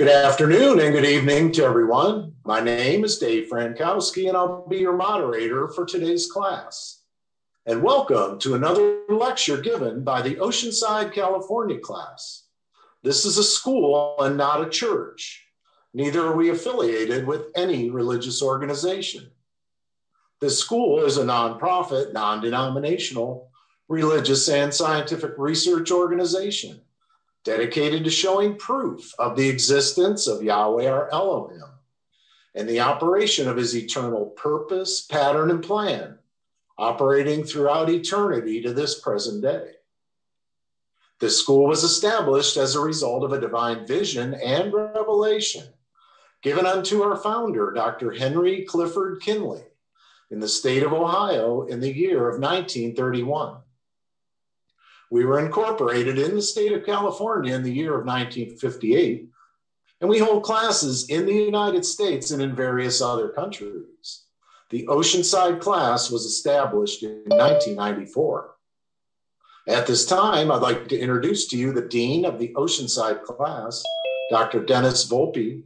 [0.00, 2.32] Good afternoon and good evening to everyone.
[2.46, 7.02] My name is Dave Frankowski, and I'll be your moderator for today's class.
[7.66, 12.46] And welcome to another lecture given by the Oceanside, California class.
[13.02, 15.46] This is a school and not a church.
[15.92, 19.30] Neither are we affiliated with any religious organization.
[20.40, 23.50] This school is a nonprofit, non denominational,
[23.86, 26.80] religious, and scientific research organization
[27.44, 31.62] dedicated to showing proof of the existence of Yahweh our Elohim
[32.54, 36.18] and the operation of his eternal purpose, pattern, and plan,
[36.76, 39.72] operating throughout eternity to this present day.
[41.20, 45.64] This school was established as a result of a divine vision and revelation
[46.42, 48.12] given unto our founder, Dr.
[48.12, 49.62] Henry Clifford Kinley,
[50.30, 53.58] in the state of Ohio in the year of 1931.
[55.10, 59.28] We were incorporated in the state of California in the year of 1958,
[60.00, 64.24] and we hold classes in the United States and in various other countries.
[64.70, 68.54] The Oceanside class was established in 1994.
[69.66, 73.82] At this time, I'd like to introduce to you the Dean of the Oceanside class,
[74.30, 74.64] Dr.
[74.64, 75.64] Dennis Volpe,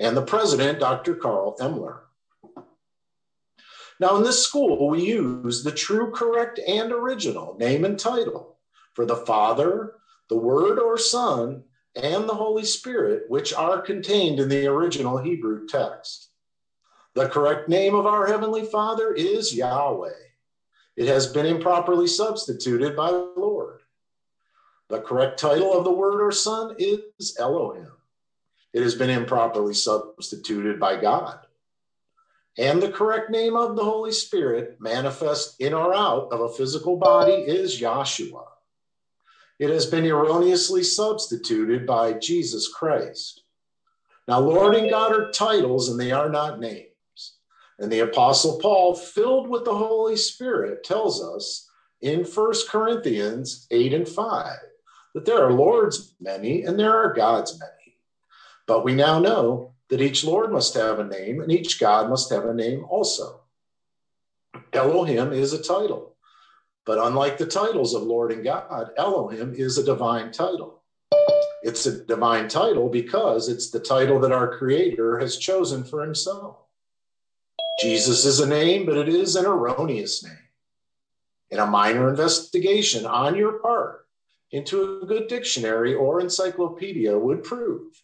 [0.00, 1.14] and the President, Dr.
[1.14, 2.00] Carl Emler.
[4.00, 8.56] Now, in this school, we use the true, correct, and original name and title
[8.94, 9.96] for the Father,
[10.30, 15.66] the Word or Son, and the Holy Spirit, which are contained in the original Hebrew
[15.66, 16.30] text.
[17.14, 20.08] The correct name of our Heavenly Father is Yahweh.
[20.96, 23.80] It has been improperly substituted by Lord.
[24.88, 27.92] The correct title of the Word or Son is Elohim.
[28.72, 31.40] It has been improperly substituted by God
[32.60, 36.98] and the correct name of the Holy Spirit, manifest in or out of a physical
[36.98, 38.44] body, is Yahshua.
[39.58, 43.44] It has been erroneously substituted by Jesus Christ.
[44.28, 46.88] Now, Lord and God are titles and they are not names.
[47.78, 51.66] And the Apostle Paul, filled with the Holy Spirit, tells us
[52.02, 54.56] in 1 Corinthians 8 and 5
[55.14, 57.96] that there are Lords many and there are gods many.
[58.66, 62.30] But we now know that each Lord must have a name and each God must
[62.32, 63.40] have a name also.
[64.72, 66.16] Elohim is a title,
[66.86, 70.82] but unlike the titles of Lord and God, Elohim is a divine title.
[71.62, 76.56] It's a divine title because it's the title that our Creator has chosen for Himself.
[77.80, 80.36] Jesus is a name, but it is an erroneous name.
[81.50, 84.06] In a minor investigation on your part
[84.52, 88.02] into a good dictionary or encyclopedia would prove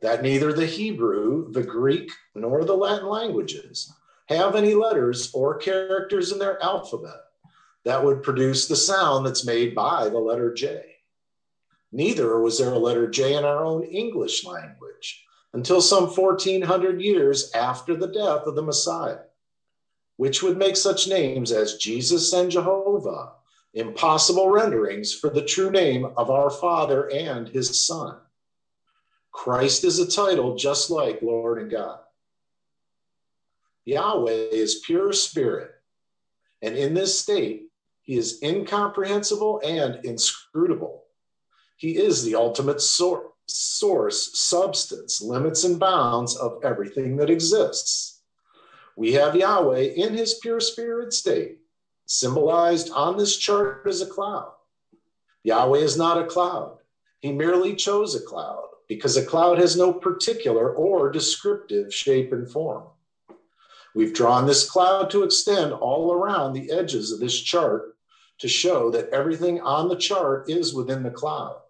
[0.00, 3.92] that neither the Hebrew, the Greek, nor the Latin languages
[4.28, 7.20] have any letters or characters in their alphabet
[7.84, 10.82] that would produce the sound that's made by the letter J.
[11.92, 17.50] Neither was there a letter J in our own English language until some 1400 years
[17.54, 19.18] after the death of the Messiah,
[20.16, 23.32] which would make such names as Jesus and Jehovah
[23.74, 28.16] impossible renderings for the true name of our Father and his Son.
[29.32, 32.00] Christ is a title just like Lord and God.
[33.84, 35.70] Yahweh is pure spirit,
[36.62, 37.68] and in this state,
[38.02, 41.04] he is incomprehensible and inscrutable.
[41.76, 48.20] He is the ultimate source, source, substance, limits, and bounds of everything that exists.
[48.96, 51.58] We have Yahweh in his pure spirit state,
[52.06, 54.52] symbolized on this chart as a cloud.
[55.42, 56.78] Yahweh is not a cloud,
[57.20, 62.50] he merely chose a cloud because a cloud has no particular or descriptive shape and
[62.50, 62.82] form.
[63.94, 67.96] We've drawn this cloud to extend all around the edges of this chart
[68.40, 71.60] to show that everything on the chart is within the cloud.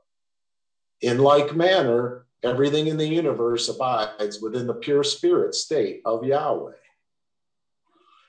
[1.02, 6.72] In like manner, everything in the universe abides within the pure spirit state of Yahweh.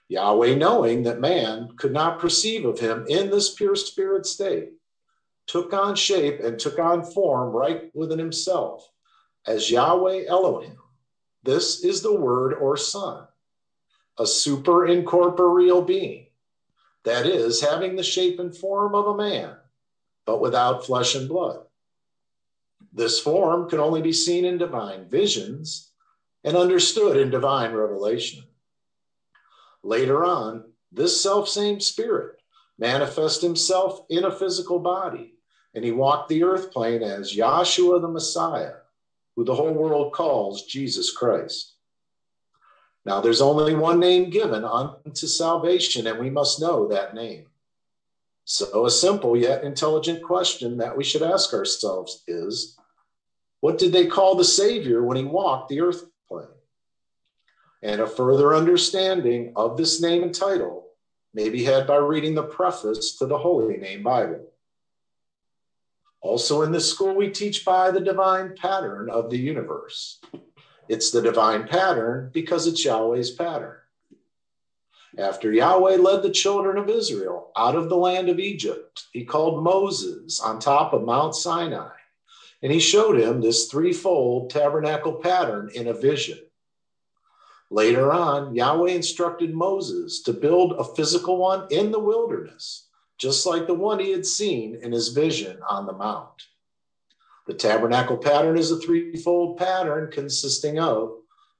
[0.09, 4.73] Yahweh, knowing that man could not perceive of him in this pure spirit state,
[5.51, 8.89] took on shape and took on form right within himself
[9.45, 10.77] as Yahweh Elohim.
[11.43, 13.27] This is the Word or Son,
[14.17, 16.27] a super incorporeal being,
[17.03, 19.57] that is, having the shape and form of a man,
[20.25, 21.65] but without flesh and blood.
[22.93, 25.91] This form can only be seen in divine visions
[26.45, 28.41] and understood in divine revelation.
[29.83, 32.37] Later on, this self same spirit
[32.79, 35.35] manifest himself in a physical body
[35.73, 38.73] and he walked the earth plane as Yahshua the Messiah,
[39.35, 41.73] who the whole world calls Jesus Christ.
[43.05, 47.47] Now, there's only one name given unto salvation, and we must know that name.
[48.43, 52.77] So, a simple yet intelligent question that we should ask ourselves is
[53.61, 56.47] What did they call the Savior when he walked the earth plane?
[57.81, 60.87] And a further understanding of this name and title
[61.33, 64.50] may be had by reading the preface to the Holy Name Bible.
[66.21, 70.21] Also, in this school, we teach by the divine pattern of the universe.
[70.87, 73.77] It's the divine pattern because it's Yahweh's pattern.
[75.17, 79.63] After Yahweh led the children of Israel out of the land of Egypt, he called
[79.63, 81.89] Moses on top of Mount Sinai,
[82.61, 86.39] and he showed him this threefold tabernacle pattern in a vision.
[87.69, 92.87] Later on, Yahweh instructed Moses to build a physical one in the wilderness,
[93.21, 96.47] just like the one he had seen in his vision on the mount.
[97.45, 101.17] The tabernacle pattern is a threefold pattern consisting of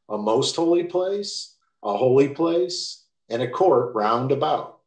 [0.10, 4.80] a most holy place, a holy place, and a court round about.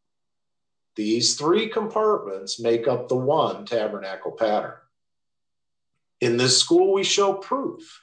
[0.96, 4.74] These three compartments make up the one tabernacle pattern.
[6.20, 8.02] In this school, we show proof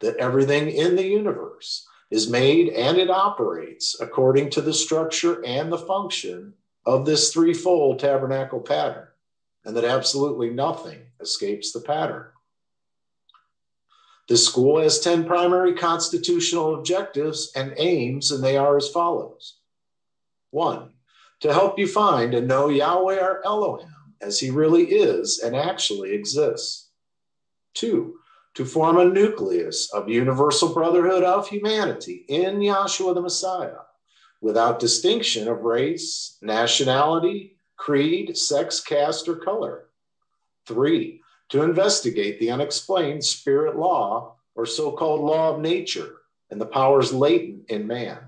[0.00, 5.70] that everything in the universe is made and it operates according to the structure and
[5.70, 6.54] the function
[6.86, 9.08] of this threefold tabernacle pattern,
[9.64, 12.26] and that absolutely nothing escapes the pattern.
[14.28, 19.58] The school has 10 primary constitutional objectives and aims, and they are as follows
[20.50, 20.90] one,
[21.40, 26.12] to help you find and know Yahweh our Elohim as he really is and actually
[26.12, 26.88] exists.
[27.74, 28.14] Two,
[28.54, 33.85] to form a nucleus of universal brotherhood of humanity in Yahshua the Messiah
[34.46, 39.88] without distinction of race, nationality, creed, sex, caste, or color.
[40.68, 46.66] Three, to investigate the unexplained spirit law or so called law of nature and the
[46.66, 48.18] powers latent in man.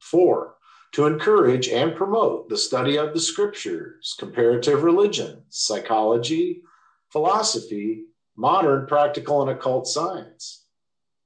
[0.00, 0.56] Four,
[0.92, 6.60] to encourage and promote the study of the scriptures, comparative religion, psychology,
[7.08, 8.04] philosophy,
[8.36, 10.66] modern practical and occult science.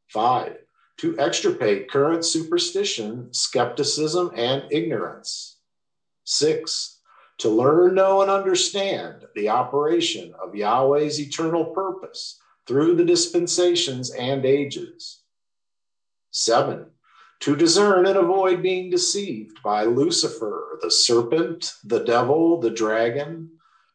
[0.06, 0.58] Five,
[0.98, 5.58] to extirpate current superstition, skepticism, and ignorance.
[6.24, 7.00] Six,
[7.38, 14.44] to learn, know, and understand the operation of Yahweh's eternal purpose through the dispensations and
[14.44, 15.22] ages.
[16.30, 16.86] Seven,
[17.40, 23.50] to discern and avoid being deceived by Lucifer, the serpent, the devil, the dragon,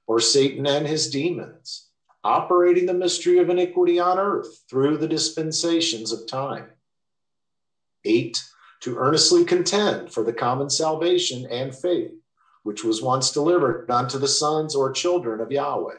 [0.06, 1.88] or Satan and his demons,
[2.24, 6.68] operating the mystery of iniquity on earth through the dispensations of time.
[8.06, 8.44] Eight,
[8.82, 12.12] to earnestly contend for the common salvation and faith,
[12.64, 15.98] which was once delivered unto the sons or children of Yahweh.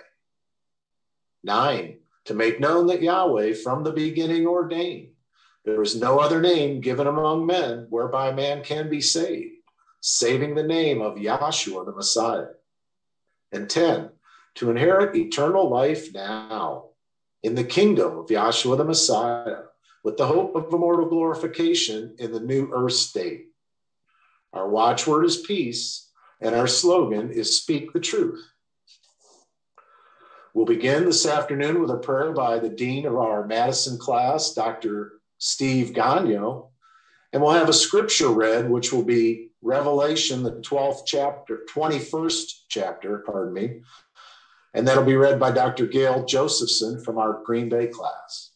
[1.44, 5.12] Nine, to make known that Yahweh from the beginning ordained
[5.64, 9.54] there is no other name given among men whereby man can be saved,
[10.00, 12.48] saving the name of Yahshua the Messiah.
[13.52, 14.10] And 10,
[14.56, 16.86] to inherit eternal life now
[17.42, 19.62] in the kingdom of Yahshua the Messiah,
[20.02, 23.46] with the hope of immortal glorification in the new earth state.
[24.52, 28.44] Our watchword is peace, and our slogan is speak the truth.
[30.54, 35.12] We'll begin this afternoon with a prayer by the dean of our Madison class, Dr.
[35.38, 36.68] Steve Gagno.
[37.32, 43.22] And we'll have a scripture read, which will be Revelation, the 12th chapter, 21st chapter,
[43.24, 43.80] pardon me.
[44.74, 45.86] And that'll be read by Dr.
[45.86, 48.51] Gail Josephson from our Green Bay class.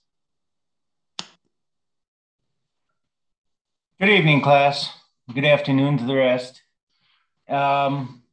[3.99, 4.93] Good evening, class.
[5.33, 6.61] Good afternoon to the rest.
[7.49, 8.25] Um,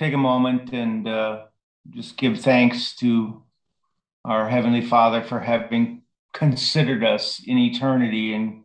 [0.00, 1.44] take a moment and uh,
[1.90, 3.44] just give thanks to
[4.24, 6.02] our Heavenly Father for having
[6.34, 8.64] considered us in eternity and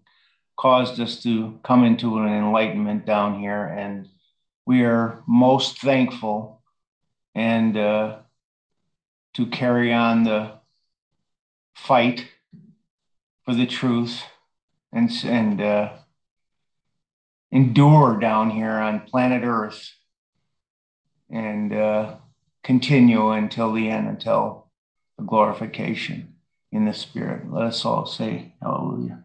[0.56, 3.66] caused us to come into an enlightenment down here.
[3.66, 4.10] And
[4.66, 6.64] we are most thankful
[7.36, 8.18] and uh,
[9.36, 10.54] to carry on the
[11.76, 12.26] fight
[13.46, 14.24] for the truth
[14.92, 15.90] and, and uh,
[17.52, 19.94] endure down here on planet Earth
[21.30, 22.16] and uh,
[22.64, 24.68] continue until the end, until
[25.18, 26.36] the glorification
[26.72, 27.52] in the Spirit.
[27.52, 29.24] Let us all say hallelujah.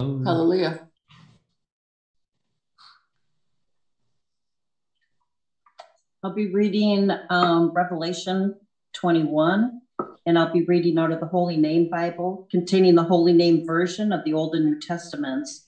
[0.00, 0.88] Hallelujah.
[6.24, 8.54] I'll be reading um, Revelation
[8.94, 9.80] 21,
[10.24, 14.12] and I'll be reading out of the Holy Name Bible, containing the Holy Name version
[14.12, 15.61] of the Old and New Testaments,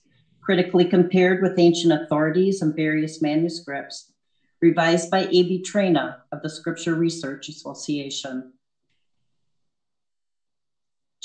[0.45, 4.13] critically compared with ancient authorities and various manuscripts,
[4.61, 5.65] revised by A.B.
[5.67, 8.53] Traina of the Scripture Research Association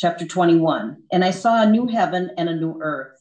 [0.01, 1.03] chapter 21.
[1.13, 3.21] And I saw a new heaven and a new earth,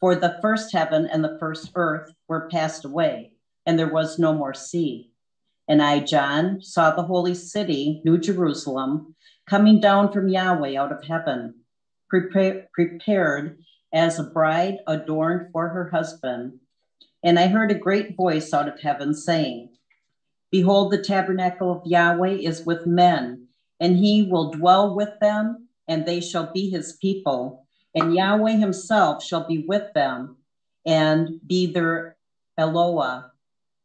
[0.00, 3.32] for the first heaven and the first earth were passed away,
[3.64, 5.12] and there was no more sea.
[5.66, 9.14] And I, John, saw the holy city, New Jerusalem,
[9.48, 11.54] coming down from Yahweh out of heaven,
[12.10, 13.56] prepare, prepared
[13.92, 16.60] as a bride adorned for her husband.
[17.22, 19.70] And I heard a great voice out of heaven saying,
[20.50, 26.06] Behold, the tabernacle of Yahweh is with men, and he will dwell with them, and
[26.06, 27.66] they shall be his people.
[27.94, 30.36] And Yahweh himself shall be with them
[30.86, 32.16] and be their
[32.58, 33.32] Eloah.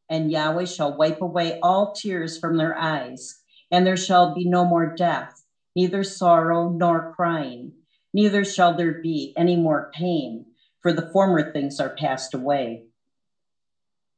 [0.10, 4.66] And Yahweh shall wipe away all tears from their eyes, and there shall be no
[4.66, 5.44] more death,
[5.76, 7.74] neither sorrow nor crying,
[8.16, 10.46] neither shall there be any more pain,
[10.80, 12.86] for the former things are passed away.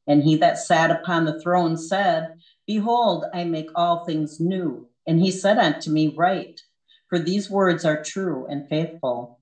[0.06, 2.36] And he that sat upon the throne said,
[2.68, 4.88] Behold, I make all things new.
[5.08, 6.62] And he said unto me, Write,
[7.10, 9.40] for these words are true and faithful.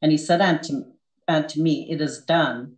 [0.00, 0.84] And he said unto,
[1.26, 2.76] unto me, It is done.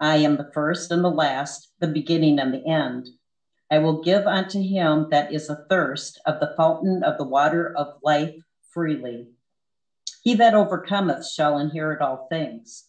[0.00, 3.08] I am the first and the last, the beginning and the end.
[3.70, 8.00] I will give unto him that is athirst of the fountain of the water of
[8.02, 8.34] life
[8.72, 9.28] freely.
[10.22, 12.88] He that overcometh shall inherit all things,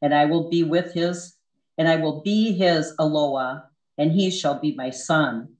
[0.00, 1.38] and I will be with his
[1.78, 5.54] and I will be his Eloah, and he shall be my son.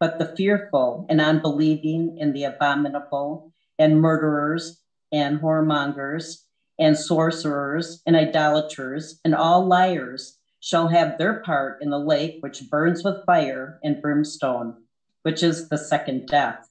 [0.00, 4.80] But the fearful and unbelieving and the abominable and murderers
[5.12, 6.42] and whoremongers
[6.78, 12.68] and sorcerers and idolaters and all liars shall have their part in the lake which
[12.70, 14.82] burns with fire and brimstone,
[15.22, 16.68] which is the second death.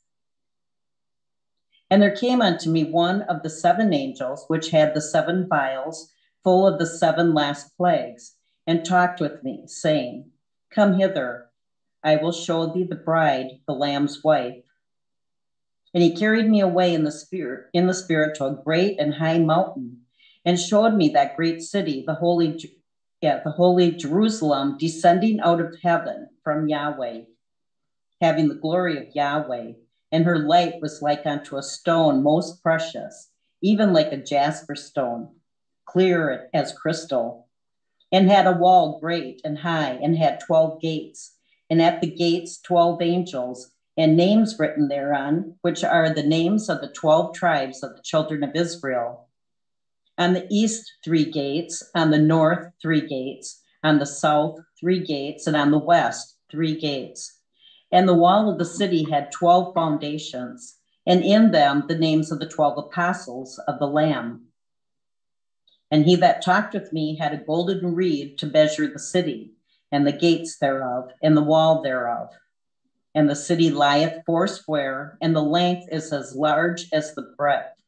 [1.89, 6.12] And there came unto me one of the seven angels which had the seven vials
[6.44, 8.36] full of the seven last plagues
[8.68, 10.32] and talked with me, saying,
[10.72, 11.50] Come hither,
[12.04, 14.63] I will show thee the bride, the Lamb's wife.
[15.94, 19.13] And he carried me away in the spirit, in the spirit to a great and
[19.13, 20.01] high mountain,
[20.44, 22.60] and showed me that great city, the holy,
[23.22, 27.22] yeah, the holy Jerusalem, descending out of heaven from Yahweh,
[28.22, 29.74] having the glory of Yahweh.
[30.15, 33.31] And her light was like unto a stone most precious,
[33.62, 35.27] even like a jasper stone,
[35.84, 37.50] clear as crystal
[38.13, 41.36] and had a wall great and high, and had twelve gates,
[41.69, 46.79] and at the gates twelve angels, and names written thereon, which are the names of
[46.79, 49.27] the twelve tribes of the children of Israel.
[50.17, 55.45] On the east, three gates, on the north, three gates, on the south, three gates,
[55.45, 57.35] and on the west, three gates.
[57.96, 62.40] And the wall of the city had twelve foundations, and in them the names of
[62.40, 64.48] the twelve apostles of the Lamb.
[65.90, 69.54] And he that talked with me had a golden reed to measure the city,
[69.94, 72.32] and the gates thereof, and the wall thereof.
[73.14, 77.82] And the city lieth foursquare, and the length is as large as the breadth.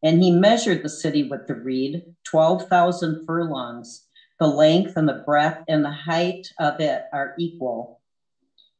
[0.00, 4.04] And he measured the city with the reed, 12,000 furlongs.
[4.38, 7.97] The length and the breadth and the height of it are equal.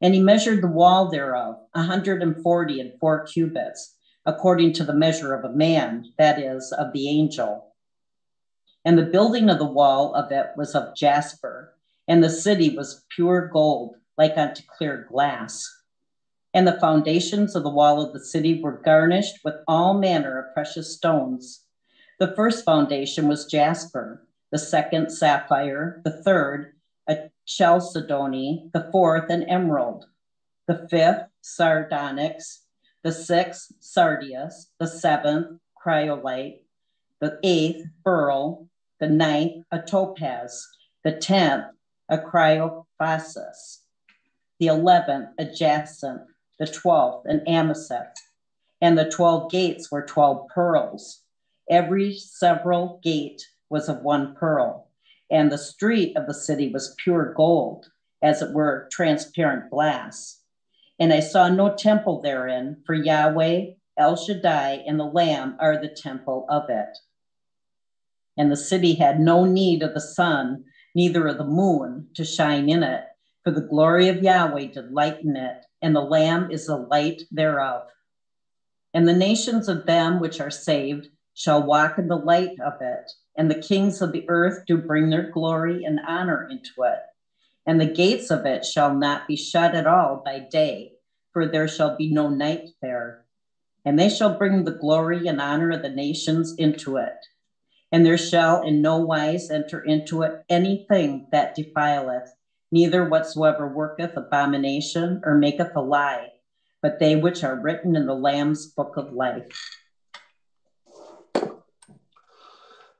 [0.01, 5.33] And he measured the wall thereof, a 140 and four cubits, according to the measure
[5.33, 7.69] of a man, that is, of the angel
[8.85, 11.75] and the building of the wall of it was of jasper,
[12.07, 15.67] and the city was pure gold, like unto clear glass.
[16.53, 20.53] And the foundations of the wall of the city were garnished with all manner of
[20.53, 21.65] precious stones.
[22.19, 26.73] The first foundation was jasper, the second sapphire, the third
[27.07, 30.05] a chalcedony, the fourth an emerald,
[30.67, 32.61] the fifth sardonyx,
[33.03, 36.63] the sixth sardius, the seventh chrysolite,
[37.19, 38.67] the eighth beryl,
[38.99, 40.67] the ninth a topaz,
[41.03, 41.65] the tenth
[42.07, 43.79] a chrysoprasus,
[44.59, 46.21] the eleventh a jacinth,
[46.59, 48.21] the twelfth an amethyst,
[48.79, 51.23] and the twelve gates were twelve pearls.
[51.67, 54.88] Every several gate was of one pearl,
[55.31, 60.41] and the street of the city was pure gold, as it were transparent glass.
[60.99, 65.89] And I saw no temple therein, for Yahweh, El Shaddai, and the Lamb are the
[65.89, 66.97] temple of it
[68.39, 70.63] and the city had no need of the sun,
[70.95, 73.03] neither of the moon to shine in it,
[73.43, 77.83] for the glory of Yahweh did lighten it, and the Lamb is the light thereof.
[78.93, 83.11] And the nations of them which are saved shall walk in the light of it,
[83.37, 86.99] and the kings of the earth do bring their glory and honor into it.
[87.65, 90.93] And the gates of it shall not be shut at all by day,
[91.31, 93.25] for there shall be no night there.
[93.85, 97.13] And they shall bring the glory and honor of the nations into it
[97.91, 102.29] and there shall in no wise enter into it anything that defileth,
[102.71, 106.29] neither whatsoever worketh abomination or maketh a lie,
[106.81, 109.78] but they which are written in the Lamb's book of life.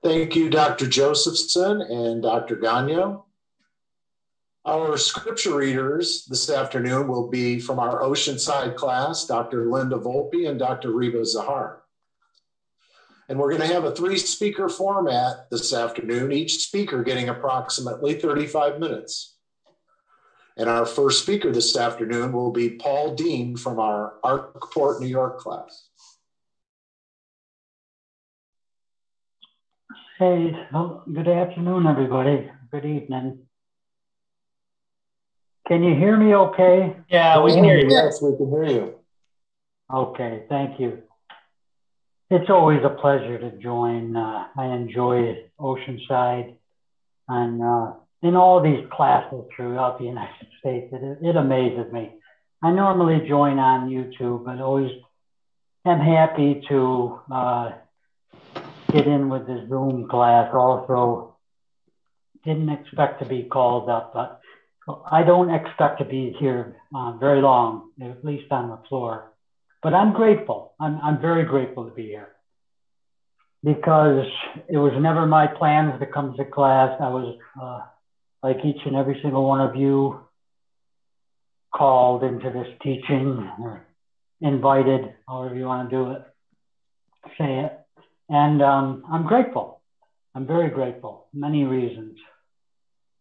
[0.02, 0.88] Thank you, Dr.
[0.88, 2.56] Josephson and Dr.
[2.56, 3.24] Gagno.
[4.64, 9.70] Our scripture readers this afternoon will be from our Oceanside class, Dr.
[9.70, 10.92] Linda Volpe and Dr.
[10.92, 11.80] Reba Zahar.
[13.28, 18.14] And we're going to have a three speaker format this afternoon, each speaker getting approximately
[18.14, 19.36] 35 minutes.
[20.56, 25.40] And our first speaker this afternoon will be Paul Dean from our Arkport, New York
[25.40, 25.89] class.
[30.20, 32.52] Hey, well, good afternoon, everybody.
[32.74, 33.40] Good evening.
[35.66, 36.98] Can you hear me okay?
[37.10, 37.90] Yeah, we can hear you.
[37.90, 38.96] Yes, we can hear you.
[39.90, 41.04] Okay, thank you.
[42.30, 44.18] It's always a pleasure to join.
[44.18, 46.56] Uh, I enjoy Oceanside
[47.30, 50.92] and uh, in all these classes throughout the United States.
[50.92, 52.12] It, it amazes me.
[52.62, 54.92] I normally join on YouTube, but always
[55.86, 57.72] am happy to uh,
[58.92, 60.50] get in with the Zoom class.
[60.54, 61.36] Also,
[62.44, 64.40] didn't expect to be called up, but
[65.12, 69.32] I don't expect to be here uh, very long, at least on the floor.
[69.84, 70.74] But I'm grateful.
[70.80, 72.30] I'm, I'm very grateful to be here
[73.64, 74.26] because
[74.70, 76.98] it was never my plans to come to class.
[77.00, 77.82] I was, uh,
[78.42, 80.22] like each and every single one of you,
[81.74, 83.86] called into this teaching or
[84.42, 86.24] invited, however you want to do it,
[87.38, 87.79] say it.
[88.30, 89.82] And um, I'm grateful.
[90.36, 91.28] I'm very grateful.
[91.34, 92.18] Many reasons.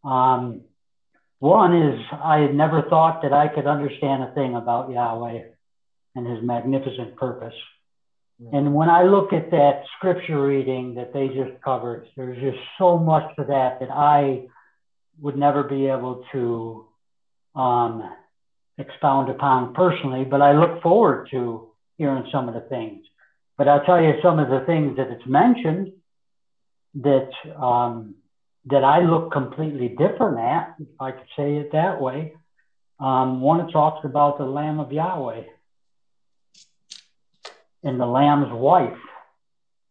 [0.05, 0.62] Um,
[1.38, 5.43] one is I had never thought that I could understand a thing about Yahweh
[6.15, 7.54] and his magnificent purpose.
[8.52, 12.97] And when I look at that scripture reading that they just covered, there's just so
[12.97, 14.47] much to that that I
[15.21, 16.87] would never be able to
[17.56, 18.15] um,
[18.78, 23.04] expound upon personally, but I look forward to hearing some of the things.
[23.58, 25.92] But I'll tell you some of the things that it's mentioned
[26.94, 28.14] that um,
[28.66, 32.34] that I look completely different at, if I could say it that way.
[33.00, 35.42] Um, one talks about the Lamb of Yahweh
[37.82, 38.99] and the Lamb's wife.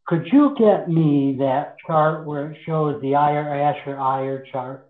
[0.05, 4.89] Could you get me that chart where it shows the Iyer Asher Iyer chart?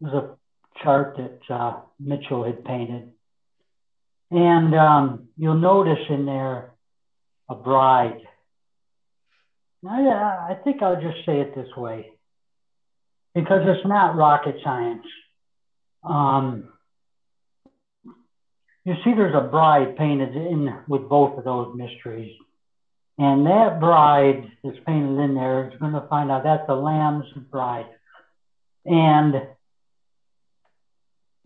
[0.00, 3.12] It was a chart that uh, Mitchell had painted.
[4.30, 6.72] And um, you'll notice in there
[7.48, 8.20] a bride
[9.86, 12.10] I, I think I'll just say it this way
[13.34, 15.06] because it's not rocket science.
[16.02, 16.70] Um,
[18.84, 22.34] you see, there's a bride painted in with both of those mysteries.
[23.18, 27.26] And that bride that's painted in there is going to find out that's the Lamb's
[27.50, 27.86] bride.
[28.84, 29.34] And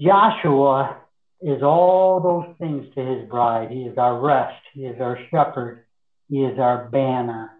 [0.00, 0.96] Yahshua
[1.42, 3.70] is all those things to his bride.
[3.70, 4.62] He is our rest.
[4.74, 5.84] He is our shepherd.
[6.28, 7.50] He is our banner.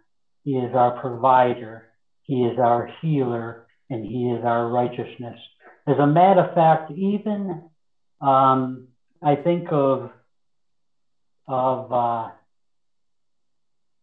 [0.44, 1.88] He is our provider.
[2.22, 5.38] He is our healer and he is our righteousness.
[5.86, 7.62] As a matter of fact, even
[8.20, 8.88] um,
[9.22, 10.10] I think of
[11.48, 12.28] of uh,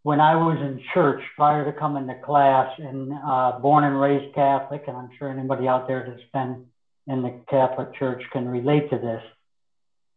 [0.04, 4.36] when I was in church prior to coming to class and uh, born and raised
[4.36, 6.66] Catholic, and I'm sure anybody out there that's been
[7.08, 9.22] in the Catholic Church can relate to this.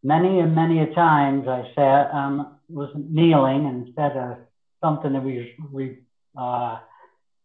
[0.05, 4.35] Many and many a times I sat, um, was kneeling and said uh,
[4.83, 5.99] something that we,
[6.37, 6.79] uh,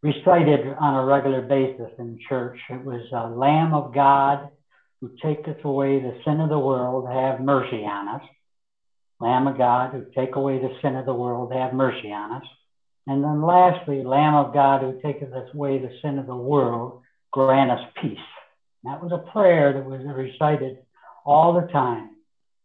[0.02, 2.58] recited on a regular basis in church.
[2.70, 4.50] It was a Lamb of God
[5.02, 8.22] who taketh away the sin of the world, have mercy on us.
[9.20, 12.48] Lamb of God who take away the sin of the world, have mercy on us.
[13.08, 17.72] And then lastly, Lamb of God who taketh away the sin of the world, grant
[17.72, 18.17] us peace.
[18.84, 20.80] That was a prayer that was recited
[21.26, 22.12] all the time.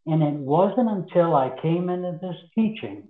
[0.06, 3.08] And it wasn't until I came into this teaching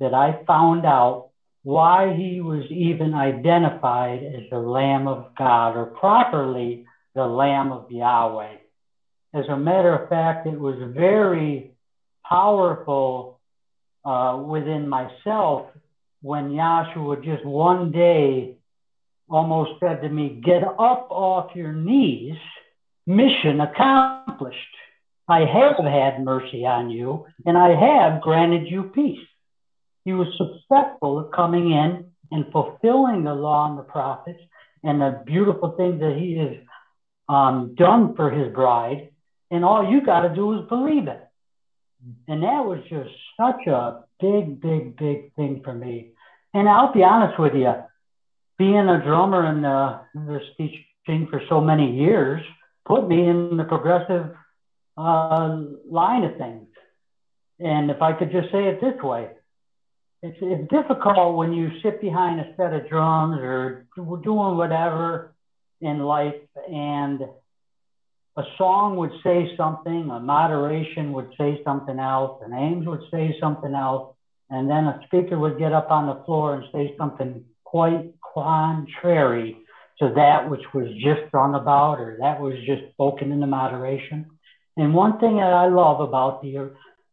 [0.00, 1.30] that I found out
[1.62, 7.90] why he was even identified as the Lamb of God or properly the Lamb of
[7.90, 8.56] Yahweh.
[9.34, 11.72] As a matter of fact, it was very
[12.28, 13.40] powerful
[14.04, 15.66] uh, within myself
[16.22, 18.56] when Yahshua just one day
[19.28, 22.36] almost said to me, Get up off your knees,
[23.06, 24.58] mission accomplished.
[25.28, 29.26] I have had mercy on you, and I have granted you peace.
[30.04, 34.38] He was successful at coming in and fulfilling the law and the prophets
[34.84, 36.56] and the beautiful things that he has
[37.28, 39.10] um, done for his bride.
[39.50, 41.22] And all you got to do is believe it.
[42.28, 46.12] And that was just such a big, big, big thing for me.
[46.54, 47.74] And I'll be honest with you,
[48.58, 52.42] being a drummer in the, this teaching for so many years
[52.86, 54.30] put me in the progressive
[54.96, 56.68] uh, line of things.
[57.58, 59.30] And if I could just say it this way,
[60.22, 65.34] it's, it's difficult when you sit behind a set of drums or doing whatever
[65.80, 66.34] in life
[66.68, 67.20] and
[68.38, 73.34] a song would say something, a moderation would say something else, an aims would say
[73.40, 74.14] something else,
[74.50, 79.56] and then a speaker would get up on the floor and say something quite contrary
[80.00, 84.26] to that which was just sung about or that was just spoken in the moderation.
[84.76, 86.72] And one thing that I love about the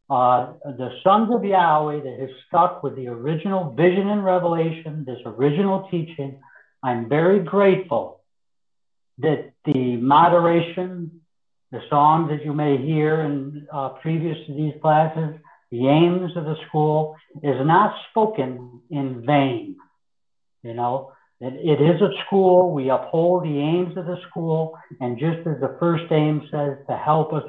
[0.10, 5.20] uh, the sons of Yahweh that has stuck with the original vision and revelation, this
[5.26, 6.40] original teaching,
[6.84, 8.22] I'm very grateful
[9.20, 11.22] that the moderation,
[11.72, 15.36] the songs that you may hear in uh, previous to these classes,
[15.72, 19.78] the aims of the school is not spoken in vain.
[20.64, 22.72] You know, it, it is a school.
[22.72, 24.78] We uphold the aims of the school.
[25.00, 27.44] And just as the first aim says, to help us,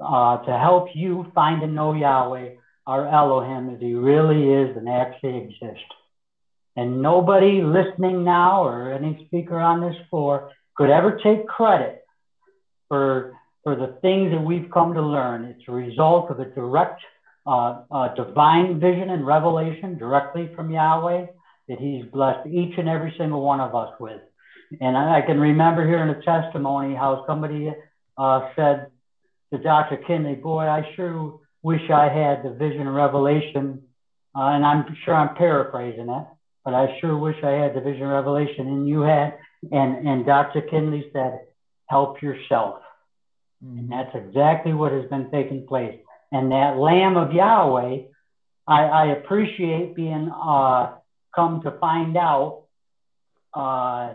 [0.00, 2.54] uh, to help you find and know Yahweh,
[2.86, 5.84] our Elohim, as he really is and actually exists.
[6.74, 12.02] And nobody listening now or any speaker on this floor could ever take credit
[12.88, 15.44] for, for the things that we've come to learn.
[15.44, 17.02] It's a result of a direct
[17.46, 21.26] uh, uh, divine vision and revelation directly from Yahweh
[21.72, 24.20] that He's blessed each and every single one of us with.
[24.80, 27.72] And I, can remember hearing a testimony how somebody
[28.16, 28.86] uh, said
[29.52, 29.98] to Dr.
[29.98, 33.82] Kinley, Boy, I sure wish I had the vision and revelation.
[34.34, 36.26] Uh, and I'm sure I'm paraphrasing it,
[36.64, 38.66] but I sure wish I had the vision and revelation.
[38.66, 39.36] And you had,
[39.70, 40.62] and, and Dr.
[40.62, 41.40] Kinley said,
[41.86, 42.80] Help yourself.
[43.62, 43.78] Mm-hmm.
[43.78, 45.98] And that's exactly what has been taking place
[46.32, 47.98] and that Lamb of Yahweh,
[48.66, 50.94] I, I appreciate being uh,
[51.34, 52.64] come to find out
[53.54, 54.14] uh,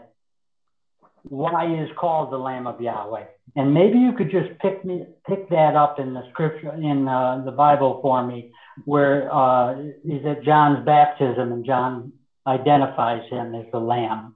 [1.24, 3.26] why is called the Lamb of Yahweh.
[3.56, 7.42] And maybe you could just pick me pick that up in the scripture in uh,
[7.44, 8.52] the Bible for me,
[8.86, 12.14] where uh, is it John's baptism and John
[12.48, 14.36] identifies him as the Lamb.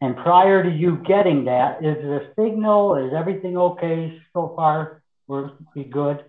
[0.00, 2.96] And prior to you getting that, is it a signal?
[2.96, 5.02] Is everything okay so far?
[5.26, 6.24] We're be good?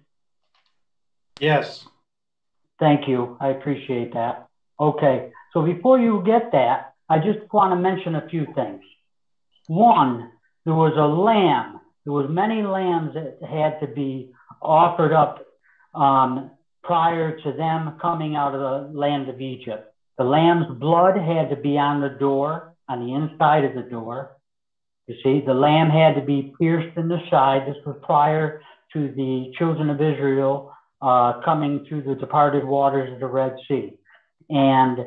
[1.39, 1.85] Yes.
[2.79, 3.37] Thank you.
[3.41, 4.46] I appreciate that.
[4.79, 5.31] Okay.
[5.53, 8.81] So before you get that, I just want to mention a few things.
[9.67, 10.31] One,
[10.65, 11.79] there was a lamb.
[12.03, 15.45] There was many lambs that had to be offered up
[15.93, 16.51] um,
[16.83, 18.61] prior to them coming out of
[18.91, 19.93] the land of Egypt.
[20.17, 24.37] The lamb's blood had to be on the door, on the inside of the door.
[25.07, 27.67] You see, the lamb had to be pierced in the side.
[27.67, 28.61] This was prior
[28.93, 33.96] to the children of Israel uh, coming through the departed waters of the Red Sea.
[34.49, 35.05] And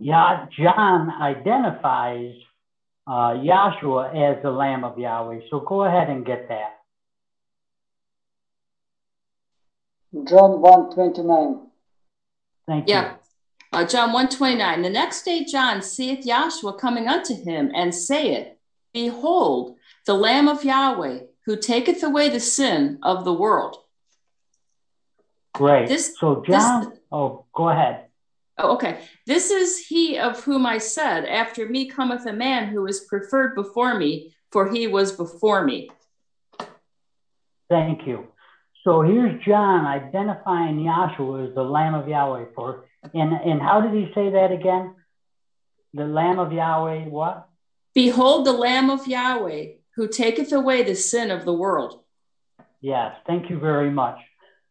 [0.00, 2.34] Yah- John identifies
[3.06, 5.40] uh, Yahshua as the Lamb of Yahweh.
[5.50, 6.76] So go ahead and get that.
[10.28, 11.66] John 129.
[12.66, 12.94] Thank you.
[12.94, 13.14] Yeah.
[13.72, 14.82] Uh, John 129.
[14.82, 18.48] The next day John seeth Yahshua coming unto him and saith,
[18.92, 19.76] Behold,
[20.06, 23.76] the Lamb of Yahweh, who taketh away the sin of the world.
[25.54, 25.88] Great.
[25.88, 28.06] This, so, John, this, oh, go ahead.
[28.62, 29.00] Oh, okay.
[29.26, 33.54] This is he of whom I said, After me cometh a man who is preferred
[33.54, 35.90] before me, for he was before me.
[37.70, 38.28] Thank you.
[38.84, 43.94] So here's John identifying Yahshua as the Lamb of Yahweh for, and, and how did
[43.94, 44.94] he say that again?
[45.94, 47.48] The Lamb of Yahweh, what?
[47.94, 52.02] Behold the Lamb of Yahweh who taketh away the sin of the world.
[52.80, 54.18] Yes, thank you very much.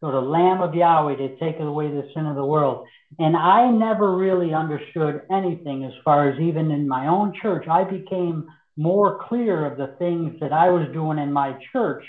[0.02, 2.88] So the Lamb of Yahweh to take away the sin of the world.
[3.18, 7.68] And I never really understood anything as far as even in my own church.
[7.68, 12.04] I became more clear of the things that I was doing in my church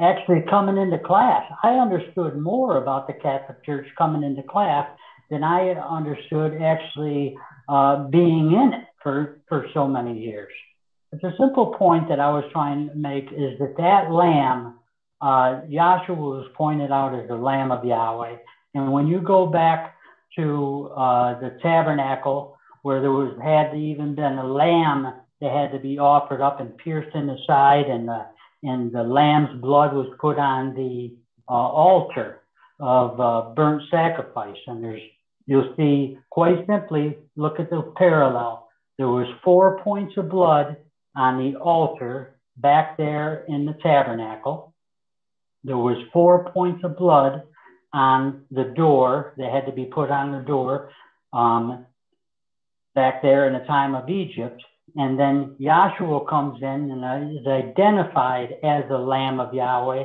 [0.00, 1.42] actually coming into class.
[1.62, 4.86] I understood more about the Catholic Church coming into class
[5.30, 7.36] than I understood actually
[7.68, 10.52] uh, being in it for, for so many years.
[11.10, 14.78] But the simple point that I was trying to make is that that lamb,
[15.20, 18.36] uh, Yahshua was pointed out as the Lamb of Yahweh.
[18.74, 19.95] And when you go back
[20.36, 25.78] to uh, the tabernacle, where there was had even been a lamb that had to
[25.78, 28.26] be offered up and pierced in the side, and the
[28.62, 31.14] and the lamb's blood was put on the
[31.48, 32.40] uh, altar
[32.80, 34.56] of uh, burnt sacrifice.
[34.66, 35.02] And there's
[35.46, 38.68] you'll see quite simply look at the parallel.
[38.98, 40.76] There was four points of blood
[41.14, 44.74] on the altar back there in the tabernacle.
[45.64, 47.42] There was four points of blood
[47.96, 50.90] on the door that had to be put on the door
[51.32, 51.86] um,
[52.94, 54.62] back there in the time of Egypt.
[54.96, 60.04] And then Yahshua comes in and is identified as the Lamb of Yahweh.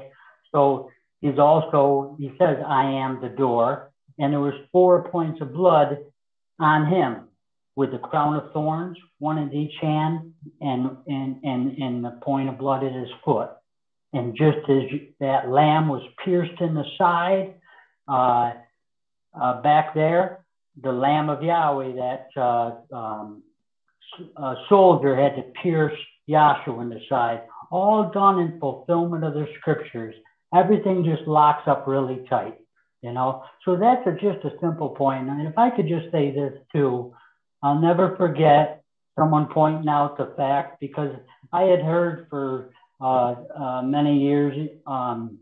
[0.54, 3.92] So he's also, he says, I am the door.
[4.18, 5.98] and there was four points of blood
[6.60, 7.28] on him
[7.76, 12.50] with the crown of thorns, one in each hand, and and and, and the point
[12.50, 13.50] of blood at his foot.
[14.14, 14.84] And just as
[15.20, 17.56] that lamb was pierced in the side,
[18.08, 18.54] uh,
[19.40, 20.46] uh, back there,
[20.82, 23.44] the Lamb of Yahweh, that uh, um,
[24.70, 25.98] soldier had to pierce
[26.30, 30.16] Yahshua in the side, all done in fulfillment of the scriptures.
[30.54, 32.58] Everything just locks up really tight,
[33.02, 33.44] you know.
[33.64, 35.30] So that's a, just a simple point.
[35.30, 37.14] And if I could just say this too,
[37.64, 38.84] I'll never forget
[39.18, 41.12] someone pointing out the fact because
[41.54, 45.40] I had heard for uh, uh, many years um,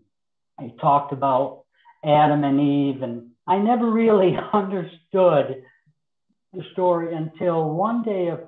[0.60, 1.64] I talked about
[2.04, 5.64] Adam and Eve, and I never really understood
[6.54, 8.40] the story until one day a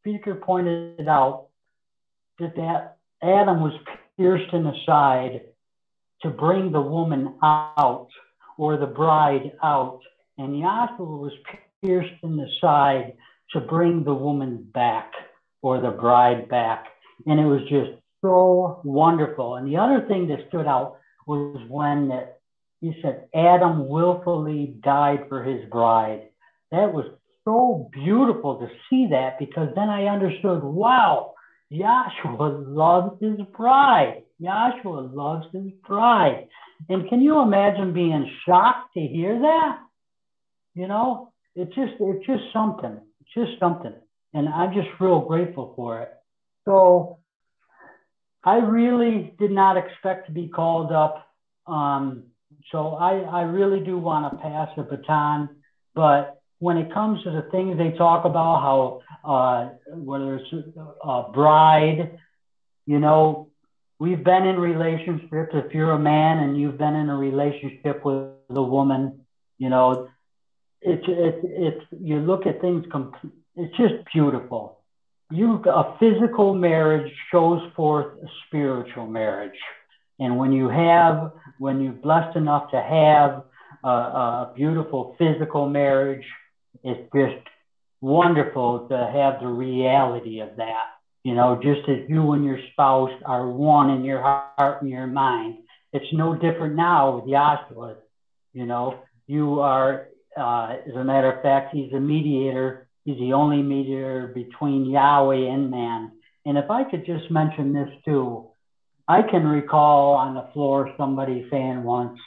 [0.00, 1.48] speaker pointed out
[2.38, 3.74] that, that Adam was
[4.16, 5.42] pierced in the side
[6.22, 8.08] to bring the woman out
[8.56, 10.00] or the bride out,
[10.38, 11.32] and Yahshua was
[11.82, 13.14] pierced in the side
[13.52, 15.12] to bring the woman back
[15.62, 16.86] or the bride back.
[17.26, 17.90] And it was just
[18.22, 19.56] so wonderful.
[19.56, 20.96] And the other thing that stood out
[21.26, 22.12] was when
[22.80, 26.28] he said Adam willfully died for his bride.
[26.70, 27.06] That was
[27.44, 31.34] so beautiful to see that because then I understood, wow,
[31.72, 34.22] Yahshua loves his bride.
[34.40, 36.48] Yahshua loves his bride.
[36.88, 39.78] And can you imagine being shocked to hear that?
[40.74, 42.98] You know, it's just it's just something.
[43.20, 43.92] It's just something.
[44.32, 46.12] And I'm just real grateful for it.
[46.64, 47.18] So
[48.42, 51.26] I really did not expect to be called up.
[51.66, 52.24] Um,
[52.70, 55.48] so I, I really do want to pass the baton.
[55.94, 60.52] But when it comes to the things they talk about, how uh, whether it's
[61.02, 62.18] a bride,
[62.86, 63.48] you know,
[63.98, 65.50] we've been in relationships.
[65.52, 69.20] If you're a man and you've been in a relationship with a woman,
[69.58, 70.08] you know,
[70.80, 72.86] it's it's it's you look at things.
[73.56, 74.80] it's just beautiful
[75.30, 79.58] you a physical marriage shows forth a spiritual marriage
[80.20, 83.42] and when you have when you're blessed enough to have
[83.84, 86.24] a, a beautiful physical marriage
[86.84, 87.44] it's just
[88.00, 90.86] wonderful to have the reality of that
[91.24, 95.06] you know just as you and your spouse are one in your heart and your
[95.06, 95.58] mind
[95.92, 97.96] it's no different now with Yahshua.
[98.52, 100.06] You know, you are,
[100.36, 105.48] uh, as a matter of fact, he's a mediator He's the only mediator between Yahweh
[105.48, 106.12] and man.
[106.44, 108.49] And if I could just mention this too,
[109.10, 112.18] I can recall on the floor somebody saying once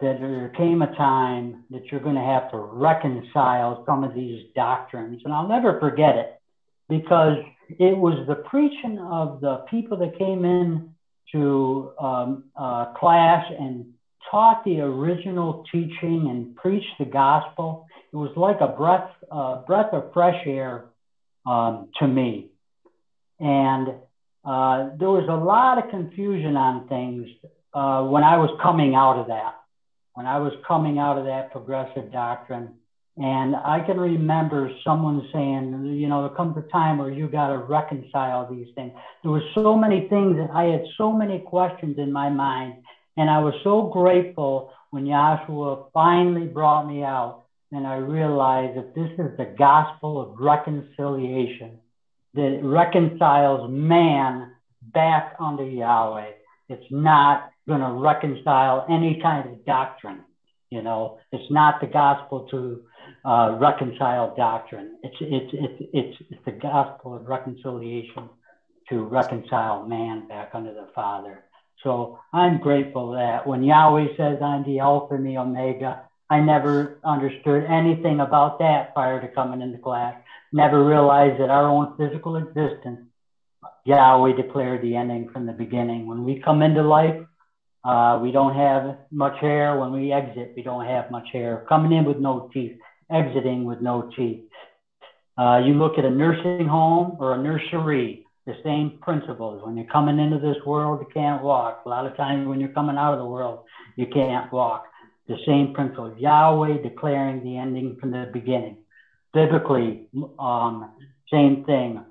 [0.00, 4.46] that there came a time that you're going to have to reconcile some of these
[4.54, 5.22] doctrines.
[5.24, 6.40] And I'll never forget it
[6.88, 10.94] because it was the preaching of the people that came in
[11.32, 13.86] to um, uh, class and
[14.30, 19.92] taught the original teaching and preached the gospel it was like a breath, uh, breath
[19.92, 20.86] of fresh air
[21.46, 22.48] um, to me.
[23.38, 23.88] And
[24.46, 27.26] uh, there was a lot of confusion on things
[27.74, 29.56] uh, when I was coming out of that,
[30.14, 32.74] when I was coming out of that progressive doctrine.
[33.18, 37.48] And I can remember someone saying, you know, there comes a time where you got
[37.48, 38.92] to reconcile these things.
[39.22, 42.74] There were so many things that I had so many questions in my mind.
[43.16, 48.94] And I was so grateful when Yahshua finally brought me out and I realized that
[48.94, 51.80] this is the gospel of reconciliation
[52.36, 56.30] that reconciles man back unto Yahweh.
[56.68, 60.24] It's not going to reconcile any kind of doctrine.
[60.70, 62.82] You know, it's not the gospel to
[63.24, 64.98] uh, reconcile doctrine.
[65.02, 68.28] It's, it's, it's, it's, it's the gospel of reconciliation
[68.88, 71.44] to reconcile man back unto the Father.
[71.82, 76.98] So I'm grateful that when Yahweh says, I'm the Alpha and the Omega, I never
[77.04, 80.16] understood anything about that prior to coming into class.
[80.52, 83.00] Never realized that our own physical existence,
[83.84, 86.06] Yahweh declared the ending from the beginning.
[86.06, 87.20] When we come into life,
[87.84, 89.78] uh, we don't have much hair.
[89.78, 91.64] When we exit, we don't have much hair.
[91.68, 92.78] Coming in with no teeth,
[93.10, 94.44] exiting with no teeth.
[95.38, 99.62] Uh, you look at a nursing home or a nursery, the same principles.
[99.64, 101.82] When you're coming into this world, you can't walk.
[101.84, 103.64] A lot of times when you're coming out of the world,
[103.96, 104.86] you can't walk
[105.28, 106.14] the same principle.
[106.18, 108.78] Yahweh declaring the ending from the beginning.
[109.36, 110.74] Biblically, um,
[111.30, 112.02] same thing.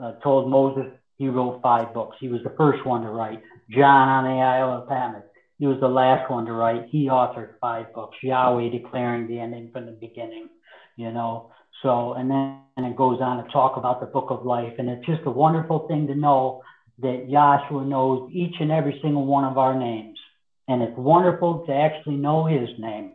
[0.00, 0.86] Uh, told Moses
[1.18, 2.16] he wrote five books.
[2.18, 3.42] He was the first one to write.
[3.68, 5.24] John on the Isle of Patmos.
[5.58, 6.86] He was the last one to write.
[6.88, 8.16] He authored five books.
[8.22, 10.48] Yahweh declaring the ending from the beginning.
[10.96, 11.50] You know.
[11.82, 14.88] So and then and it goes on to talk about the book of life, and
[14.88, 16.62] it's just a wonderful thing to know
[17.00, 20.18] that Yahshua knows each and every single one of our names
[20.70, 23.14] and it's wonderful to actually know his name.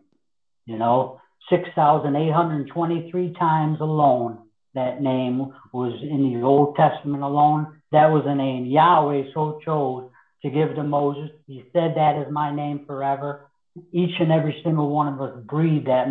[0.66, 4.39] You know, 6,823 times alone
[4.75, 7.81] that name was in the Old Testament alone.
[7.91, 10.10] That was a name Yahweh so chose
[10.43, 11.31] to give to Moses.
[11.47, 13.49] He said, That is my name forever.
[13.91, 16.10] Each and every single one of us breathe that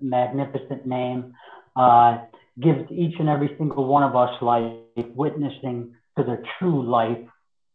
[0.00, 1.34] magnificent name.
[1.74, 2.18] Uh,
[2.60, 4.74] gives each and every single one of us life,
[5.14, 7.26] witnessing to the true life,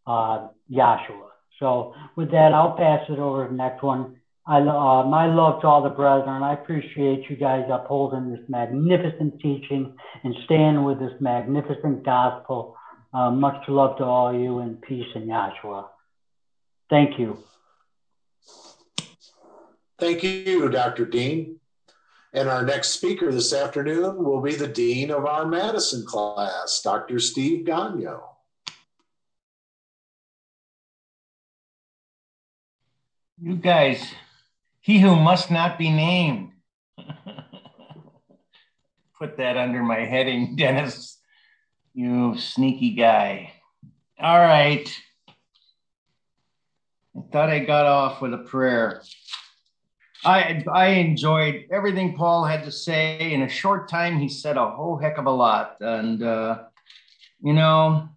[0.05, 1.29] uh, Yahshua.
[1.59, 4.17] So with that, I'll pass it over to the next one.
[4.47, 6.43] I, uh, my love to all the brethren.
[6.43, 12.75] I appreciate you guys upholding this magnificent teaching and staying with this magnificent gospel.
[13.11, 15.87] Uh, much love to all you and peace in Yahshua.
[16.89, 17.39] Thank you.
[19.97, 21.05] Thank you, Dr.
[21.05, 21.59] Dean.
[22.33, 27.17] And our next speaker this afternoon will be the Dean of our Madison class, Dr.
[27.17, 28.19] Steve Gagno.
[33.41, 34.13] You guys,
[34.85, 36.51] he who must not be named.
[39.17, 41.17] Put that under my heading, Dennis.
[41.95, 43.53] You sneaky guy.
[44.19, 44.87] All right.
[47.17, 49.01] I thought I got off with a prayer.
[50.23, 53.33] I I enjoyed everything Paul had to say.
[53.33, 56.59] In a short time, he said a whole heck of a lot, and uh,
[57.41, 58.07] you know,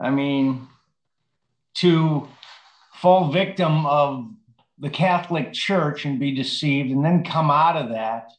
[0.00, 0.66] I mean,
[1.74, 2.26] to
[2.94, 4.33] fall victim of
[4.84, 8.30] the Catholic Church and be deceived, and then come out of that,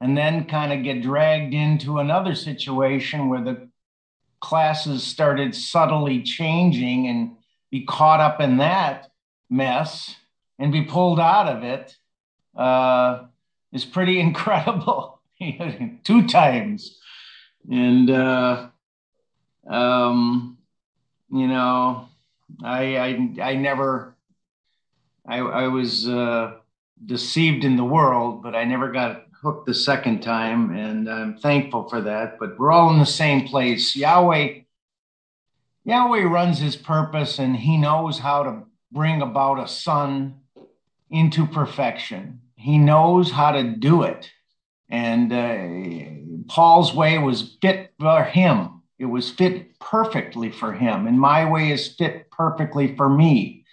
[0.00, 3.68] and then kind of get dragged into another situation where the
[4.40, 7.36] classes started subtly changing and
[7.70, 9.12] be caught up in that
[9.48, 10.16] mess
[10.58, 11.96] and be pulled out of it
[12.56, 13.22] uh,
[13.72, 15.20] is pretty incredible.
[16.02, 16.98] Two times.
[17.70, 18.70] And, uh,
[19.70, 20.58] um,
[21.30, 22.08] you know,
[22.64, 24.16] I, I, I never,
[25.26, 26.54] I, I was uh,
[27.04, 30.74] deceived in the world, but I never got hooked the second time.
[30.74, 32.38] And I'm thankful for that.
[32.38, 33.96] But we're all in the same place.
[33.96, 34.60] Yahweh,
[35.84, 40.40] Yahweh runs his purpose and he knows how to bring about a son
[41.10, 42.40] into perfection.
[42.56, 44.30] He knows how to do it.
[44.88, 48.82] And uh, Paul's way was fit for him.
[48.98, 51.06] It was fit perfectly for him.
[51.06, 53.64] And my way is fit perfectly for me.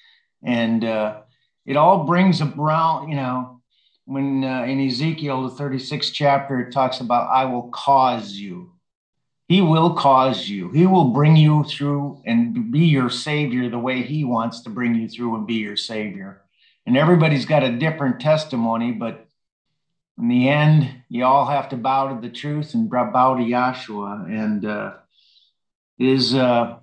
[0.41, 1.21] And uh,
[1.69, 3.61] it all brings around, you know,
[4.05, 8.73] when uh, in Ezekiel, the 36th chapter, it talks about, I will cause you.
[9.47, 10.69] He will cause you.
[10.71, 14.95] He will bring you through and be your savior the way he wants to bring
[14.95, 16.41] you through and be your savior
[16.89, 19.27] and everybody's got a different testimony, but
[20.17, 24.25] in the end, you all have to bow to the truth and bow to Yahshua.
[24.25, 24.93] And uh,
[25.99, 26.77] is uh,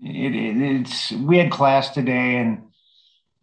[0.00, 2.64] it, it, it's we had class today, and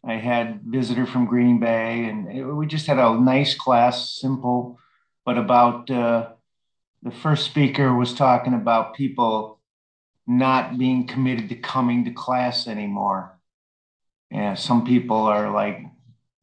[0.03, 4.79] I had visitor from Green Bay, and it, we just had a nice class, simple,
[5.25, 6.29] but about uh,
[7.03, 9.59] the first speaker was talking about people
[10.25, 13.37] not being committed to coming to class anymore
[14.31, 15.85] yeah, some people are like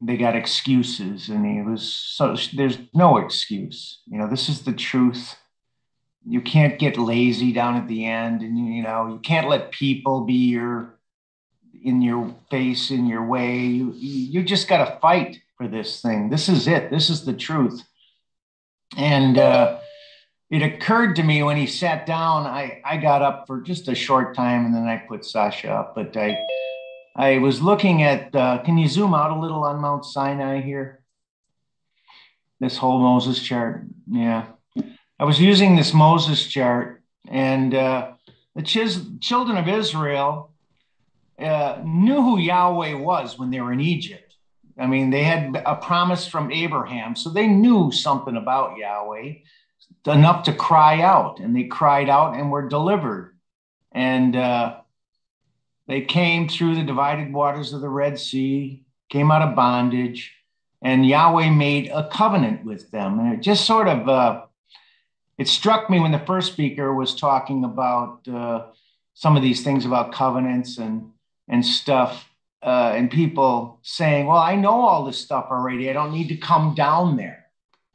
[0.01, 4.03] they got excuses, and he was so there's no excuse.
[4.07, 5.37] You know, this is the truth.
[6.27, 10.25] You can't get lazy down at the end, and you know you can't let people
[10.27, 10.97] be your
[11.82, 13.58] in your face in your way.
[13.58, 16.30] You you just got to fight for this thing.
[16.30, 16.90] This is it.
[16.90, 17.82] This is the truth.
[18.96, 19.78] And uh,
[20.50, 22.46] it occurred to me when he sat down.
[22.46, 25.94] I I got up for just a short time, and then I put Sasha up,
[25.94, 26.38] but I
[27.18, 31.02] I was looking at, uh, can you zoom out a little on Mount Sinai here?
[32.60, 33.87] This whole Moses chart.
[34.08, 34.46] Yeah.
[35.18, 38.12] I was using this Moses chart, and uh,
[38.54, 40.48] the ch- children of Israel
[41.38, 44.34] uh, knew who Yahweh was when they were in Egypt.
[44.78, 49.34] I mean, they had a promise from Abraham, so they knew something about Yahweh
[50.06, 53.36] enough to cry out, and they cried out and were delivered.
[53.92, 54.80] And uh,
[55.86, 60.34] they came through the divided waters of the Red Sea, came out of bondage,
[60.82, 63.18] and Yahweh made a covenant with them.
[63.18, 64.42] And it just sort of uh,
[65.38, 68.66] it struck me when the first speaker was talking about uh,
[69.14, 71.10] some of these things about covenants and
[71.49, 72.29] and stuff,
[72.63, 75.90] uh, and people saying, "Well, I know all this stuff already.
[75.90, 77.46] I don't need to come down there.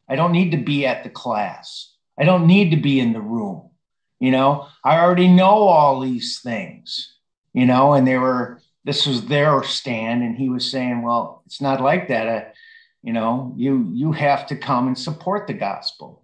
[0.09, 1.93] I don't need to be at the class.
[2.19, 3.69] I don't need to be in the room.
[4.19, 7.13] You know, I already know all these things."
[7.53, 10.23] you know, and they were, this was their stand.
[10.23, 12.27] And he was saying, well, it's not like that.
[12.27, 12.45] Uh,
[13.03, 16.23] you know, you, you have to come and support the gospel.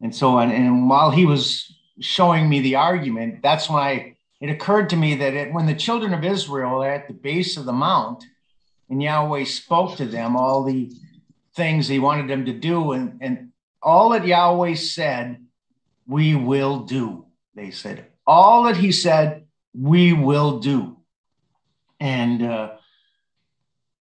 [0.00, 4.50] And so, and, and while he was showing me the argument, that's when I, it
[4.50, 7.72] occurred to me that it, when the children of Israel at the base of the
[7.72, 8.24] mount
[8.88, 10.90] and Yahweh spoke to them, all the
[11.54, 12.92] things he wanted them to do.
[12.92, 15.44] And, and all that Yahweh said,
[16.06, 17.26] we will do.
[17.54, 20.96] They said, all that he said, we will do.
[22.00, 22.76] And uh,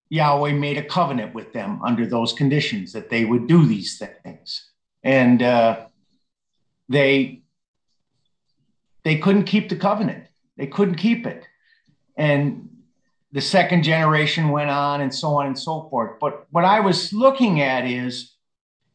[0.10, 4.70] Yahweh made a covenant with them under those conditions that they would do these things.
[5.04, 5.86] And uh,
[6.88, 7.44] they
[9.04, 10.29] they couldn't keep the covenant.
[10.60, 11.48] They couldn't keep it.
[12.18, 12.70] And
[13.32, 16.20] the second generation went on and so on and so forth.
[16.20, 18.36] But what I was looking at is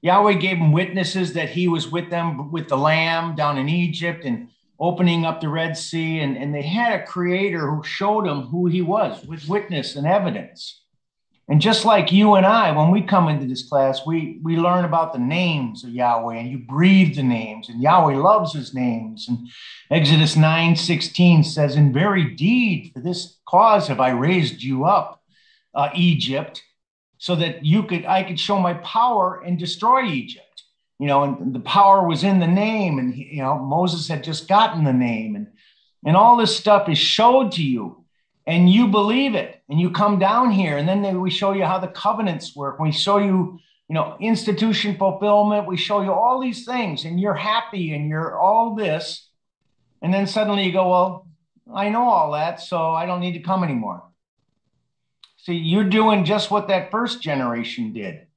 [0.02, 4.26] Yahweh gave them witnesses that he was with them with the lamb down in Egypt
[4.26, 6.20] and opening up the Red Sea.
[6.20, 10.06] And, and they had a creator who showed them who he was with witness and
[10.06, 10.84] evidence.
[11.49, 14.86] And just like you and I, when we come into this class, we, we learn
[14.86, 19.28] about the names of Yahweh and you breathe the names, and Yahweh loves his names.
[19.28, 19.49] And
[19.90, 25.22] Exodus 9 16 says, In very deed, for this cause have I raised you up,
[25.74, 26.62] uh, Egypt,
[27.18, 30.62] so that you could I could show my power and destroy Egypt.
[30.99, 34.49] You know, and the power was in the name, and you know, Moses had just
[34.49, 35.49] gotten the name, and
[36.07, 38.05] and all this stuff is showed to you
[38.47, 41.64] and you believe it and you come down here and then they, we show you
[41.64, 42.78] how the covenants work.
[42.78, 43.58] We show you
[43.88, 45.66] you know institution fulfillment.
[45.66, 49.28] We show you all these things and you're happy and you're all this.
[50.00, 51.26] And then suddenly you go well
[51.74, 54.04] i know all that so i don't need to come anymore.
[55.38, 58.28] See you're doing just what that first generation did.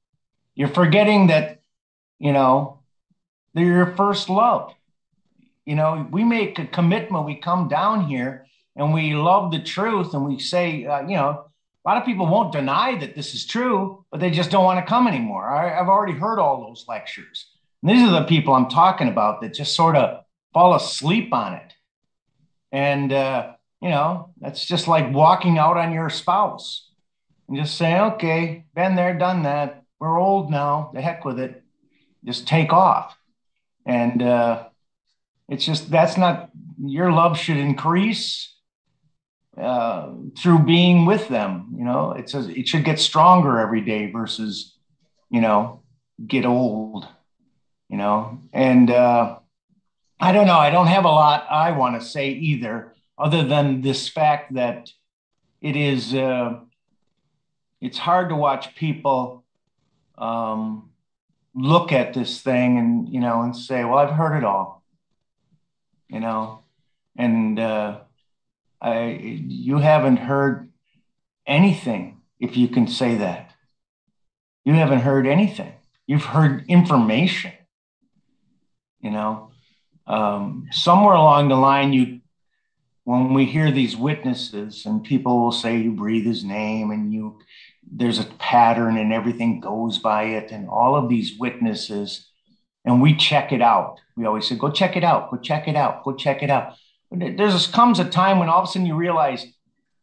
[0.56, 1.60] You're forgetting that
[2.18, 2.80] you know
[3.54, 4.74] they're your first love.
[5.64, 8.47] You know we make a commitment we come down here
[8.78, 11.44] and we love the truth and we say, uh, you know,
[11.84, 14.78] a lot of people won't deny that this is true, but they just don't want
[14.78, 15.50] to come anymore.
[15.50, 17.50] I, have already heard all those lectures.
[17.82, 20.22] And these are the people I'm talking about that just sort of
[20.52, 21.72] fall asleep on it.
[22.70, 23.52] And, uh,
[23.82, 26.88] you know, that's just like walking out on your spouse
[27.48, 29.82] and just saying, okay, been there, done that.
[29.98, 30.92] We're old now.
[30.94, 31.64] The heck with it.
[32.24, 33.16] Just take off.
[33.84, 34.68] And uh,
[35.48, 36.50] it's just, that's not,
[36.80, 38.54] your love should increase
[39.60, 41.74] uh, through being with them.
[41.76, 44.76] You know, it's a, it should get stronger every day versus,
[45.30, 45.82] you know,
[46.26, 47.06] get old.
[47.88, 49.38] You know, and uh,
[50.20, 50.58] I don't know.
[50.58, 54.90] I don't have a lot I want to say either, other than this fact that
[55.60, 56.14] it is.
[56.14, 56.60] Uh,
[57.80, 59.44] it's hard to watch people
[60.18, 60.90] um,
[61.54, 64.82] look at this thing and you know and say, "Well, I've heard it all,"
[66.08, 66.64] you know,
[67.16, 68.00] and uh,
[68.82, 70.70] you haven't heard
[71.46, 73.52] anything, if you can say that.
[74.64, 75.72] You haven't heard anything.
[76.06, 77.52] You've heard information.
[79.00, 79.50] You know,
[80.06, 82.20] um, somewhere along the line, you,
[83.04, 87.38] when we hear these witnesses, and people will say you breathe his name, and you,
[87.90, 92.28] there's a pattern, and everything goes by it, and all of these witnesses,
[92.84, 94.00] and we check it out.
[94.16, 95.30] We always say, "Go check it out.
[95.30, 96.04] Go check it out.
[96.04, 96.74] Go check it out."
[97.10, 99.46] There's comes a time when all of a sudden you realize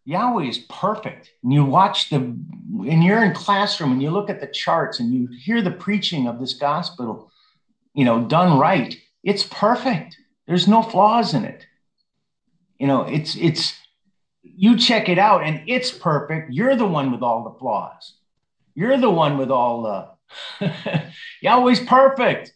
[0.06, 1.32] Yahweh is perfect.
[1.44, 5.14] And you watch the, and you're in classroom and you look at the charts and
[5.14, 7.32] you hear the preaching of this gospel,
[7.94, 8.96] you know, done right.
[9.24, 10.18] It's perfect.
[10.48, 11.66] There's no flaws in it.
[12.80, 13.74] You know, it's, it's,
[14.44, 16.54] you check it out and it's perfect.
[16.54, 18.14] You're the one with all the flaws.
[18.76, 22.54] You're the one with all the, Yahweh's perfect.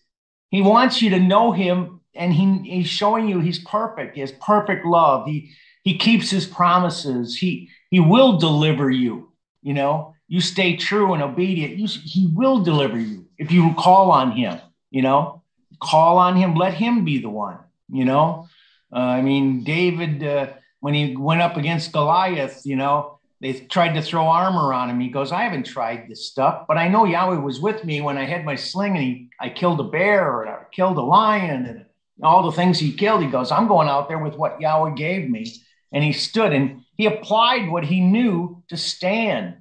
[0.49, 4.15] He wants you to know him and he, he's showing you he's perfect.
[4.15, 5.27] He has perfect love.
[5.27, 5.51] He
[5.83, 7.35] he keeps his promises.
[7.37, 9.31] He he will deliver you.
[9.61, 11.77] You know, you stay true and obedient.
[11.77, 14.59] You, he will deliver you if you call on him.
[14.91, 15.43] You know,
[15.81, 16.55] call on him.
[16.55, 17.59] Let him be the one.
[17.91, 18.47] You know,
[18.93, 23.93] uh, I mean, David uh, when he went up against Goliath, you know, they tried
[23.93, 24.99] to throw armor on him.
[24.99, 28.17] He goes, I haven't tried this stuff, but I know Yahweh was with me when
[28.17, 31.65] I had my sling and he, I killed a bear or I killed a lion
[31.65, 31.85] and
[32.21, 33.21] all the things he killed.
[33.21, 35.53] He goes, I'm going out there with what Yahweh gave me.
[35.91, 39.55] And he stood and he applied what he knew to stand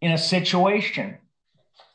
[0.00, 1.18] in a situation.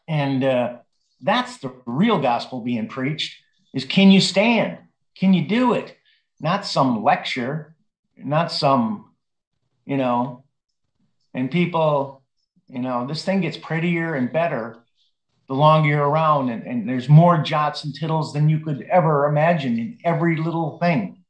[0.07, 0.77] And uh,
[1.21, 3.41] that's the real gospel being preached
[3.73, 4.79] is can you stand?
[5.15, 5.95] Can you do it?
[6.39, 7.75] Not some lecture,
[8.17, 9.11] not some,
[9.85, 10.43] you know,
[11.33, 12.23] and people,
[12.67, 14.79] you know, this thing gets prettier and better
[15.49, 19.25] the longer you're around, and, and there's more jots and tittles than you could ever
[19.25, 21.23] imagine in every little thing.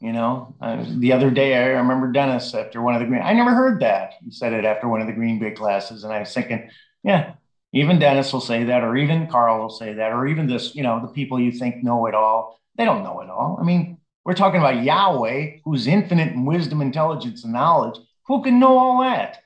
[0.00, 3.20] You know, uh, the other day I remember Dennis after one of the green.
[3.22, 4.14] I never heard that.
[4.24, 6.70] He said it after one of the Green Bay classes, and I was thinking,
[7.04, 7.34] yeah,
[7.74, 10.82] even Dennis will say that, or even Carl will say that, or even this, you
[10.82, 12.58] know, the people you think know it all.
[12.78, 13.58] They don't know it all.
[13.60, 18.00] I mean, we're talking about Yahweh, who's infinite in wisdom, intelligence, and knowledge.
[18.26, 19.42] Who can know all that?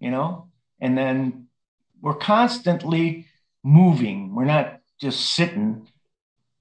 [0.00, 0.48] You know,
[0.80, 1.45] and then
[2.00, 3.26] we're constantly
[3.64, 4.34] moving.
[4.34, 5.88] We're not just sitting.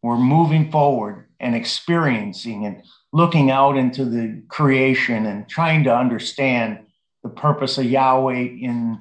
[0.01, 6.79] We're moving forward and experiencing and looking out into the creation and trying to understand
[7.23, 8.99] the purpose of Yahweh in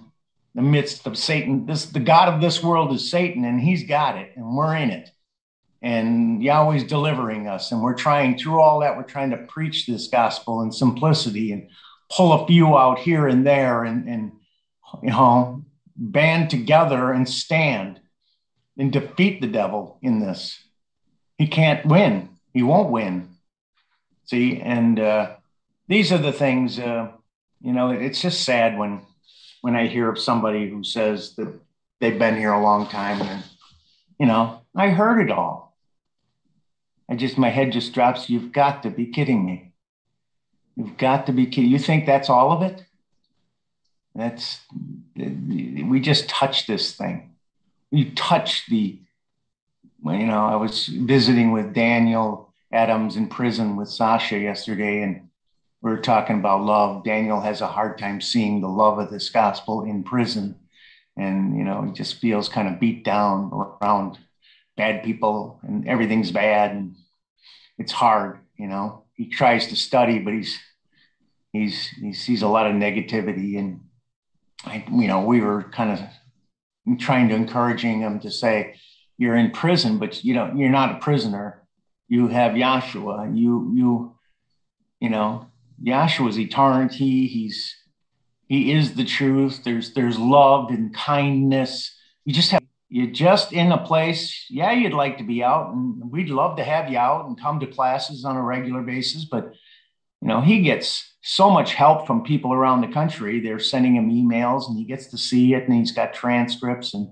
[0.55, 1.67] the midst of Satan.
[1.67, 4.91] This the God of this world is Satan, and he's got it, and we're in
[4.91, 5.11] it.
[5.83, 10.09] And Yahweh's delivering us, and we're trying through all that, we're trying to preach this
[10.09, 11.69] gospel in simplicity and
[12.11, 14.33] pull a few out here and there and, and
[15.03, 15.65] you know
[15.97, 18.01] band together and stand
[18.77, 20.59] and defeat the devil in this.
[21.39, 22.31] He can't win.
[22.53, 23.29] He won't win.
[24.27, 25.37] See, and uh,
[25.89, 26.79] these are the things.
[26.79, 27.09] Uh,
[27.61, 29.03] you know, it's just sad when
[29.61, 31.53] when I hear of somebody who says that
[32.01, 33.43] they've been here a long time and
[34.19, 35.77] you know, I heard it all.
[37.09, 38.31] I just my head just drops.
[38.31, 39.73] You've got to be kidding me.
[40.77, 41.71] You've got to be kidding.
[41.71, 42.85] You think that's all of it?
[44.15, 44.61] That's
[45.17, 47.35] we just touched this thing.
[47.91, 49.01] We touched the.
[50.07, 55.29] You know, I was visiting with Daniel Adams in prison with Sasha yesterday, and
[55.81, 57.05] we were talking about love.
[57.05, 60.57] Daniel has a hard time seeing the love of this gospel in prison,
[61.17, 64.19] and you know, he just feels kind of beat down around
[64.77, 66.97] bad people, and everything's bad, and
[67.79, 68.41] it's hard.
[68.59, 70.59] You know, he tries to study, but he's
[71.53, 73.81] he's he sees a lot of negativity and
[74.67, 78.77] I, you know, we were kind of trying to encouraging him to say,
[79.17, 81.63] you're in prison, but you know, you're not a prisoner.
[82.09, 83.37] You have Yahshua.
[83.37, 84.17] You, you,
[85.01, 85.51] you know,
[85.83, 87.27] Yahshua's eternity.
[87.27, 87.75] He's,
[88.47, 89.63] he is the truth.
[89.65, 91.97] There's, there's love and kindness.
[92.25, 94.47] You just have, you're just in a place.
[94.51, 97.61] Yeah, you'd like to be out, and we'd love to have you out and come
[97.61, 99.25] to classes on a regular basis.
[99.25, 99.55] But
[100.21, 103.41] you know, he gets so much help from people around the country.
[103.41, 107.09] They're sending him emails and he gets to see it and he's got transcripts and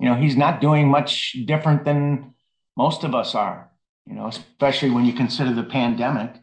[0.00, 2.34] you know, he's not doing much different than
[2.76, 3.70] most of us are,
[4.06, 6.34] you know, especially when you consider the pandemic,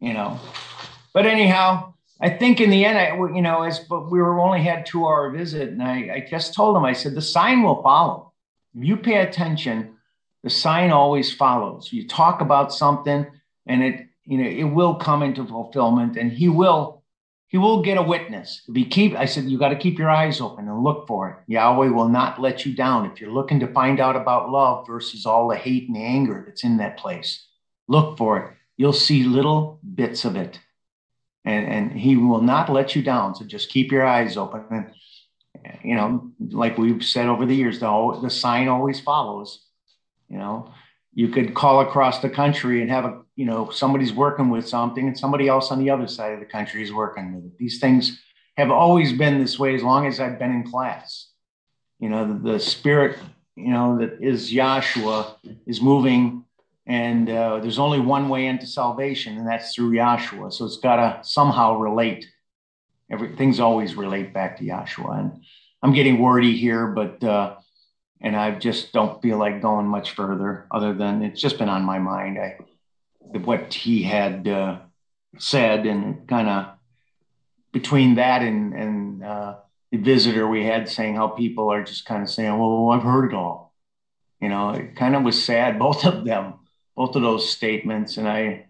[0.00, 0.40] you know.
[1.12, 4.62] But anyhow, I think in the end, I, you know, as but we were only
[4.62, 7.82] had two hour visit, and I, I just told him, I said, the sign will
[7.82, 8.32] follow.
[8.74, 9.96] If you pay attention,
[10.42, 11.92] the sign always follows.
[11.92, 13.26] You talk about something,
[13.66, 17.02] and it you know, it will come into fulfillment and he will,
[17.48, 18.62] he will get a witness.
[18.68, 21.52] If keep, I said, you got to keep your eyes open and look for it.
[21.52, 23.06] Yahweh will not let you down.
[23.06, 26.44] If you're looking to find out about love versus all the hate and the anger
[26.46, 27.44] that's in that place,
[27.88, 28.52] look for it.
[28.76, 30.60] You'll see little bits of it.
[31.44, 33.34] And, and he will not let you down.
[33.34, 34.64] So just keep your eyes open.
[34.70, 34.92] And,
[35.82, 39.66] you know, like we've said over the years, the, the sign always follows.
[40.28, 40.72] You know,
[41.12, 45.06] you could call across the country and have a you know somebody's working with something
[45.06, 47.58] and somebody else on the other side of the country is working with it.
[47.58, 48.20] These things
[48.56, 51.28] have always been this way as long as i've been in class.
[51.98, 53.18] You know the, the spirit
[53.56, 55.34] you know that is Yahshua
[55.66, 56.44] is moving
[56.86, 60.52] and uh, there's only one way into salvation and that's through Yahshua.
[60.52, 62.26] So it's got to somehow relate.
[63.10, 65.18] Everything's always relate back to Yahshua.
[65.18, 65.44] And
[65.82, 67.56] i'm getting wordy here but uh,
[68.20, 71.82] and i just don't feel like going much further other than it's just been on
[71.82, 72.56] my mind i
[73.38, 74.78] what he had uh,
[75.38, 76.66] said, and kind of
[77.72, 79.56] between that and and uh,
[79.92, 83.30] the visitor we had saying how people are just kind of saying, "Well, I've heard
[83.30, 83.74] it all."
[84.40, 85.78] You know, it kind of was sad.
[85.78, 86.54] Both of them,
[86.96, 88.66] both of those statements, and I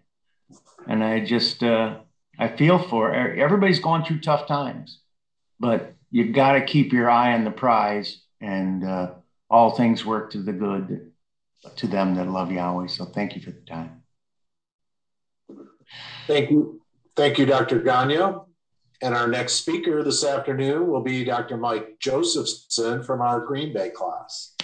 [0.87, 1.99] and I just uh,
[2.37, 4.99] I feel for everybody's going through tough times,
[5.59, 9.11] but you've got to keep your eye on the prize, and uh,
[9.51, 11.11] all things work to the good
[11.75, 12.87] to them that love Yahweh.
[12.87, 14.01] So thank you for the time.
[16.25, 16.81] Thank you.
[17.17, 17.81] Thank you, Dr.
[17.81, 18.45] Gagno.
[19.03, 21.57] And our next speaker this afternoon will be Dr.
[21.57, 24.55] Mike Josephson from our Green Bay class.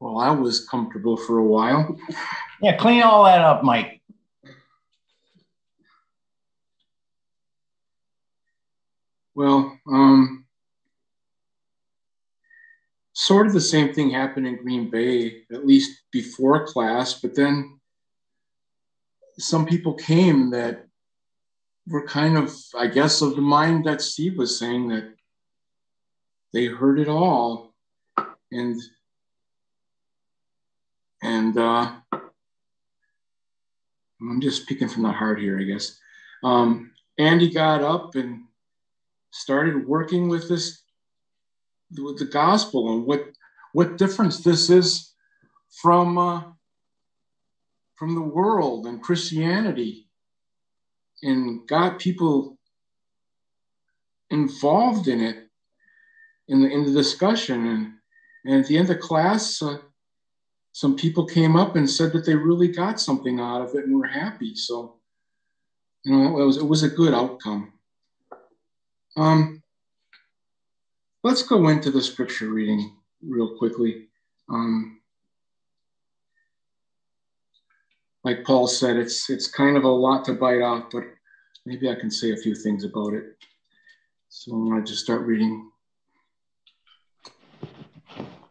[0.00, 1.96] Well, I was comfortable for a while.
[2.62, 4.02] Yeah, clean all that up, Mike.
[9.34, 10.44] Well, um,
[13.14, 17.80] sort of the same thing happened in Green Bay, at least before class, but then
[19.38, 20.84] some people came that
[21.86, 25.14] were kind of, I guess, of the mind that Steve was saying that
[26.52, 27.74] they heard it all.
[28.52, 28.78] And
[31.22, 31.92] and uh,
[34.20, 35.98] I'm just speaking from the heart here, I guess.
[36.42, 38.44] Um, Andy got up and
[39.30, 40.82] started working with this
[41.98, 43.24] with the gospel and what
[43.72, 45.12] what difference this is
[45.82, 46.42] from uh,
[47.96, 50.08] from the world and Christianity,
[51.22, 52.58] and got people
[54.30, 55.48] involved in it
[56.48, 57.66] in the in the discussion.
[57.66, 57.92] And
[58.44, 59.78] and at the end of class, uh,
[60.72, 63.98] some people came up and said that they really got something out of it and
[63.98, 64.54] were happy.
[64.54, 64.96] So
[66.04, 67.72] you know, it was it was a good outcome.
[69.16, 69.62] Um,
[71.22, 74.08] let's go into the scripture reading real quickly.
[74.48, 75.00] Um,
[78.24, 81.04] like Paul said, it's it's kind of a lot to bite off, but
[81.66, 83.36] maybe I can say a few things about it.
[84.28, 85.70] So I'm going to just start reading.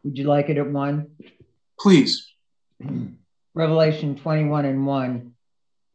[0.03, 1.07] Would you like it at one?
[1.79, 2.27] Please.
[3.53, 5.31] Revelation 21 and 1.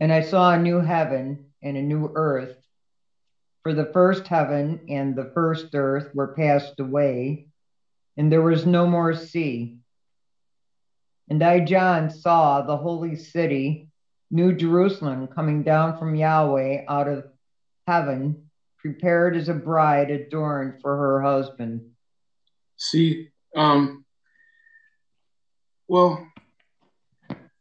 [0.00, 2.56] And I saw a new heaven and a new earth.
[3.62, 7.46] For the first heaven and the first earth were passed away,
[8.16, 9.78] and there was no more sea.
[11.30, 13.88] And I, John, saw the holy city,
[14.30, 17.24] New Jerusalem, coming down from Yahweh out of
[17.86, 21.90] heaven, prepared as a bride adorned for her husband.
[22.76, 24.03] See, um,
[25.88, 26.26] well,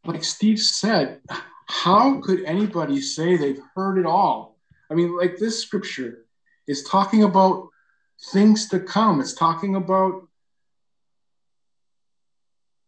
[0.04, 1.20] like Steve said,
[1.66, 4.58] how could anybody say they've heard it all?
[4.90, 6.26] I mean, like this scripture
[6.66, 7.68] is talking about
[8.32, 9.20] things to come.
[9.20, 10.28] It's talking about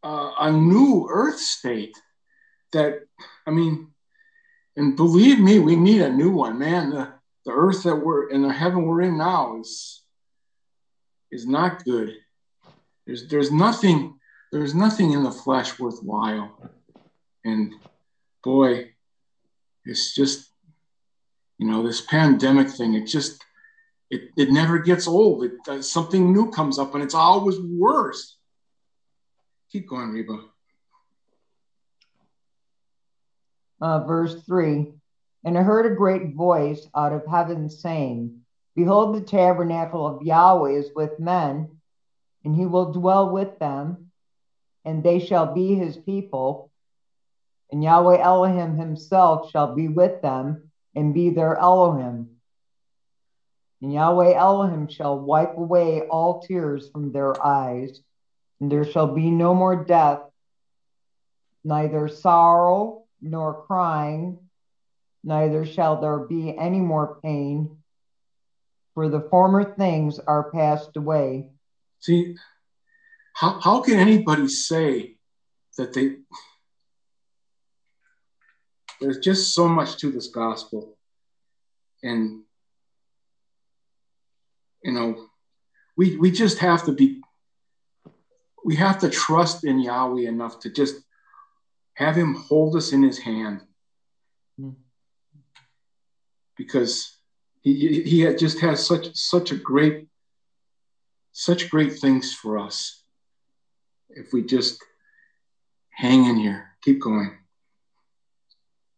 [0.02, 1.96] uh, a new earth state
[2.72, 3.00] that,
[3.46, 3.88] I mean,
[4.76, 6.90] and believe me, we need a new one, man.
[6.90, 7.12] The,
[7.46, 10.02] the earth that we're in the heaven we're in now is
[11.30, 12.12] is not good.
[13.06, 14.18] There's there's nothing
[14.56, 16.58] there's nothing in the flesh worthwhile.
[17.44, 17.74] And
[18.42, 18.92] boy,
[19.84, 20.48] it's just,
[21.58, 23.44] you know, this pandemic thing, it just,
[24.10, 25.44] it, it never gets old.
[25.44, 28.38] It, uh, something new comes up and it's always worse.
[29.70, 30.38] Keep going, Reba.
[33.78, 34.86] Uh, verse 3
[35.44, 38.40] And I heard a great voice out of heaven saying,
[38.74, 41.76] Behold, the tabernacle of Yahweh is with men,
[42.42, 44.05] and he will dwell with them,
[44.86, 46.70] and they shall be his people
[47.70, 52.30] and Yahweh Elohim himself shall be with them and be their Elohim.
[53.82, 58.00] And Yahweh Elohim shall wipe away all tears from their eyes,
[58.60, 60.20] and there shall be no more death,
[61.64, 64.38] neither sorrow nor crying,
[65.22, 67.76] neither shall there be any more pain,
[68.94, 71.50] for the former things are passed away.
[72.00, 72.36] See,
[73.36, 75.16] how, how can anybody say
[75.76, 76.16] that they
[79.00, 80.96] there's just so much to this gospel.
[82.02, 82.44] And,
[84.82, 85.28] you know,
[85.98, 87.20] we, we just have to be,
[88.64, 90.96] we have to trust in Yahweh enough to just
[91.94, 93.60] have him hold us in his hand.
[94.58, 94.70] Hmm.
[96.56, 97.18] Because
[97.60, 100.06] he, he just has such, such a great,
[101.32, 103.02] such great things for us.
[104.10, 104.82] If we just
[105.90, 107.32] hang in here, keep going.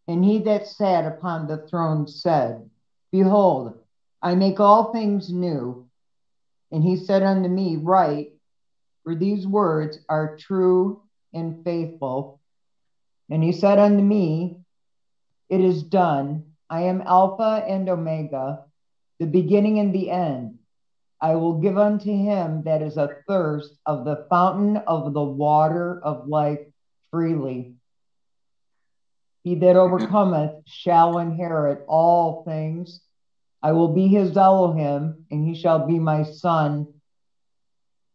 [0.06, 2.68] And he that sat upon the throne said,
[3.12, 3.78] Behold,
[4.22, 5.88] I make all things new.
[6.72, 8.32] And he said unto me, Write,
[9.04, 11.02] for these words are true
[11.32, 12.40] and faithful.
[13.30, 14.56] And he said unto me,
[15.48, 16.52] It is done.
[16.70, 18.64] I am Alpha and Omega,
[19.18, 20.57] the beginning and the end.
[21.20, 26.28] I will give unto him that is athirst of the fountain of the water of
[26.28, 26.60] life
[27.10, 27.74] freely.
[29.42, 33.00] He that overcometh shall inherit all things.
[33.62, 36.86] I will be his Elohim, and he shall be my son.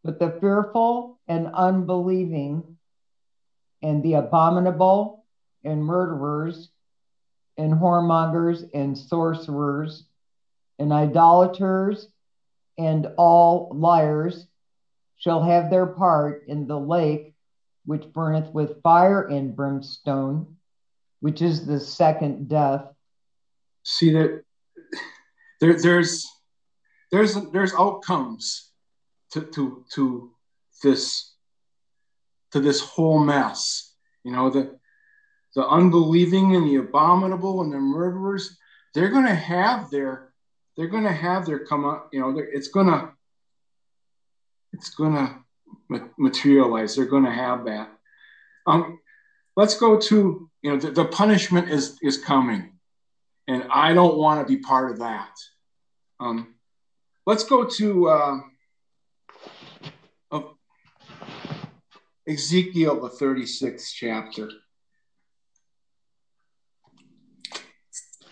[0.03, 2.77] But the fearful and unbelieving,
[3.81, 5.25] and the abominable,
[5.63, 6.69] and murderers,
[7.57, 10.05] and whoremongers, and sorcerers,
[10.79, 12.07] and idolaters,
[12.77, 14.47] and all liars
[15.17, 17.35] shall have their part in the lake
[17.85, 20.55] which burneth with fire and brimstone
[21.23, 22.83] which is the second death.
[23.83, 24.43] See that
[25.61, 26.27] there, there's
[27.13, 28.69] there's there's outcomes
[29.31, 30.31] to to to
[30.83, 31.33] this
[32.51, 33.95] to this whole mess.
[34.25, 34.77] You know the
[35.55, 38.57] the unbelieving and the abominable and the murderers.
[38.93, 40.32] They're going to have their
[40.75, 42.09] they're going to have their come up.
[42.11, 43.09] You know it's going to
[44.73, 46.95] it's going to materialize.
[46.95, 47.91] They're going to have that.
[48.65, 48.99] Um,
[49.55, 52.71] let's go to you know the, the punishment is is coming
[53.47, 55.35] and i don't want to be part of that
[56.19, 56.55] um,
[57.25, 58.39] let's go to uh,
[62.27, 64.49] Ezekiel, the 36th chapter.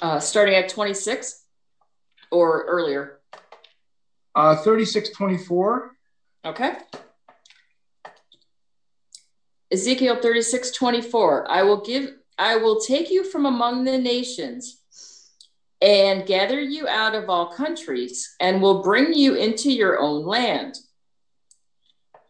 [0.02, 1.41] Uh, starting at 26
[2.32, 3.20] or earlier?
[4.36, 5.96] Uh, 36 24.
[6.46, 6.74] Okay.
[9.72, 14.82] Ezekiel 36:24 I will give, I will take you from among the nations
[15.82, 20.78] and gather you out of all countries and will bring you into your own land.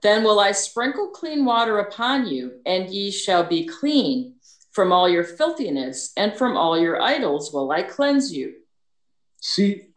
[0.01, 4.35] Then will I sprinkle clean water upon you, and ye shall be clean.
[4.71, 8.53] From all your filthiness and from all your idols will I cleanse you.
[9.41, 9.89] See,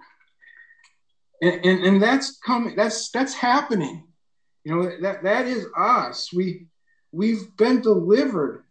[1.43, 4.07] and, and, and that's coming, that's that's happening.
[4.64, 6.32] You know, that that is us.
[6.32, 6.66] We
[7.12, 8.64] we've been delivered,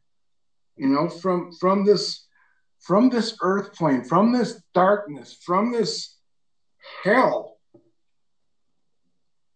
[0.76, 2.26] you know, from from this
[2.80, 6.18] from this earth plane, from this darkness, from this
[7.03, 7.57] hell.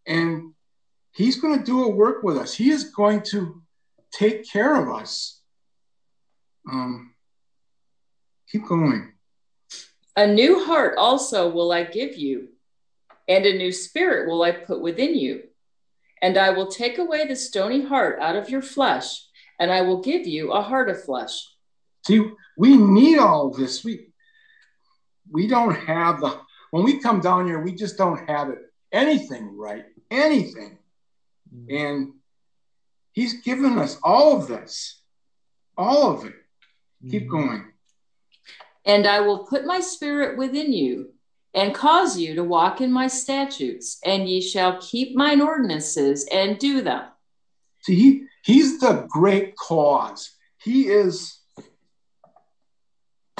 [0.05, 0.53] And
[1.11, 2.53] he's going to do a work with us.
[2.53, 3.61] He is going to
[4.13, 5.41] take care of us.
[6.71, 7.13] Um,
[8.49, 9.11] keep going.
[10.15, 12.47] A new heart also will I give you,
[13.27, 15.43] and a new spirit will I put within you.
[16.21, 19.23] And I will take away the stony heart out of your flesh,
[19.59, 21.47] and I will give you a heart of flesh.
[22.07, 22.25] See,
[22.57, 23.83] we need all this.
[23.83, 24.07] We
[25.29, 26.39] we don't have the
[26.71, 28.59] when we come down here, we just don't have it
[28.91, 30.77] anything right, anything.
[31.53, 31.75] Mm-hmm.
[31.75, 32.13] And
[33.11, 35.01] he's given us all of this,
[35.77, 36.33] all of it.
[36.33, 37.09] Mm-hmm.
[37.09, 37.65] Keep going.
[38.85, 41.13] And I will put my spirit within you
[41.53, 46.59] and cause you to walk in my statutes, and ye shall keep mine ordinances and
[46.59, 47.05] do them.
[47.83, 50.35] See, he, he's the great cause.
[50.61, 51.37] He is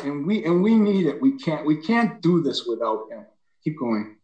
[0.03, 1.21] and we and we need it.
[1.21, 3.25] We can't we can't do this without him.
[3.63, 4.17] Keep going.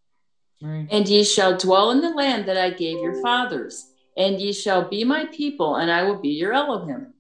[0.61, 0.88] Right.
[0.91, 4.88] And ye shall dwell in the land that I gave your fathers, and ye shall
[4.88, 7.12] be my people, and I will be your Elohim.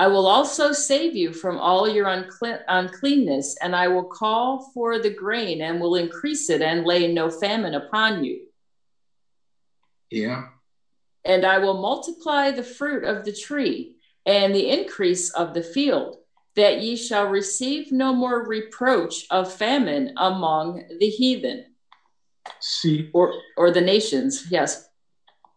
[0.00, 4.98] I will also save you from all your uncle- uncleanness, and I will call for
[4.98, 8.46] the grain and will increase it and lay no famine upon you.
[10.10, 10.48] Yeah.
[11.26, 16.16] And I will multiply the fruit of the tree and the increase of the field
[16.56, 21.74] that ye shall receive no more reproach of famine among the heathen.
[22.58, 24.88] See, or or the nations, yes.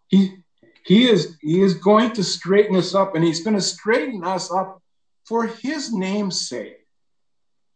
[0.10, 0.43] He
[0.84, 4.52] he is he is going to straighten us up, and he's going to straighten us
[4.52, 4.82] up
[5.26, 6.78] for his name's sake.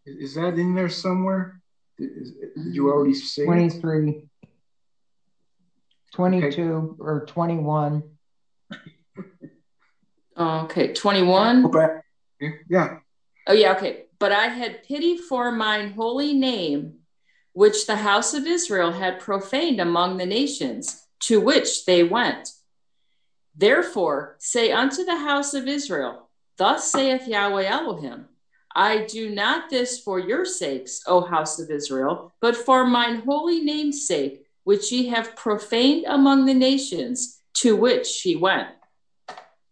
[0.06, 1.62] Is that in there somewhere?
[1.98, 2.10] Did,
[2.56, 4.50] did you already say 23, it?
[6.14, 6.96] 22, okay.
[7.00, 8.04] or 21.
[10.38, 11.64] Okay, 21.
[11.64, 12.04] Go back.
[12.70, 13.00] Yeah.
[13.48, 14.04] Oh, yeah, okay.
[14.20, 17.00] But I had pity for mine holy name,
[17.54, 22.52] which the house of Israel had profaned among the nations to which they went.
[23.58, 28.28] Therefore, say unto the house of Israel, Thus saith Yahweh Elohim,
[28.76, 33.62] I do not this for your sakes, O house of Israel, but for mine holy
[33.62, 38.68] name's sake, which ye have profaned among the nations to which ye went.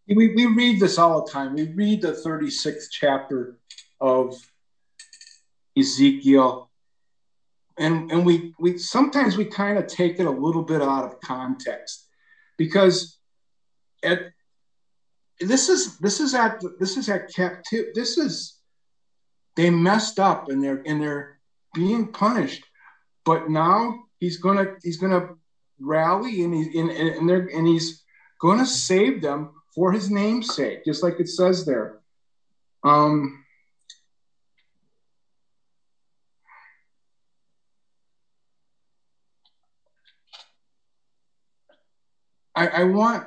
[0.07, 1.53] We, we read this all the time.
[1.53, 3.59] We read the 36th chapter
[4.01, 4.36] of
[5.77, 6.71] Ezekiel.
[7.77, 11.19] And, and we, we sometimes we kind of take it a little bit out of
[11.21, 12.07] context
[12.57, 13.17] because
[14.05, 14.21] at
[15.39, 18.55] this is this is at this is at captive this is
[19.55, 21.37] they messed up and they're and they're
[21.73, 22.63] being punished.
[23.25, 25.29] But now he's gonna he's gonna
[25.79, 28.03] rally and he's and, and they're and he's
[28.39, 31.93] gonna save them for his name's sake just like it says there.
[32.83, 33.41] Um
[42.55, 43.25] I, I want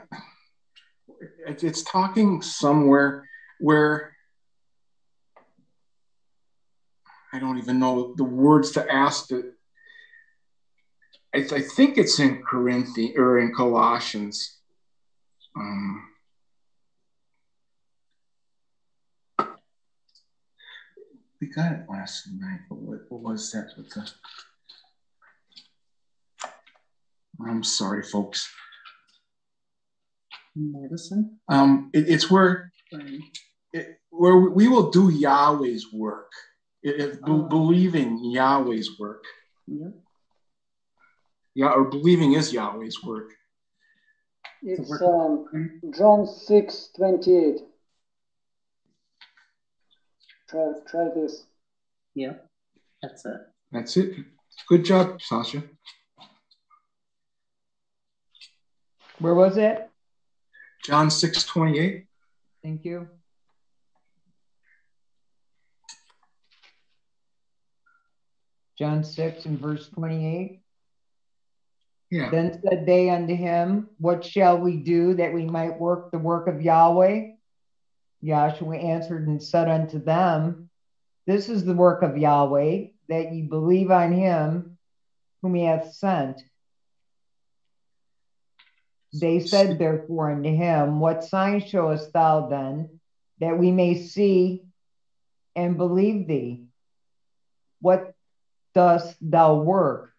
[1.47, 3.25] it's talking somewhere
[3.61, 4.17] where
[7.33, 9.45] I don't even know the words to ask it.
[11.35, 14.59] I, I think it's in Corinthians or in Colossians.
[15.55, 16.05] Um,
[21.41, 24.11] we got it last night, but what, what was that with the?
[27.41, 28.49] I'm sorry, folks
[30.59, 31.39] medicine?
[31.49, 32.73] Um, it, it's where
[33.73, 36.31] it, where we will do Yahweh's work,
[36.83, 37.43] it, oh.
[37.43, 39.25] believing Yahweh's work.
[39.67, 39.89] Yeah.
[41.55, 43.31] Yeah, or believing is Yahweh's work.
[44.63, 47.61] It's um, John 6 28.
[50.49, 51.45] Try, try this.
[52.15, 52.35] Yeah,
[53.03, 53.41] that's it.
[53.71, 54.15] That's it.
[54.69, 55.63] Good job, Sasha.
[59.19, 59.88] Where was it?
[60.85, 62.07] John 6 28.
[62.63, 63.09] Thank you.
[68.79, 70.61] John 6 and verse 28.
[72.11, 72.31] Yeah.
[72.31, 76.47] Then said they unto him, What shall we do that we might work the work
[76.47, 77.33] of Yahweh?
[78.23, 80.71] Yahshua answered and said unto them,
[81.27, 84.79] This is the work of Yahweh, that ye believe on him
[85.43, 86.43] whom he hath sent.
[89.13, 93.01] They said therefore unto him, What sign showest thou then,
[93.41, 94.65] that we may see
[95.57, 96.65] and believe thee?
[97.81, 98.15] What
[98.75, 100.13] dost thou work?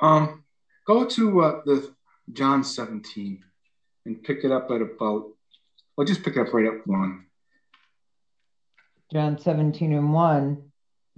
[0.00, 0.44] Um,
[0.86, 1.94] go to uh, the
[2.32, 3.44] John 17
[4.06, 5.26] and pick it up at about,
[5.96, 7.26] well, just pick it up right at one.
[9.12, 10.69] John 17 and 1.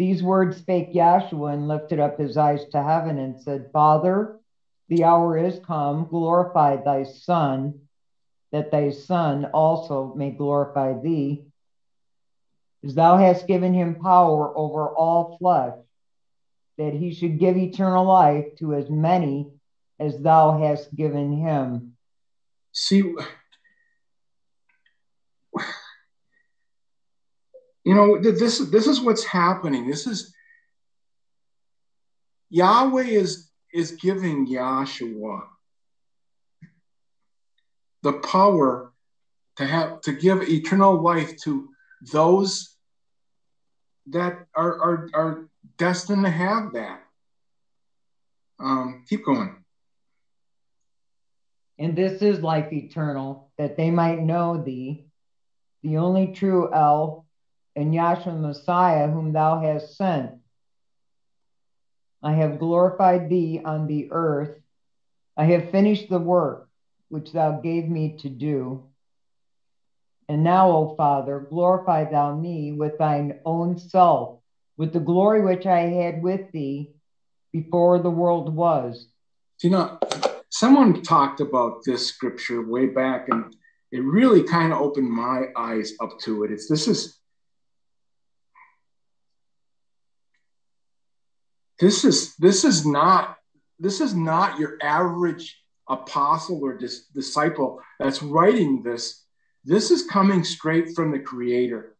[0.02, 4.40] These words spake Yahshua and lifted up his eyes to heaven and said, Father,
[4.88, 7.82] the hour is come, glorify thy Son,
[8.50, 11.44] that thy Son also may glorify thee,
[12.82, 15.78] as thou hast given him power over all flesh,
[16.78, 19.52] that he should give eternal life to as many
[20.00, 21.96] as thou hast given him.
[22.72, 23.14] See,
[27.84, 29.88] you know, this, this is what's happening.
[29.88, 30.32] This is
[32.50, 35.42] Yahweh is, is giving Yahshua
[38.02, 38.92] the power
[39.56, 41.68] to have to give eternal life to
[42.12, 42.76] those
[44.06, 47.02] that are, are, are destined to have that.
[48.58, 49.56] Um, keep going.
[51.78, 55.06] And this is life eternal, that they might know thee,
[55.82, 57.26] the only true El,
[57.74, 60.32] and Yahshua Messiah, whom thou hast sent.
[62.22, 64.60] I have glorified thee on the earth.
[65.36, 66.68] I have finished the work
[67.08, 68.84] which thou gave me to do.
[70.28, 74.38] And now, O Father, glorify thou me with thine own self,
[74.76, 76.92] with the glory which I had with thee
[77.52, 79.08] before the world was.
[79.62, 79.98] You know,
[80.48, 83.54] someone talked about this scripture way back, and
[83.90, 86.50] it really kind of opened my eyes up to it.
[86.50, 87.18] It's this is
[91.82, 93.36] this is this is not
[93.80, 99.24] this is not your average apostle or dis- disciple that's writing this.
[99.64, 101.96] This is coming straight from the creator.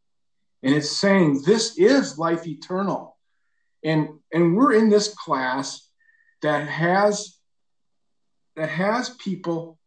[0.62, 3.16] And it's saying this is life eternal.
[3.82, 5.84] And and we're in this class
[6.42, 7.36] that has
[8.54, 9.80] that has people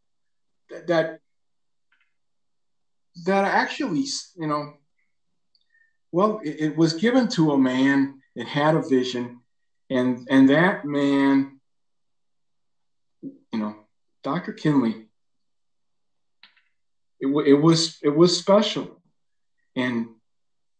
[0.70, 1.20] that that,
[3.24, 4.04] that actually
[4.36, 4.74] you know
[6.12, 8.20] well it, it was given to a man.
[8.36, 9.40] That had a vision
[9.90, 11.60] and and that man
[13.52, 13.76] you know
[14.24, 15.06] dr kinley
[17.20, 19.02] it, it was it was special.
[19.76, 20.08] And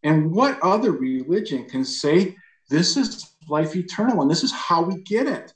[0.04, 2.36] and what other religion can say
[2.70, 5.54] this is life eternal and this is how we get it?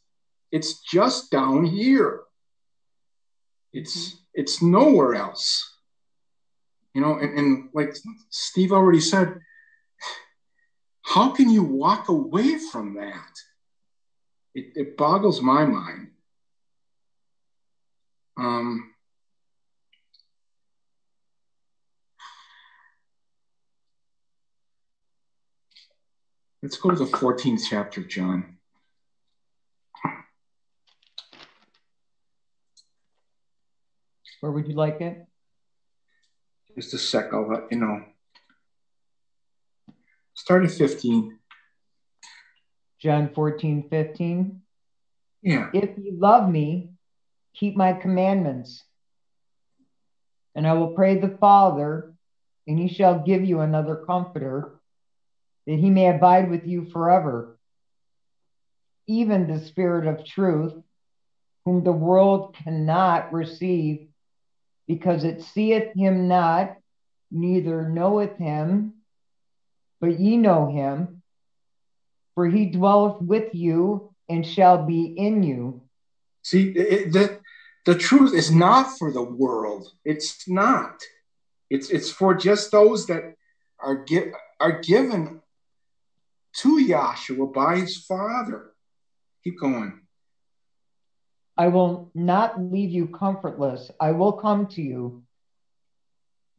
[0.51, 2.21] It's just down here.
[3.73, 5.65] It's it's nowhere else.
[6.93, 7.95] You know and, and like
[8.29, 9.39] steve already said
[11.09, 13.39] how can you walk away from that?
[14.53, 16.09] It, it boggles my mind.
[18.37, 18.93] Um,
[26.61, 28.57] let's go to the 14th chapter, John.
[34.41, 35.25] Where would you like it?
[36.75, 38.05] Just a sec, I'll let you know.
[40.39, 41.37] Start at 15.
[43.01, 44.61] John 14, 15.
[45.41, 45.69] Yeah.
[45.73, 46.91] If you love me,
[47.53, 48.81] keep my commandments.
[50.55, 52.13] And I will pray the Father,
[52.65, 54.79] and he shall give you another comforter,
[55.67, 57.59] that he may abide with you forever.
[59.07, 60.73] Even the Spirit of truth,
[61.65, 64.07] whom the world cannot receive,
[64.87, 66.77] because it seeth him not,
[67.29, 68.93] neither knoweth him,
[69.99, 71.21] but ye know him,
[72.35, 75.81] for he dwelleth with you and shall be in you.
[76.43, 77.39] See, it, the,
[77.85, 79.87] the truth is not for the world.
[80.05, 81.01] It's not.
[81.69, 83.35] It's, it's for just those that
[83.79, 85.41] are, gi- are given
[86.57, 88.71] to Yahshua by his Father.
[89.43, 90.01] Keep going.
[91.57, 93.91] I will not leave you comfortless.
[93.99, 95.23] I will come to you.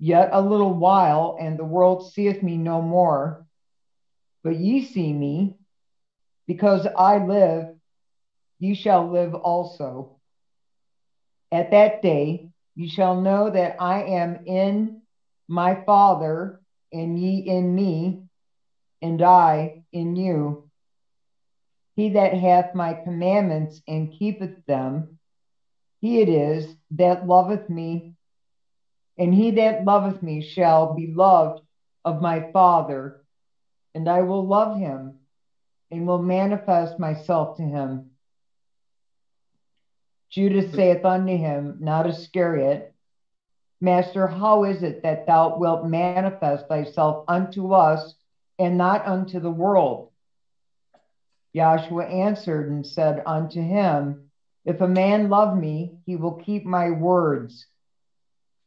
[0.03, 3.47] Yet a little while, and the world seeth me no more.
[4.43, 5.57] But ye see me,
[6.47, 7.77] because I live,
[8.59, 10.19] ye shall live also.
[11.53, 15.03] At that day, you shall know that I am in
[15.47, 18.23] my Father, and ye in me,
[19.03, 20.71] and I in you.
[21.97, 25.19] He that hath my commandments and keepeth them,
[26.01, 28.15] he it is that loveth me,
[29.21, 31.63] and he that loveth me shall be loved
[32.07, 33.21] of my Father,
[33.95, 35.19] and I will love him
[35.91, 38.13] and will manifest myself to him.
[40.31, 42.95] Judas saith unto him, not Iscariot,
[43.79, 48.15] Master, how is it that thou wilt manifest thyself unto us
[48.59, 50.13] and not unto the world?
[51.55, 54.31] Yahshua answered and said unto him,
[54.65, 57.67] If a man love me, he will keep my words,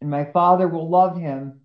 [0.03, 1.61] and my Father will love him,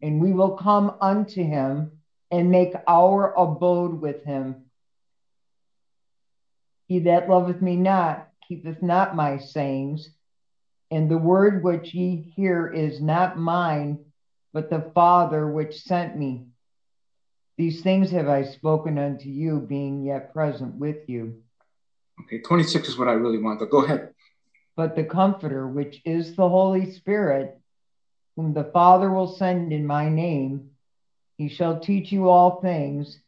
[0.00, 1.92] and we will come unto him
[2.30, 4.64] and make our abode with him.
[6.86, 10.08] He that loveth me not keepeth not my sayings,
[10.90, 13.98] and the word which ye hear is not mine,
[14.54, 16.46] but the Father which sent me.
[17.58, 21.42] These things have I spoken unto you, being yet present with you.
[22.22, 24.14] Okay, 26 is what I really want, but go ahead.
[24.74, 27.57] But the Comforter, which is the Holy Spirit,
[28.38, 30.70] whom the Father will send in my name,
[31.38, 33.18] he shall teach you all things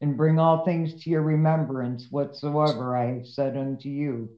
[0.00, 4.30] and bring all things to your remembrance whatsoever I have said unto you.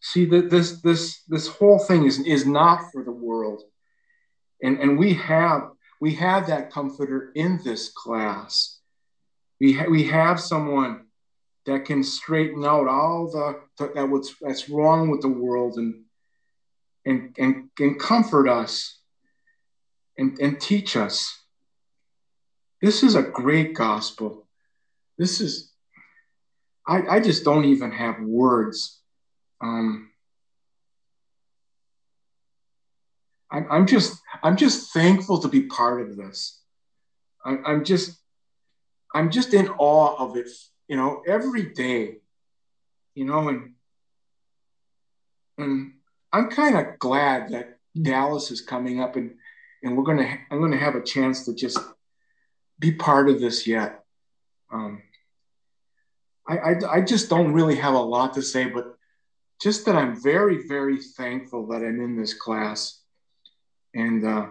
[0.00, 3.62] See that this this this whole thing is is not for the world.
[4.60, 8.80] And and we have we have that comforter in this class.
[9.60, 11.06] We ha- we have someone
[11.66, 13.60] that can straighten out all the
[13.94, 16.02] that what's that's wrong with the world and
[17.06, 18.93] and and, and comfort us
[20.18, 21.42] and, and teach us.
[22.80, 24.46] This is a great gospel.
[25.18, 25.72] This is
[26.86, 29.00] I, I just don't even have words.
[29.60, 30.10] Um,
[33.50, 36.60] I'm, I'm just I'm just thankful to be part of this.
[37.44, 38.18] I, I'm just
[39.14, 40.50] I'm just in awe of it,
[40.88, 42.16] you know, every day,
[43.14, 43.72] you know, and
[45.56, 45.92] and
[46.32, 49.36] I'm kind of glad that Dallas is coming up and
[49.84, 51.78] and we're gonna I'm gonna have a chance to just
[52.78, 54.04] be part of this yet.
[54.72, 55.02] Um,
[56.48, 58.96] I, I, I just don't really have a lot to say, but
[59.62, 63.00] just that I'm very, very thankful that I'm in this class.
[63.94, 64.46] And uh,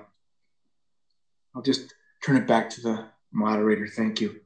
[1.55, 3.87] I'll just turn it back to the moderator.
[3.87, 4.39] Thank you.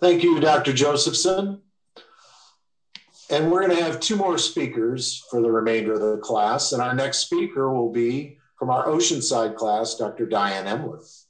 [0.00, 0.72] Thank you, Dr.
[0.72, 1.62] Josephson.
[3.30, 6.72] And we're going to have two more speakers for the remainder of the class.
[6.72, 10.26] And our next speaker will be from our Oceanside class, Dr.
[10.26, 11.26] Diane Emworth.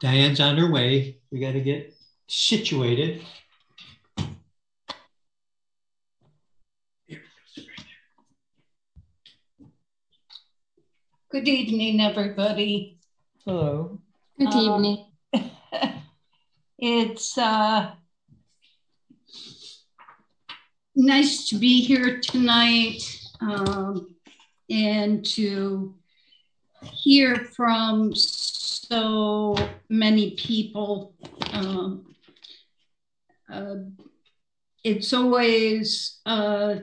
[0.00, 1.18] Diane's on her way.
[1.30, 1.94] We got to get
[2.26, 3.22] situated.
[11.30, 12.99] Good evening, everybody.
[13.46, 13.98] Hello.
[14.38, 15.06] Good evening.
[15.32, 15.50] Um,
[16.78, 17.92] it's uh,
[20.94, 23.00] nice to be here tonight
[23.40, 24.14] um,
[24.68, 25.94] and to
[26.82, 29.56] hear from so
[29.88, 31.14] many people.
[31.54, 32.14] Um,
[33.50, 33.76] uh,
[34.84, 36.74] it's always uh,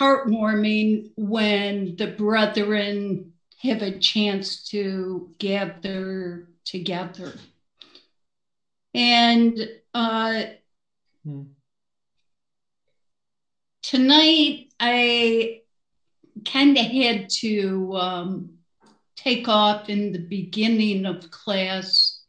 [0.00, 7.34] heartwarming when the brethren have a chance to gather together.
[8.94, 9.58] And
[9.94, 10.42] uh,
[11.24, 11.42] hmm.
[13.82, 15.60] tonight I
[16.44, 18.58] kind of had to um,
[19.16, 22.20] take off in the beginning of class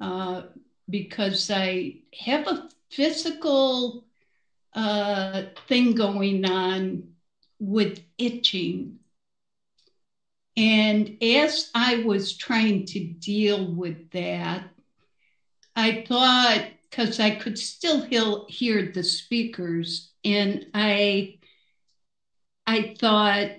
[0.00, 0.42] uh,
[0.88, 4.04] because I have a physical
[4.74, 7.14] uh, thing going on
[7.58, 8.98] with itching.
[10.56, 14.70] And as I was trying to deal with that,
[15.74, 18.06] I thought, because I could still
[18.48, 21.38] hear the speakers, and I,
[22.66, 23.50] I thought,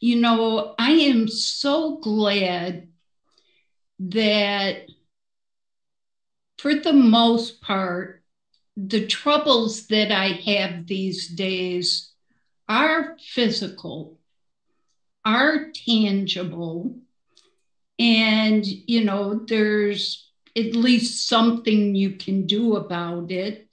[0.00, 2.88] you know, I am so glad
[4.00, 4.86] that
[6.58, 8.22] for the most part,
[8.76, 12.12] the troubles that I have these days
[12.68, 14.17] are physical,
[15.24, 16.96] are tangible,
[17.98, 23.66] and you know, there's at least something you can do about it.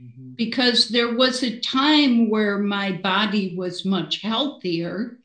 [0.00, 0.32] Mm-hmm.
[0.34, 5.16] Because there was a time where my body was much healthier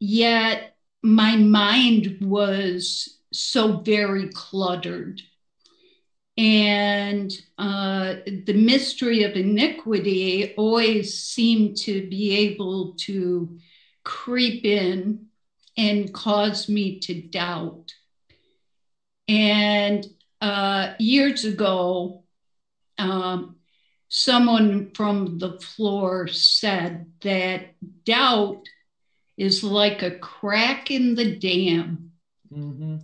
[0.00, 5.22] yet my mind was so very cluttered.
[6.36, 8.16] And uh,
[8.46, 13.58] the mystery of iniquity always seemed to be able to
[14.10, 15.26] creep in
[15.76, 17.94] and cause me to doubt.
[19.28, 20.04] And
[20.40, 22.24] uh, years ago,
[22.98, 23.54] um,
[24.08, 28.66] someone from the floor said that doubt
[29.36, 32.10] is like a crack in the dam.
[32.52, 32.96] Mm-hmm.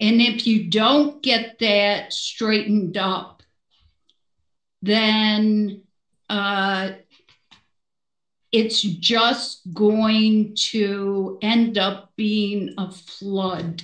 [0.00, 3.42] And if you don't get that straightened up,
[4.80, 5.82] then
[6.30, 6.92] uh,
[8.52, 13.82] it's just going to end up being a flood.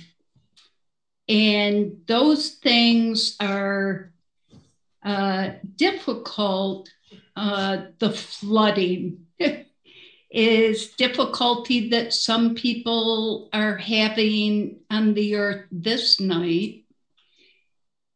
[1.29, 4.11] And those things are
[5.03, 6.89] uh, difficult.
[7.35, 9.25] Uh, the flooding
[10.31, 16.83] is difficulty that some people are having on the earth this night.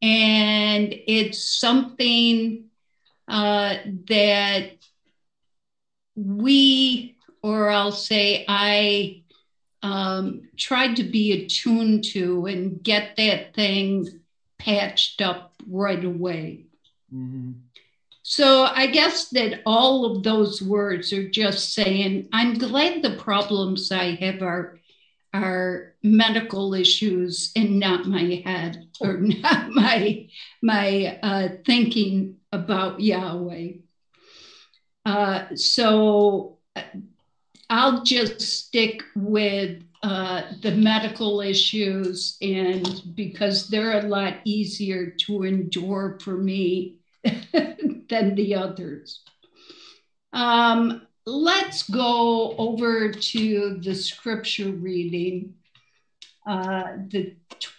[0.01, 2.65] And it's something
[3.27, 3.75] uh,
[4.07, 4.71] that
[6.21, 9.23] we, or I'll say, I
[9.83, 14.07] um, tried to be attuned to and get that thing
[14.59, 16.65] patched up right away.
[17.13, 17.51] Mm-hmm.
[18.23, 23.91] So I guess that all of those words are just saying, I'm glad the problems
[23.91, 24.77] I have are
[25.33, 30.27] are medical issues and not my head or not my
[30.61, 33.73] my uh, thinking about Yahweh.
[35.05, 36.83] Uh, so uh,
[37.69, 45.43] I'll just stick with uh, the medical issues, and because they're a lot easier to
[45.43, 49.21] endure for me than the others.
[50.33, 55.53] Um, let's go over to the scripture reading,
[56.47, 57.35] uh, the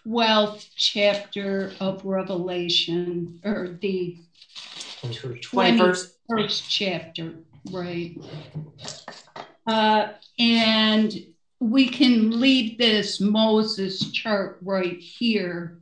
[0.06, 4.16] 12th chapter of Revelation, or the
[5.02, 7.34] 21st, first chapter,
[7.70, 8.16] right?
[9.66, 11.14] Uh, and
[11.60, 15.78] we can leave this Moses chart right here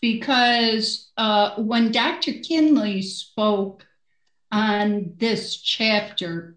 [0.00, 2.32] because uh, when Dr.
[2.34, 3.86] Kinley spoke
[4.50, 6.56] on this chapter,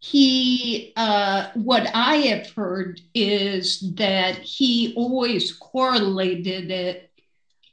[0.00, 7.10] he, uh, what I have heard is that he always correlated it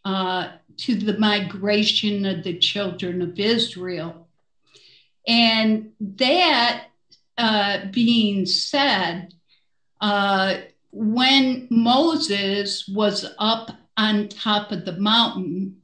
[0.06, 0.50] uh,
[0.80, 4.28] to the migration of the children of Israel.
[5.28, 6.86] And that
[7.38, 9.34] uh, being said,
[10.02, 10.58] uh,
[10.92, 15.82] when Moses was up on top of the mountain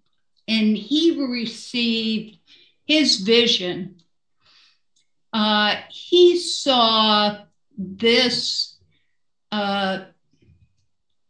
[0.48, 2.38] and he received
[2.86, 3.98] his vision,
[5.34, 7.40] uh, he saw
[7.78, 8.78] this
[9.52, 10.06] uh,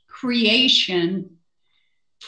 [0.07, 1.35] creation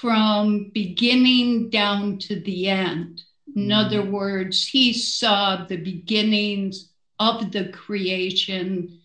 [0.01, 3.21] from beginning down to the end.
[3.55, 3.71] In mm-hmm.
[3.71, 8.99] other words, he saw the beginnings of the creation,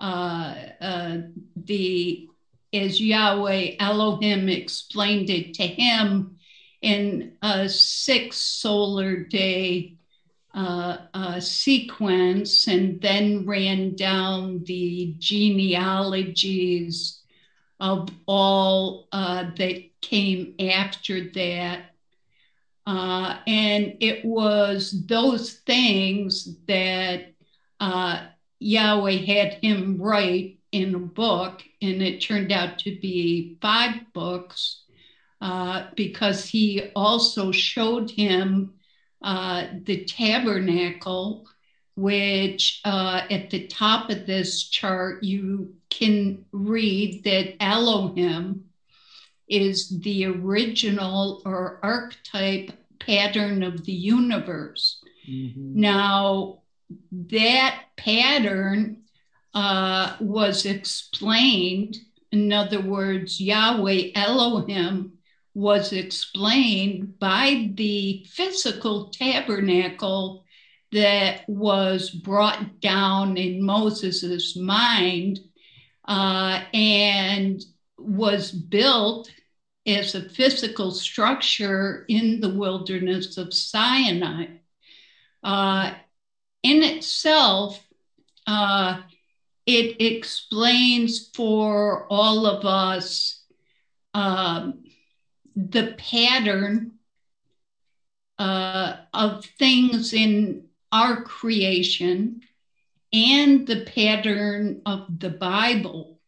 [0.00, 1.18] uh, uh,
[1.56, 2.26] the
[2.72, 6.36] as Yahweh Elohim explained it to him
[6.80, 9.96] in a six solar day
[10.54, 17.19] uh, uh, sequence, and then ran down the genealogies
[17.80, 21.86] of all uh, that came after that.
[22.86, 27.32] Uh, and it was those things that
[27.78, 28.26] uh,
[28.58, 34.84] Yahweh had him write in a book, and it turned out to be five books
[35.40, 38.74] uh, because he also showed him
[39.22, 41.46] uh, the tabernacle,
[42.00, 48.64] which uh, at the top of this chart you can read that Elohim
[49.48, 55.02] is the original or archetype pattern of the universe.
[55.28, 55.80] Mm-hmm.
[55.80, 56.60] Now,
[57.12, 59.02] that pattern
[59.52, 61.98] uh, was explained,
[62.32, 65.18] in other words, Yahweh Elohim
[65.52, 70.44] was explained by the physical tabernacle
[70.92, 75.40] that was brought down in Moses's mind
[76.06, 77.62] uh, and
[77.96, 79.30] was built
[79.86, 84.46] as a physical structure in the wilderness of Sinai.
[85.42, 85.94] Uh,
[86.62, 87.82] in itself,
[88.46, 89.00] uh,
[89.66, 93.44] it explains for all of us
[94.12, 94.84] um,
[95.54, 96.92] the pattern
[98.38, 102.42] uh, of things in our creation
[103.12, 106.18] and the pattern of the Bible.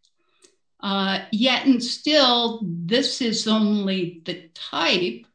[0.80, 5.26] Uh, yet and still, this is only the type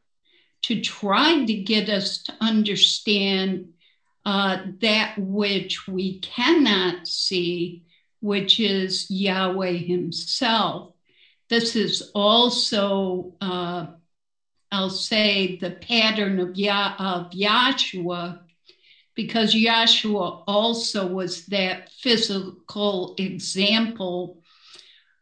[0.62, 3.72] to try to get us to understand
[4.26, 7.84] uh, that which we cannot see,
[8.20, 10.92] which is Yahweh Himself.
[11.48, 13.86] This is also, uh,
[14.70, 18.40] I'll say, the pattern of, Yah- of Yahshua,
[19.18, 24.40] because Yahshua also was that physical example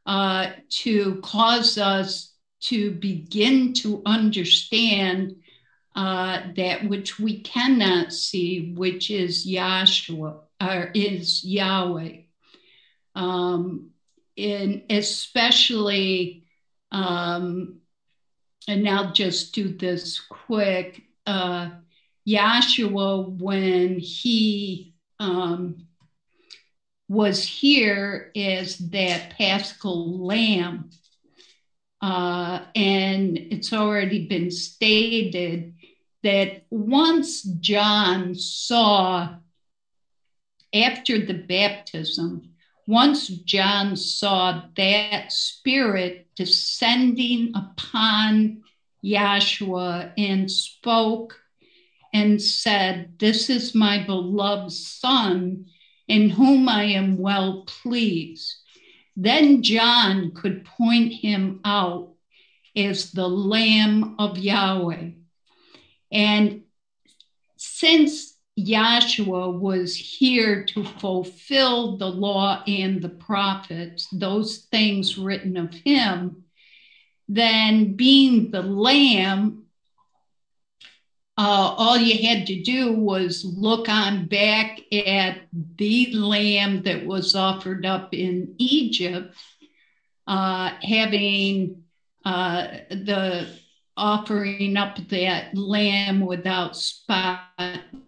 [0.04, 5.36] uh, to cause us to begin to understand
[5.94, 12.18] uh, that which we cannot see, which is Yahshua, or is Yahweh.
[13.14, 13.92] Um,
[14.36, 16.44] and especially,
[16.92, 17.78] um,
[18.68, 21.00] and I'll just do this quick.
[21.26, 21.70] Uh,
[22.26, 25.86] Yahshua, when he um,
[27.08, 30.90] was here as that paschal lamb,
[32.02, 35.74] uh, and it's already been stated
[36.22, 39.36] that once John saw,
[40.74, 42.50] after the baptism,
[42.86, 48.62] once John saw that spirit descending upon
[49.04, 51.40] Yahshua and spoke
[52.16, 55.66] and said, This is my beloved Son,
[56.08, 58.54] in whom I am well pleased.
[59.16, 62.14] Then John could point him out
[62.74, 65.10] as the Lamb of Yahweh.
[66.10, 66.62] And
[67.56, 75.74] since Yahshua was here to fulfill the law and the prophets, those things written of
[75.74, 76.44] him,
[77.28, 79.65] then being the Lamb,
[81.38, 85.40] uh, all you had to do was look on back at
[85.76, 89.36] the lamb that was offered up in Egypt,
[90.26, 91.82] uh, having
[92.24, 93.48] uh, the
[93.98, 97.40] offering up that lamb without spot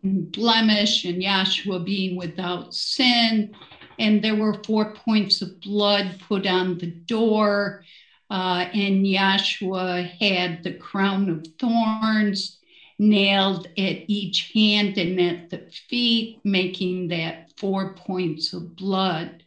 [0.03, 3.55] and blemish, and Yahshua being without sin.
[3.99, 7.85] And there were four points of blood put on the door,
[8.31, 12.58] uh, and Yahshua had the crown of thorns
[12.99, 19.43] nailed at each hand and at the feet, making that four points of blood.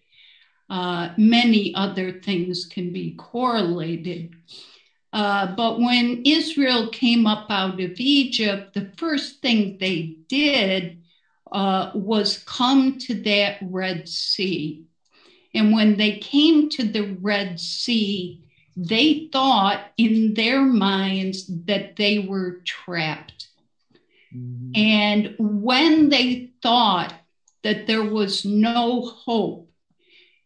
[0.69, 4.33] Uh, many other things can be correlated.
[5.11, 11.01] Uh, but when Israel came up out of Egypt, the first thing they did
[11.51, 14.85] uh, was come to that Red Sea.
[15.53, 18.41] And when they came to the Red Sea,
[18.81, 23.47] they thought in their minds that they were trapped.
[24.35, 24.71] Mm-hmm.
[24.75, 27.13] And when they thought
[27.63, 29.69] that there was no hope,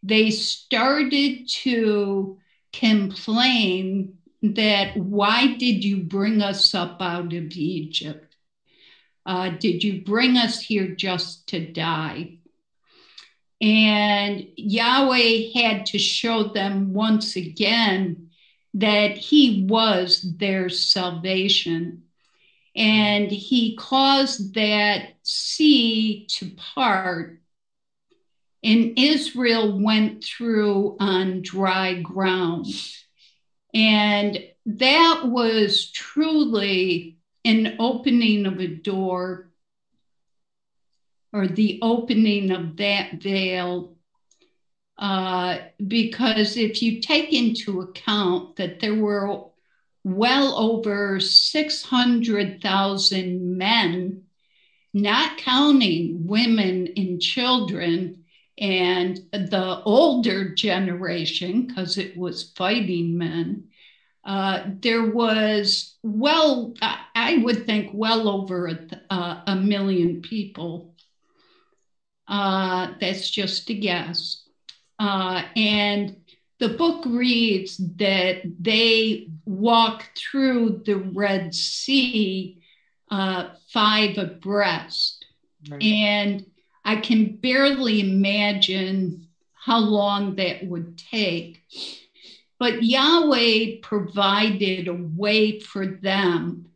[0.04, 2.38] they started to
[2.74, 8.36] complain that why did you bring us up out of Egypt?
[9.26, 12.40] Uh, did you bring us here just to die?
[13.62, 18.25] And Yahweh had to show them once again
[18.76, 22.04] that He was their salvation.
[22.76, 27.42] And He caused that sea to part.
[28.64, 32.68] And Israel went through on dry ground.
[33.74, 39.52] And that was truly an opening of a door
[41.32, 43.95] or the opening of that veil.
[44.98, 49.44] Uh, because if you take into account that there were
[50.04, 54.24] well over 600,000 men,
[54.94, 58.24] not counting women and children,
[58.58, 63.66] and the older generation, because it was fighting men,
[64.24, 70.96] uh, there was well, I would think well over a, uh, a million people.
[72.28, 74.45] Uh, that's just a guess.
[75.00, 76.16] Uh, and
[76.60, 82.62] the book reads that they walk through the Red Sea
[83.12, 85.26] uh, five abreast.
[85.70, 85.82] Right.
[85.84, 86.46] And
[86.84, 91.62] I can barely imagine how long that would take.
[92.60, 96.68] But Yahweh provided a way for them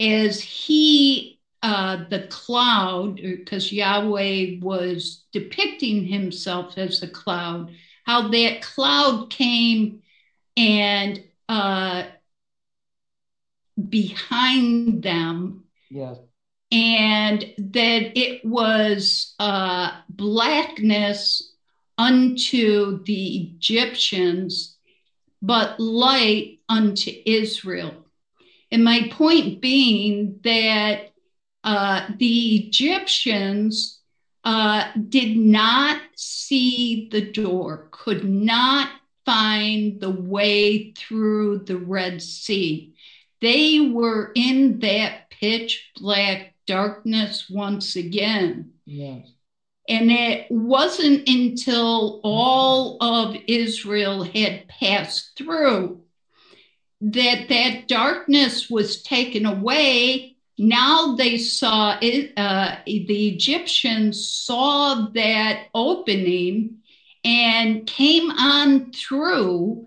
[0.00, 7.72] as He, uh, the cloud, because Yahweh was depicting Himself as a cloud,
[8.04, 10.02] how that cloud came
[10.56, 12.04] and uh,
[13.88, 15.64] behind them.
[15.90, 16.18] Yes
[16.70, 21.54] and that it was uh, blackness
[21.96, 24.76] unto the Egyptians,
[25.40, 27.94] but light unto Israel.
[28.70, 31.07] And my point being that
[31.68, 34.00] uh, the Egyptians
[34.42, 38.88] uh, did not see the door, could not
[39.26, 42.94] find the way through the Red Sea.
[43.42, 48.70] They were in that pitch black darkness once again.
[48.86, 49.28] Yes.
[49.90, 56.00] And it wasn't until all of Israel had passed through
[57.02, 60.37] that that darkness was taken away.
[60.58, 66.78] Now they saw it, uh, the Egyptians saw that opening
[67.24, 69.86] and came on through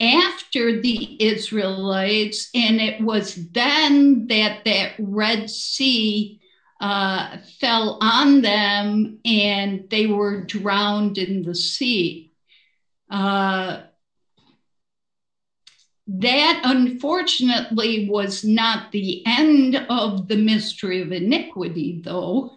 [0.00, 6.40] after the Israelites, and it was then that that Red Sea
[6.80, 12.32] uh, fell on them and they were drowned in the sea.
[13.10, 13.82] Uh,
[16.06, 22.56] that unfortunately was not the end of the mystery of iniquity, though,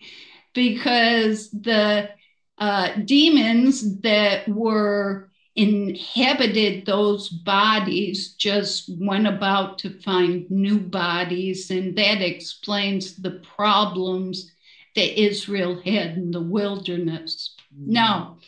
[0.54, 2.10] because the
[2.58, 11.96] uh, demons that were inhabited those bodies just went about to find new bodies, and
[11.96, 14.52] that explains the problems
[14.94, 17.54] that Israel had in the wilderness.
[17.74, 17.92] Mm-hmm.
[17.92, 18.38] Now,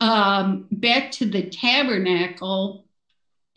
[0.00, 2.86] um, back to the tabernacle,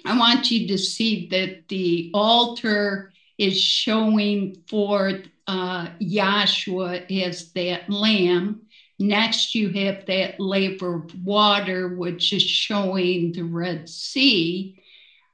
[0.05, 7.89] I want you to see that the altar is showing forth uh, Yahshua as that
[7.89, 8.61] lamb.
[8.99, 14.79] Next, you have that laver of water, which is showing the Red Sea.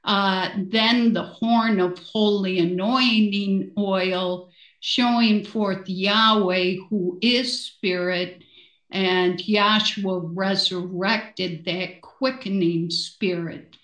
[0.02, 8.42] Uh, then the horn of holy anointing oil, showing forth Yahweh, who is spirit,
[8.90, 13.76] and Yahshua resurrected that quickening spirit.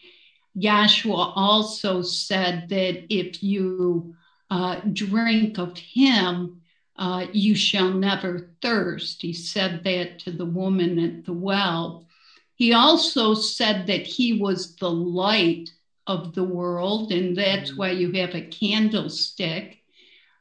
[0.56, 4.14] Yahshua also said that if you
[4.50, 6.62] uh, drink of him,
[6.96, 9.20] uh, you shall never thirst.
[9.20, 12.06] He said that to the woman at the well.
[12.54, 15.70] He also said that he was the light
[16.06, 17.78] of the world, and that's mm-hmm.
[17.78, 19.82] why you have a candlestick.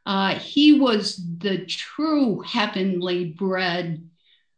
[0.06, 4.08] Uh, he was the true heavenly bread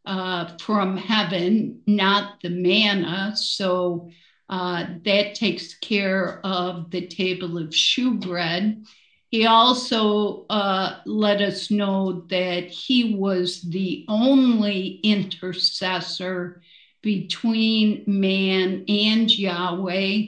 [0.06, 3.36] uh, from heaven, not the manna.
[3.36, 4.12] So
[4.50, 8.86] uh, that takes care of the table of shewbread.
[9.30, 16.62] He also uh, let us know that he was the only intercessor
[17.02, 20.28] between man and Yahweh,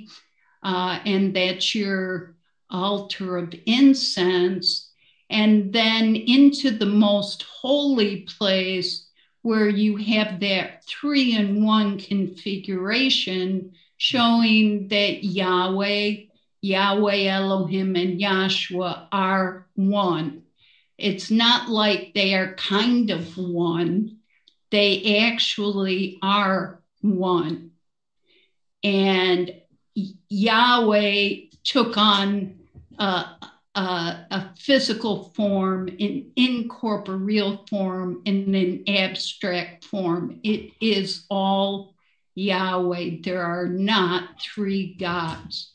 [0.63, 2.35] uh, and that's your
[2.69, 4.91] altar of incense.
[5.29, 9.07] And then into the most holy place
[9.41, 16.15] where you have that three in one configuration showing that Yahweh,
[16.61, 20.43] Yahweh Elohim, and Yahshua are one.
[20.97, 24.17] It's not like they are kind of one,
[24.71, 27.71] they actually are one.
[28.83, 29.53] And
[29.93, 31.35] Yahweh
[31.65, 32.59] took on
[32.97, 33.33] uh,
[33.75, 40.39] a, a, physical form, an incorporeal form, and an abstract form.
[40.43, 41.95] It is all
[42.39, 43.17] Yahweh.
[43.23, 45.71] There are not three gods.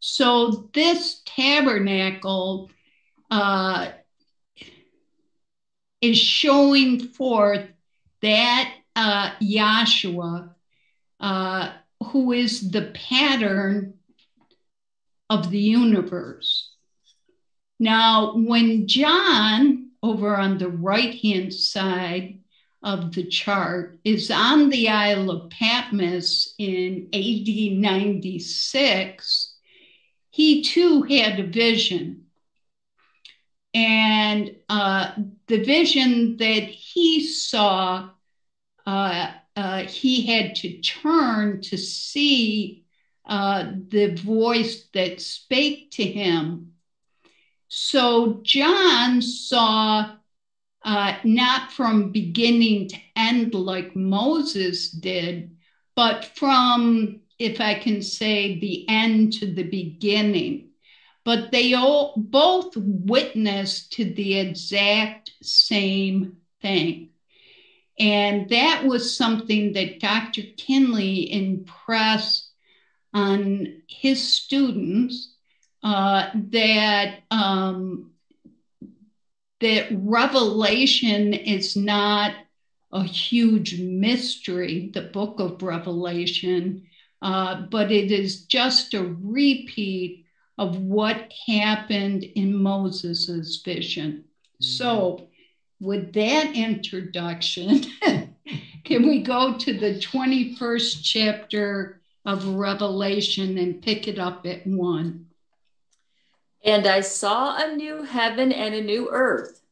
[0.00, 2.70] So this tabernacle
[3.30, 3.90] uh,
[6.00, 7.68] is showing forth
[8.20, 10.50] that uh, Yahshua,
[11.20, 11.72] uh,
[12.06, 13.94] who is the pattern
[15.30, 16.74] of the universe.
[17.78, 22.41] Now, when John, over on the right hand side,
[22.82, 29.54] of the chart is on the Isle of Patmos in AD 96.
[30.30, 32.26] He too had a vision.
[33.74, 35.12] And uh,
[35.46, 38.10] the vision that he saw,
[38.84, 42.84] uh, uh, he had to turn to see
[43.24, 46.72] uh, the voice that spake to him.
[47.68, 50.16] So John saw
[50.84, 55.56] uh, not from beginning to end like Moses did,
[55.94, 60.70] but from, if I can say, the end to the beginning.
[61.24, 67.10] But they all both witness to the exact same thing.
[67.98, 70.42] And that was something that Dr.
[70.56, 72.50] Kinley impressed
[73.14, 75.34] on his students
[75.82, 78.11] uh, that um,
[79.62, 82.34] that Revelation is not
[82.92, 86.86] a huge mystery, the book of Revelation,
[87.22, 90.26] uh, but it is just a repeat
[90.58, 94.24] of what happened in Moses's vision.
[94.60, 95.28] So,
[95.80, 97.84] with that introduction,
[98.84, 105.26] can we go to the 21st chapter of Revelation and pick it up at one?
[106.64, 109.62] And I saw a new heaven and a new earth.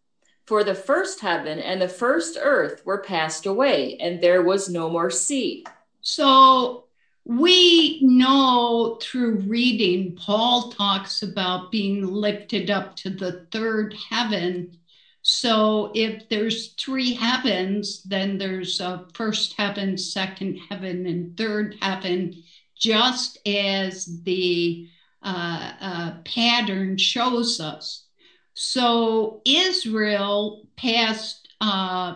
[0.46, 4.90] For the first heaven and the first earth were passed away, and there was no
[4.90, 5.64] more sea.
[6.00, 6.86] So
[7.24, 14.76] we know through reading, Paul talks about being lifted up to the third heaven.
[15.22, 22.42] So if there's three heavens, then there's a first heaven, second heaven, and third heaven,
[22.74, 24.88] just as the
[25.22, 28.06] uh, uh, pattern shows us.
[28.55, 32.14] So Israel passed uh,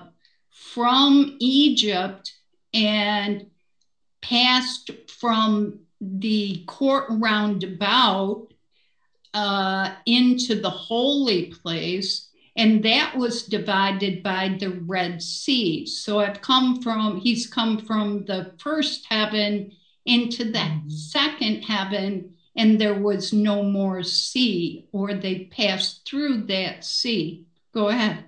[0.51, 2.33] from Egypt
[2.73, 3.47] and
[4.21, 4.91] passed
[5.21, 8.49] from the court roundabout
[9.33, 15.87] uh, into the holy place, and that was divided by the Red Sea.
[15.87, 19.73] So I've come from, he's come from the first heaven
[20.07, 20.89] into the mm-hmm.
[20.89, 27.47] second heaven, and there was no more sea, or they passed through that sea.
[27.73, 28.25] Go ahead.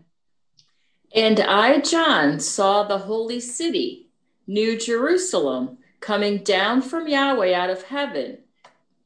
[1.14, 4.08] And I, John, saw the holy city,
[4.46, 8.38] New Jerusalem coming down from Yahweh out of heaven,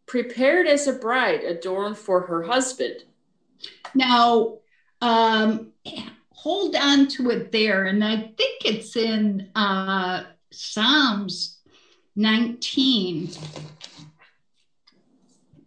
[0.07, 3.05] prepared as a bride adorned for her husband.
[3.95, 4.59] Now,
[5.01, 5.73] um,
[6.33, 7.85] hold on to it there.
[7.85, 11.59] And I think it's in uh, Psalms
[12.17, 13.31] 19.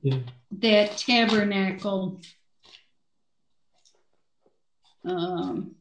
[0.03, 0.17] Yeah.
[0.51, 2.19] That tabernacle.
[5.05, 5.75] Um,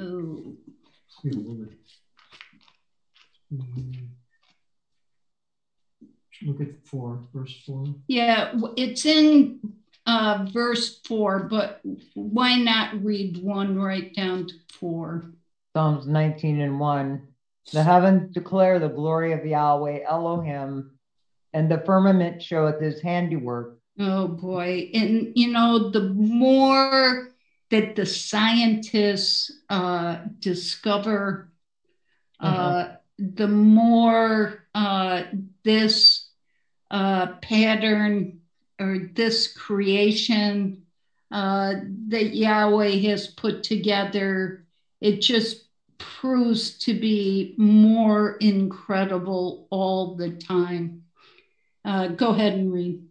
[0.00, 0.54] oh.
[6.44, 7.86] Look at four, verse four.
[8.06, 9.58] Yeah, it's in
[10.06, 11.80] uh, verse four, but
[12.14, 15.32] why not read one right down to four?
[15.74, 17.28] Psalms 19 and 1.
[17.72, 20.92] The heavens declare the glory of Yahweh Elohim,
[21.52, 23.78] and the firmament showeth his handiwork.
[23.98, 24.90] Oh boy.
[24.92, 27.30] And you know, the more
[27.70, 31.52] that the scientists uh, discover,
[32.40, 32.96] uh, uh-huh.
[33.18, 35.22] the more uh,
[35.62, 36.28] this
[36.90, 38.40] uh, pattern
[38.78, 40.82] or this creation
[41.30, 41.74] uh,
[42.08, 44.66] that Yahweh has put together,
[45.00, 45.63] it just
[45.98, 51.02] proves to be more incredible all the time.
[51.84, 53.02] Uh, go ahead and read.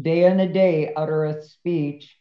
[0.00, 2.16] Day on the day uttereth speech,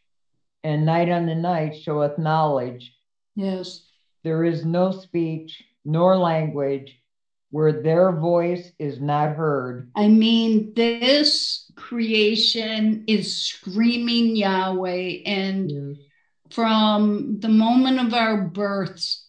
[0.63, 2.93] and night on the night showeth knowledge.
[3.35, 3.85] Yes.
[4.23, 6.97] There is no speech nor language
[7.51, 9.91] where their voice is not heard.
[9.95, 15.97] I mean, this creation is screaming Yahweh, and yes.
[16.49, 19.24] from the moment of our births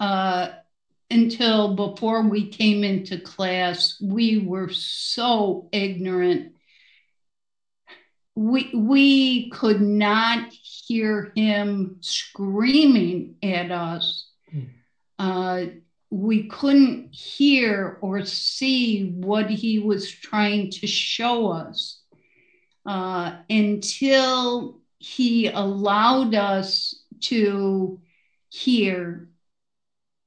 [0.00, 6.52] until before we came into class, we were so ignorant
[8.40, 14.30] we we could not hear him screaming at us.
[14.54, 14.68] Mm.
[15.18, 15.64] Uh,
[16.10, 22.02] we couldn't hear or see what he was trying to show us
[22.86, 28.00] uh, until he allowed us to
[28.48, 29.28] hear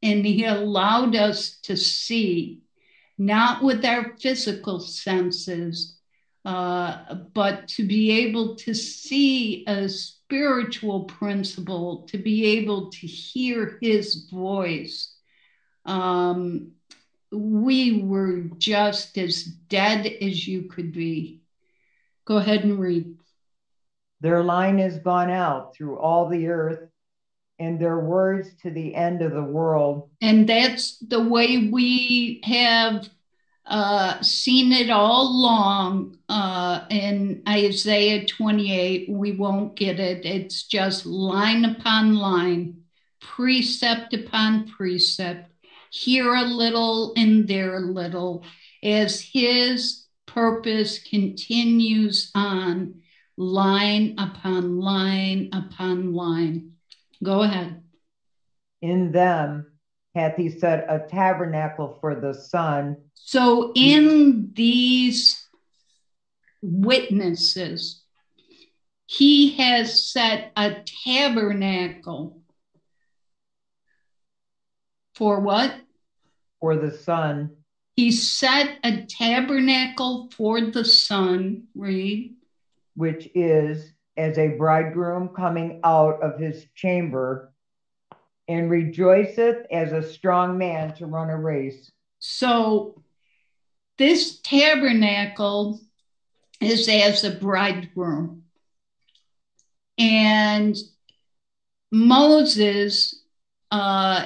[0.04, 2.60] and he allowed us to see,
[3.18, 5.98] not with our physical senses,
[6.44, 13.78] uh, but to be able to see a spiritual principle, to be able to hear
[13.82, 15.16] his voice.
[15.86, 16.74] Um,
[17.32, 21.42] we were just as dead as you could be.
[22.26, 23.16] Go ahead and read.
[24.20, 26.90] Their line has gone out through all the earth,
[27.64, 30.10] and their words to the end of the world.
[30.22, 33.10] And that's the way we have
[33.66, 39.10] uh, seen it all along uh, in Isaiah 28.
[39.10, 40.26] We won't get it.
[40.26, 42.84] It's just line upon line,
[43.22, 45.50] precept upon precept,
[45.92, 48.44] here a little and there a little,
[48.82, 53.02] as his purpose continues on
[53.38, 56.73] line upon line upon line.
[57.24, 57.82] Go ahead.
[58.82, 59.72] In them
[60.14, 65.48] hath he set a tabernacle for the sun so, in these
[66.62, 68.04] witnesses,
[69.06, 72.42] he has set a tabernacle.
[75.16, 75.74] For what?
[76.60, 77.56] For the sun.
[77.96, 82.36] He set a tabernacle for the sun, read.
[82.96, 87.52] Which is as a bridegroom coming out of his chamber
[88.48, 91.92] and rejoiceth as a strong man to run a race.
[92.20, 93.02] So
[93.98, 95.80] this tabernacle
[96.60, 98.44] is as a bridegroom.
[99.98, 100.76] And
[101.92, 103.24] Moses
[103.72, 104.26] uh,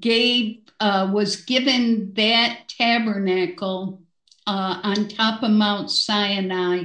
[0.00, 4.02] gave uh, was given that tabernacle
[4.46, 6.84] uh, on top of Mount Sinai,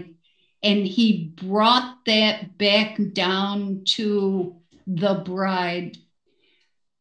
[0.64, 4.56] and he brought that back down to
[4.86, 5.98] the bride.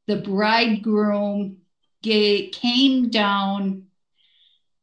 [0.07, 1.59] The bridegroom
[2.03, 3.87] gave, came down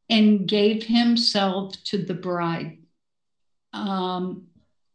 [0.10, 2.78] and gave himself to the bride.
[3.74, 4.48] Um,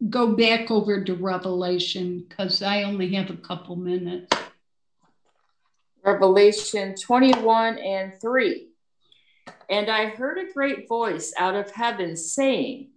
[0.08, 4.34] go back over to Revelation because I only have a couple minutes.
[6.04, 8.68] Revelation 21 and 3.
[9.70, 12.91] And I heard a great voice out of heaven saying,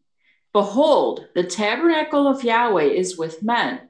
[0.55, 3.89] Behold, the tabernacle of Yahweh is with men,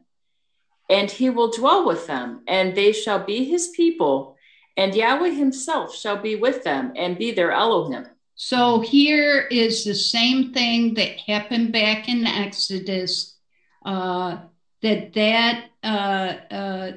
[0.89, 4.35] and he will dwell with them, and they shall be his people,
[4.75, 8.07] and Yahweh himself shall be with them and be their Elohim.
[8.33, 13.37] So here is the same thing that happened back in Exodus,
[13.85, 14.37] uh,
[14.81, 16.91] that that uh, uh,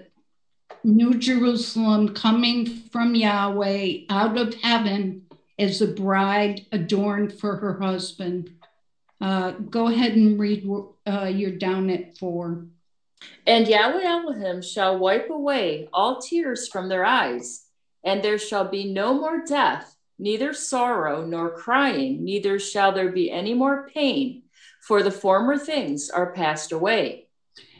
[0.82, 5.26] New Jerusalem coming from Yahweh out of heaven
[5.58, 8.54] as a bride adorned for her husband.
[9.20, 10.68] Uh, go ahead and read,
[11.06, 12.66] uh, you're down at four.
[13.46, 17.66] And Yahweh Elohim shall wipe away all tears from their eyes,
[18.04, 23.30] and there shall be no more death neither sorrow nor crying, neither shall there be
[23.30, 24.42] any more pain,
[24.80, 27.26] for the former things are passed away.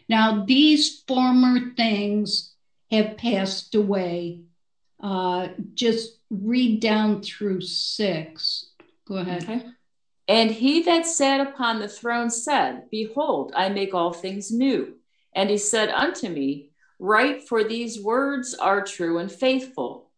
[0.08, 2.54] Now, these former things
[2.90, 4.42] have passed away.
[5.00, 8.70] Uh, just read down through six.
[9.06, 9.42] Go ahead.
[9.42, 9.66] Okay.
[10.28, 14.96] And he that sat upon the throne said, Behold, I make all things new.
[15.34, 20.10] And he said unto me, Write, for these words are true and faithful.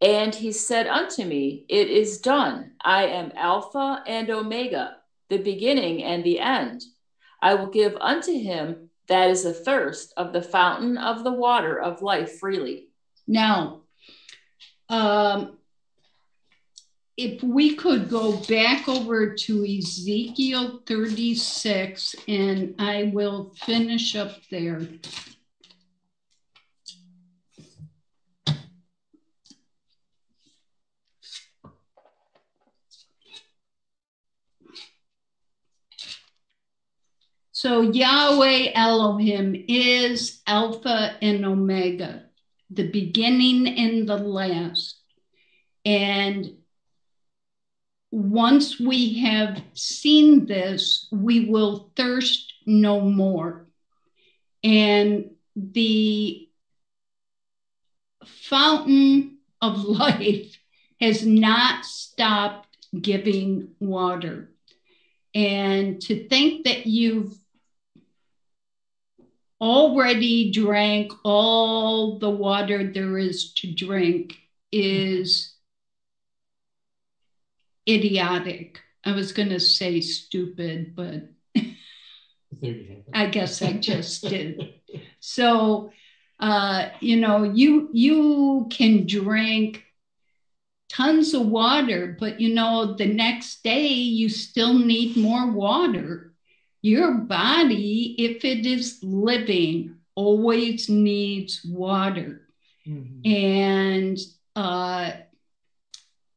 [0.00, 2.72] And he said unto me, It is done.
[2.82, 4.96] I am Alpha and Omega,
[5.28, 6.82] the beginning and the end.
[7.42, 12.02] I will give unto him that is athirst of the fountain of the water of
[12.02, 12.88] life freely.
[13.26, 13.82] Now,
[14.88, 15.58] um,
[17.16, 24.86] if we could go back over to Ezekiel 36, and I will finish up there.
[37.52, 42.26] So Yahweh Elohim is Alpha and Omega,
[42.68, 45.00] the beginning and the last.
[45.86, 46.58] And
[48.10, 53.66] once we have seen this, we will thirst no more.
[54.62, 56.48] And the
[58.24, 60.56] fountain of life
[61.00, 64.50] has not stopped giving water.
[65.34, 67.36] And to think that you've
[69.60, 74.36] already drank all the water there is to drink
[74.72, 75.55] is
[77.88, 78.80] idiotic.
[79.04, 81.28] I was going to say stupid, but
[83.14, 84.74] I guess I just did.
[85.20, 85.92] So,
[86.40, 89.84] uh, you know, you you can drink
[90.88, 96.26] tons of water, but you know, the next day you still need more water
[96.86, 102.42] your body, if it is living, always needs water.
[102.86, 103.28] Mm-hmm.
[103.28, 104.18] And
[104.54, 105.10] uh,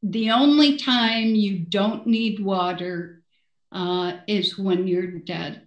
[0.02, 3.22] the only time you don't need water
[3.72, 5.62] uh, is when you're dead.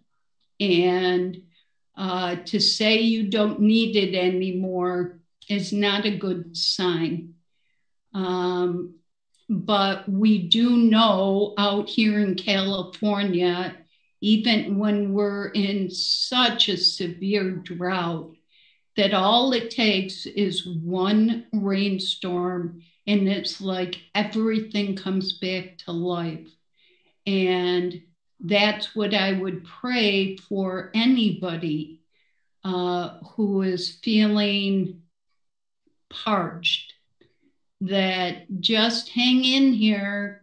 [0.59, 1.43] And
[1.97, 7.35] uh, to say you don't need it anymore is not a good sign.
[8.15, 8.95] Um,
[9.49, 13.77] but we do know out here in California,
[14.21, 18.35] even when we're in such a severe drought,
[18.97, 26.49] that all it takes is one rainstorm and it's like everything comes back to life.
[27.27, 28.03] And
[28.41, 32.01] that's what I would pray for anybody
[32.65, 35.03] uh, who is feeling
[36.11, 36.95] parched,
[37.81, 40.41] that just hang in here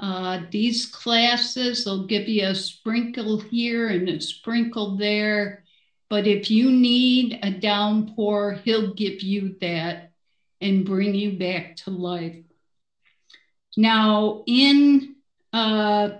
[0.00, 5.64] Uh, these classes will give you a sprinkle here and a sprinkle there.
[6.08, 10.07] But if you need a downpour, he'll give you that
[10.60, 12.36] and bring you back to life.
[13.76, 15.16] Now, in
[15.52, 16.10] uh,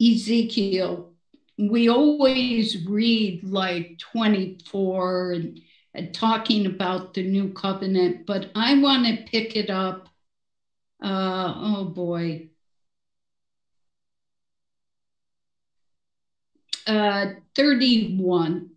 [0.00, 1.12] Ezekiel,
[1.58, 5.60] we always read like 24 and,
[5.94, 10.08] and, talking about the new covenant, but I want to pick it up.
[11.02, 12.50] Uh, oh boy.
[16.86, 17.26] Uh,
[17.56, 18.75] 31.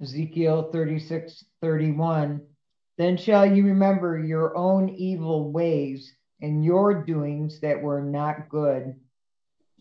[0.00, 2.40] Ezekiel 36, 31.
[2.98, 8.94] Then shall you remember your own evil ways and your doings that were not good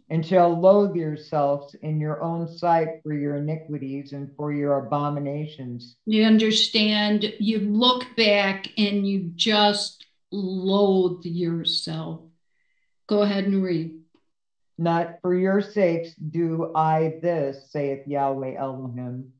[0.09, 5.95] and shall loathe yourselves in your own sight for your iniquities and for your abominations.
[6.05, 7.33] You understand?
[7.39, 12.21] You look back and you just loathe yourself.
[13.07, 13.99] Go ahead and read.
[14.77, 19.31] Not for your sakes do I this, saith Yahweh Elohim.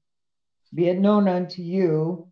[0.76, 2.28] Be it known unto you,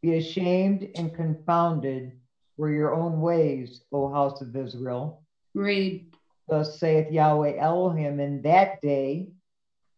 [0.00, 2.12] be ashamed and confounded
[2.56, 5.22] for your own ways, O house of Israel.
[5.54, 6.06] Read.
[6.48, 9.28] Thus saith Yahweh Elohim in that day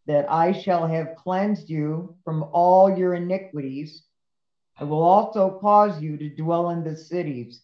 [0.07, 4.03] that I shall have cleansed you from all your iniquities.
[4.77, 7.61] I will also cause you to dwell in the cities,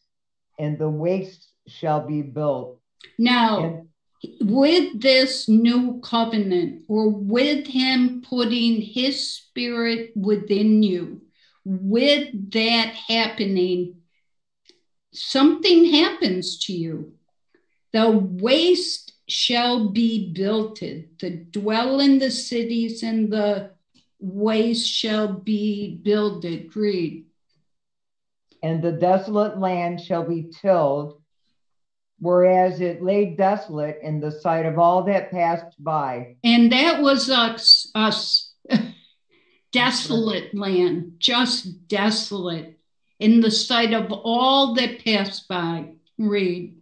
[0.57, 2.79] and the wastes shall be built.
[3.19, 3.87] Now, and,
[4.39, 11.21] with this new covenant, or with him putting his spirit within you,
[11.65, 13.95] with that happening,
[15.13, 17.13] something happens to you.
[17.93, 23.71] The waste shall be builded, the dwell in the cities and the
[24.19, 26.75] waste shall be builded.
[26.75, 27.25] Read.
[28.61, 31.20] And the desolate land shall be tilled,
[32.21, 36.37] whereas it lay desolate in the sight of all that passed by.
[36.43, 38.53] And that was us, us
[39.73, 42.79] desolate land, just desolate
[43.19, 45.89] in the sight of all that passed by.
[46.17, 46.81] Read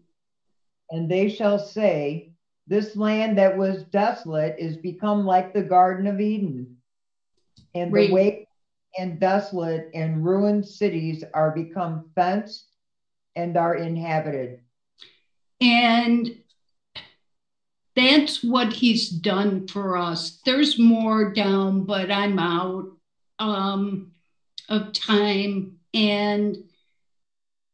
[0.91, 2.31] and they shall say,
[2.67, 6.77] This land that was desolate is become like the Garden of Eden.
[7.75, 8.47] And the way
[8.97, 12.65] and desolate and ruined cities are become fenced
[13.35, 14.61] and are inhabited.
[15.61, 16.37] And
[17.95, 20.39] that's what he's done for us.
[20.45, 22.91] There's more down, but I'm out
[23.39, 24.11] um,
[24.69, 25.79] of time.
[25.93, 26.57] And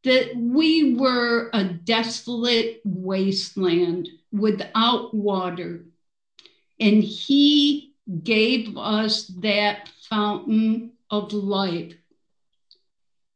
[0.06, 5.84] that we were a desolate wasteland without water.
[6.78, 11.94] And he gave us that fountain of life.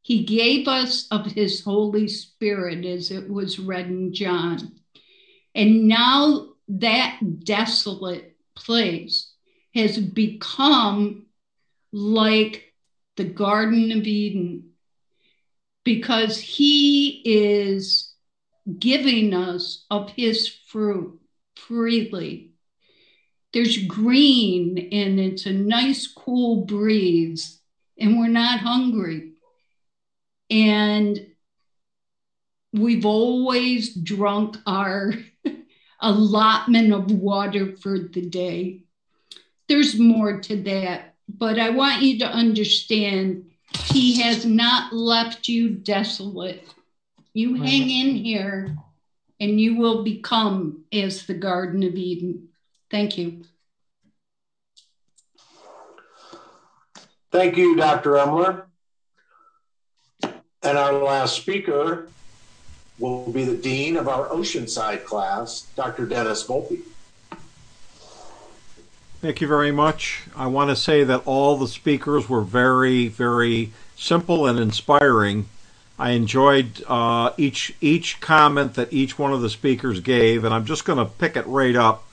[0.02, 4.72] He gave us of his Holy Spirit, as it was read in John.
[5.55, 9.32] And now that desolate place
[9.74, 11.27] has become
[11.93, 12.72] like
[13.16, 14.70] the Garden of Eden
[15.85, 18.14] because he is
[18.78, 21.20] giving us of his fruit
[21.56, 22.52] freely.
[23.52, 27.60] There's green and it's a nice cool breeze,
[27.98, 29.32] and we're not hungry.
[30.51, 31.27] And
[32.72, 35.14] we've always drunk our
[36.01, 38.85] allotment of water for the day.
[39.68, 43.51] There's more to that, but I want you to understand
[43.85, 46.66] he has not left you desolate.
[47.32, 48.77] You hang in here
[49.39, 52.48] and you will become as the Garden of Eden.
[52.90, 53.44] Thank you.
[57.31, 58.12] Thank you, Dr.
[58.14, 58.64] Emler.
[60.62, 62.09] And our last speaker
[62.99, 66.05] will be the Dean of our Oceanside class, Dr.
[66.05, 66.81] Dennis Volpe.
[69.23, 70.24] Thank you very much.
[70.37, 75.49] I want to say that all the speakers were very, very simple and inspiring.
[75.99, 80.65] I enjoyed uh, each each comment that each one of the speakers gave, and I'm
[80.65, 82.07] just going to pick it right up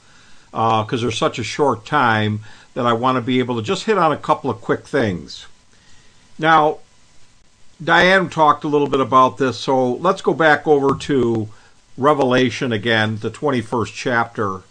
[0.50, 2.40] because uh, there's such a short time
[2.74, 5.46] that I want to be able to just hit on a couple of quick things.
[6.38, 6.78] Now,
[7.82, 11.48] Diane talked a little bit about this, so let's go back over to
[11.96, 14.62] Revelation again, the 21st chapter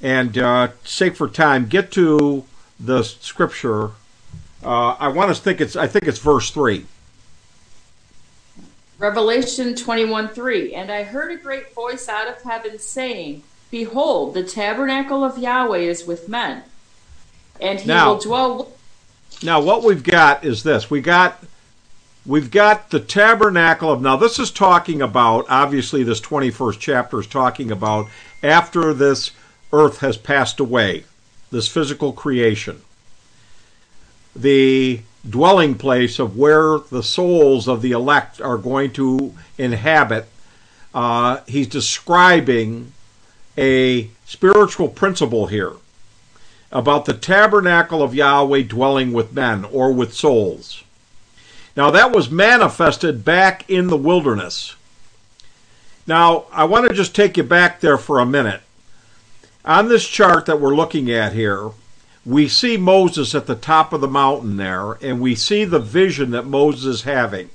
[0.00, 2.44] and uh, sake for time, get to
[2.78, 3.90] the scripture.
[4.62, 6.86] Uh, I want to think it's I think it's verse three.
[8.98, 10.74] Revelation 21 3.
[10.74, 15.78] And I heard a great voice out of heaven saying, Behold, the tabernacle of Yahweh
[15.78, 16.62] is with men,
[17.60, 18.72] and he now, will dwell.
[19.42, 21.42] Now, what we've got is this we got
[22.26, 27.26] we've got the tabernacle of now this is talking about obviously this 21st chapter is
[27.26, 28.06] talking about
[28.42, 29.30] after this
[29.72, 31.04] earth has passed away
[31.50, 32.82] this physical creation.
[34.34, 40.28] The dwelling place of where the souls of the elect are going to inhabit
[40.94, 42.92] uh, he's describing
[43.58, 45.72] a spiritual principle here
[46.72, 50.84] about the tabernacle of Yahweh dwelling with men or with souls
[51.76, 54.74] now, that was manifested back in the wilderness.
[56.06, 58.62] Now, I want to just take you back there for a minute.
[59.64, 61.70] On this chart that we're looking at here,
[62.24, 66.30] we see Moses at the top of the mountain there, and we see the vision
[66.30, 67.50] that Moses is having.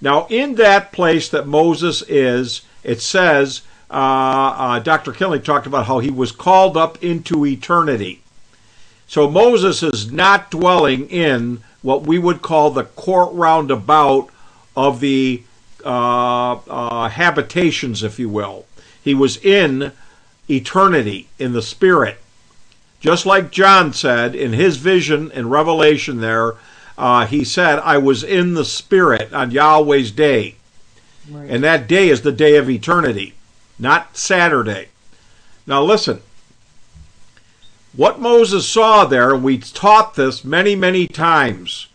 [0.00, 5.12] Now, in that place that Moses is, it says, uh, uh, Dr.
[5.12, 8.22] Kelly talked about how he was called up into eternity.
[9.08, 14.28] So Moses is not dwelling in what we would call the court roundabout
[14.76, 15.42] of the
[15.84, 18.66] uh, uh, habitations, if you will.
[19.02, 19.92] He was in
[20.48, 22.18] eternity, in the Spirit.
[23.00, 26.54] Just like John said in his vision in Revelation, there,
[26.96, 30.56] uh, he said, I was in the Spirit on Yahweh's day.
[31.30, 31.48] Right.
[31.48, 33.34] And that day is the day of eternity,
[33.78, 34.88] not Saturday.
[35.66, 36.22] Now, listen,
[37.98, 41.88] what Moses saw there, and we taught this many, many times,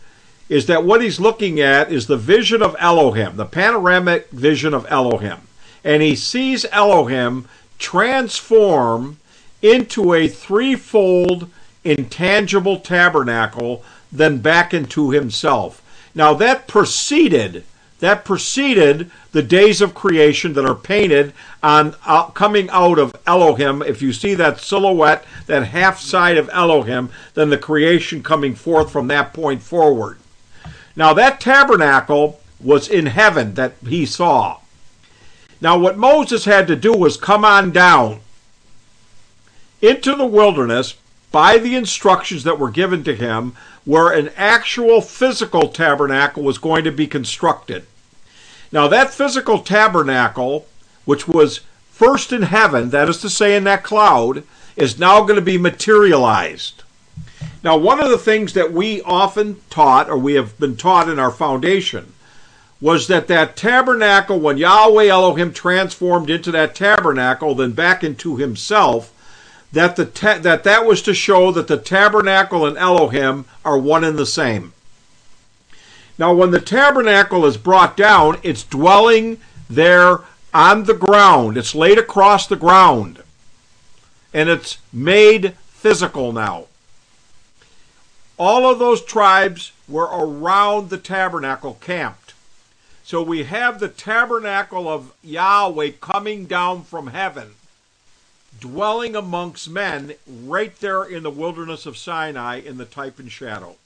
[0.50, 4.86] is that what he's looking at is the vision of Elohim, the panoramic vision of
[4.90, 5.38] Elohim.
[5.82, 7.48] And he sees Elohim
[7.78, 9.16] transform
[9.62, 11.48] into a threefold
[11.84, 13.82] intangible tabernacle,
[14.12, 15.80] then back into himself.
[16.14, 17.64] Now that preceded
[18.00, 23.82] that preceded the days of creation that are painted on uh, coming out of Elohim.
[23.82, 28.90] If you see that silhouette, that half side of Elohim, then the creation coming forth
[28.90, 30.18] from that point forward.
[30.96, 34.58] Now that tabernacle was in heaven that he saw.
[35.60, 38.20] Now what Moses had to do was come on down
[39.80, 40.94] into the wilderness
[41.34, 46.84] by the instructions that were given to him where an actual physical tabernacle was going
[46.84, 47.84] to be constructed.
[48.70, 50.68] Now, that physical tabernacle,
[51.04, 54.44] which was first in heaven, that is to say, in that cloud,
[54.76, 56.84] is now going to be materialized.
[57.64, 61.18] Now, one of the things that we often taught, or we have been taught in
[61.18, 62.12] our foundation,
[62.80, 69.10] was that that tabernacle, when Yahweh Elohim transformed into that tabernacle, then back into himself,
[69.74, 74.04] that the ta- that that was to show that the tabernacle and Elohim are one
[74.04, 74.72] and the same.
[76.16, 79.38] Now, when the tabernacle is brought down, it's dwelling
[79.68, 80.20] there
[80.52, 81.56] on the ground.
[81.56, 83.22] It's laid across the ground.
[84.32, 86.66] And it's made physical now.
[88.38, 92.34] All of those tribes were around the tabernacle camped.
[93.04, 97.54] So we have the tabernacle of Yahweh coming down from heaven,
[98.60, 103.76] dwelling amongst men right there in the wilderness of Sinai in the type and shadow.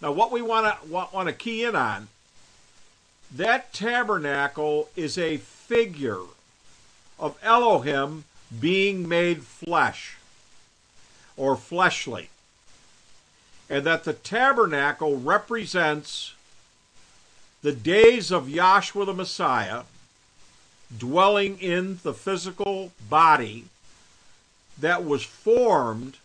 [0.00, 2.08] Now, what we want to want to key in on
[3.34, 6.22] that tabernacle is a figure
[7.18, 8.24] of Elohim
[8.60, 10.16] being made flesh
[11.36, 12.30] or fleshly,
[13.68, 16.34] and that the tabernacle represents
[17.62, 19.82] the days of Yahshua the Messiah
[20.96, 23.64] dwelling in the physical body
[24.78, 26.16] that was formed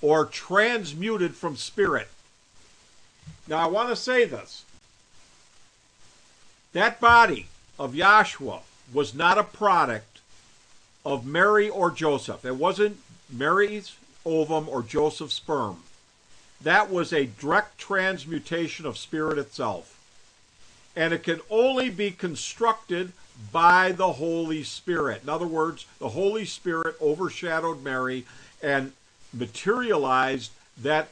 [0.00, 2.08] or transmuted from spirit.
[3.48, 4.64] Now, I want to say this.
[6.72, 7.46] That body
[7.78, 8.60] of Yahshua
[8.92, 10.20] was not a product
[11.04, 12.44] of Mary or Joseph.
[12.44, 12.98] It wasn't
[13.30, 15.82] Mary's ovum or Joseph's sperm.
[16.60, 19.94] That was a direct transmutation of spirit itself.
[20.94, 23.12] And it can only be constructed
[23.52, 25.22] by the Holy Spirit.
[25.22, 28.24] In other words, the Holy Spirit overshadowed Mary
[28.62, 28.92] and
[29.32, 30.50] materialized
[30.82, 31.08] that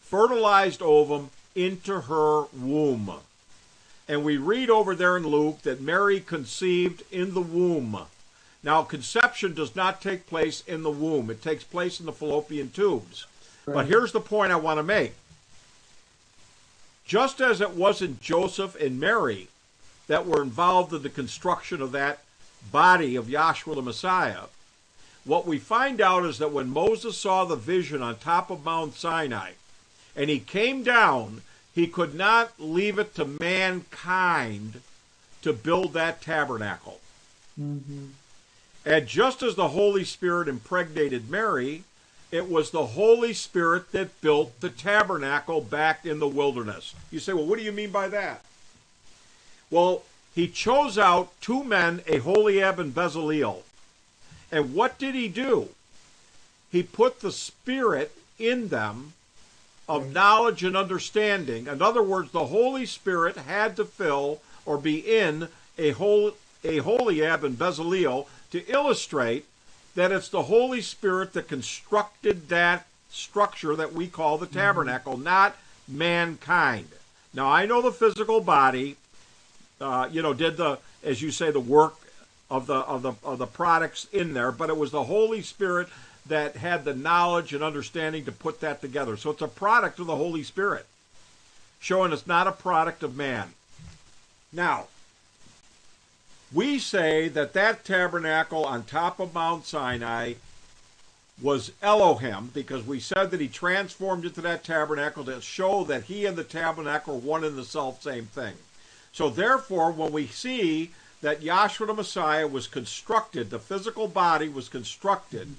[0.00, 3.10] fertilized ovum into her womb.
[4.08, 7.98] And we read over there in Luke that Mary conceived in the womb.
[8.62, 12.70] Now, conception does not take place in the womb, it takes place in the fallopian
[12.70, 13.26] tubes.
[13.64, 13.74] Right.
[13.74, 15.14] But here's the point I want to make.
[17.04, 19.48] Just as it wasn't Joseph and Mary
[20.08, 22.20] that were involved in the construction of that
[22.70, 24.44] body of Yahshua the Messiah,
[25.24, 28.94] what we find out is that when Moses saw the vision on top of Mount
[28.94, 29.52] Sinai,
[30.14, 31.42] and he came down,
[31.74, 34.80] he could not leave it to mankind
[35.42, 37.00] to build that tabernacle.
[37.60, 38.06] Mm-hmm.
[38.84, 41.82] And just as the Holy Spirit impregnated Mary,
[42.30, 46.94] it was the Holy Spirit that built the tabernacle back in the wilderness.
[47.10, 48.44] You say, well, what do you mean by that?
[49.70, 50.02] Well,
[50.34, 53.62] he chose out two men, Aholiab and Bezaleel.
[54.52, 55.70] And what did he do?
[56.70, 59.14] He put the Spirit in them
[59.88, 61.66] of knowledge and understanding.
[61.66, 65.48] In other words, the Holy Spirit had to fill or be in
[65.78, 69.46] a Aholiab and Bezaleel to illustrate
[69.94, 75.24] that it's the Holy Spirit that constructed that structure that we call the tabernacle, mm-hmm.
[75.24, 75.56] not
[75.88, 76.88] mankind.
[77.32, 78.96] Now, I know the physical body,
[79.80, 81.94] uh, you know, did the, as you say, the work
[82.50, 85.88] of the of the of the products in there, but it was the Holy Spirit
[86.26, 89.16] that had the knowledge and understanding to put that together.
[89.16, 90.86] So it's a product of the Holy Spirit,
[91.78, 93.50] showing it's not a product of man.
[94.52, 94.86] Now,
[96.52, 100.34] we say that that tabernacle on top of Mount Sinai
[101.40, 106.24] was Elohim because we said that he transformed into that tabernacle to show that he
[106.24, 108.54] and the tabernacle are one and the self same thing.
[109.16, 110.90] So therefore, when we see
[111.22, 115.54] that Yahshua the Messiah was constructed, the physical body was constructed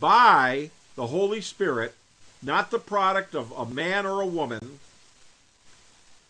[0.00, 1.94] by the Holy Spirit,
[2.42, 4.80] not the product of a man or a woman,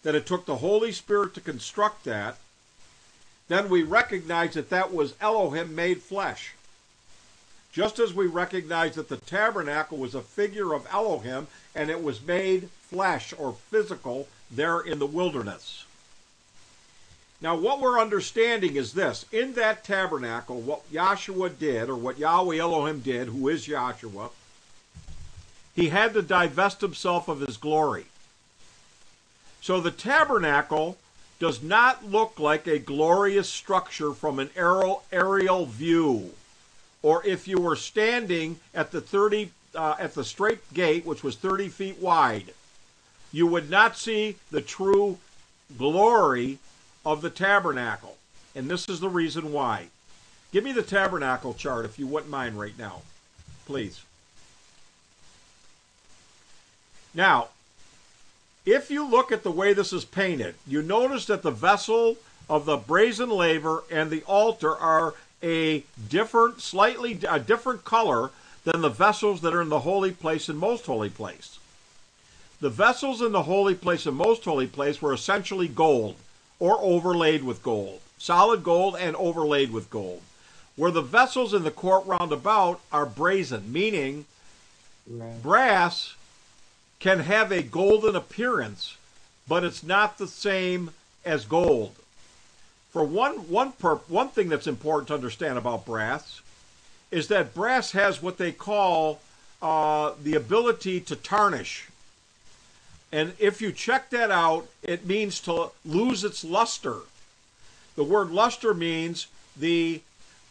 [0.03, 2.37] that it took the Holy Spirit to construct that,
[3.49, 6.53] then we recognize that that was Elohim made flesh.
[7.73, 12.21] Just as we recognize that the tabernacle was a figure of Elohim and it was
[12.21, 15.84] made flesh or physical there in the wilderness.
[17.41, 22.57] Now, what we're understanding is this in that tabernacle, what Yahshua did, or what Yahweh
[22.57, 24.31] Elohim did, who is Yahshua,
[25.75, 28.07] he had to divest himself of his glory.
[29.61, 30.97] So the tabernacle
[31.39, 36.31] does not look like a glorious structure from an aerial view.
[37.03, 41.35] Or if you were standing at the 30 uh, at the straight gate, which was
[41.37, 42.55] 30 feet wide,
[43.33, 45.19] you would not see the true
[45.77, 46.59] glory
[47.05, 48.17] of the tabernacle.
[48.55, 49.89] And this is the reason why.
[50.53, 53.03] Give me the tabernacle chart if you wouldn't mind right now,
[53.67, 54.03] please.
[57.13, 57.49] Now,
[58.65, 62.17] if you look at the way this is painted, you notice that the vessel
[62.49, 68.31] of the brazen laver and the altar are a different, slightly a different color
[68.65, 71.59] than the vessels that are in the holy place and most holy place.
[72.61, 76.17] The vessels in the holy place and most holy place were essentially gold
[76.59, 80.23] or overlaid with gold, solid gold and overlaid with gold.
[80.77, 84.27] Where the vessels in the court round about are brazen, meaning
[85.07, 85.43] right.
[85.43, 86.15] brass
[86.99, 88.97] can have a golden appearance,
[89.47, 90.91] but it's not the same
[91.25, 91.95] as gold.
[92.91, 96.41] For one, one, perp, one thing that's important to understand about brass
[97.11, 99.21] is that brass has what they call
[99.61, 101.89] uh, the ability to tarnish.
[103.15, 106.97] And if you check that out, it means to lose its luster.
[107.95, 110.03] The word luster means the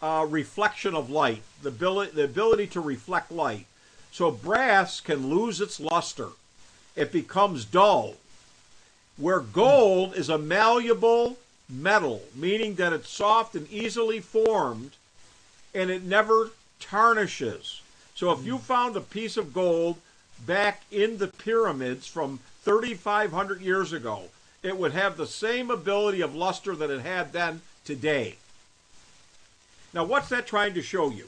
[0.01, 3.65] uh, reflection of light, the ability, the ability to reflect light.
[4.13, 6.29] So brass can lose its luster
[6.95, 8.15] it becomes dull.
[9.17, 11.37] Where gold is a malleable
[11.69, 14.91] metal, meaning that it's soft and easily formed
[15.75, 17.81] and it never tarnishes.
[18.15, 19.97] So if you found a piece of gold
[20.45, 24.23] back in the pyramids from 3,500 years ago,
[24.61, 28.37] it would have the same ability of luster that it had then today.
[29.93, 31.27] Now, what's that trying to show you?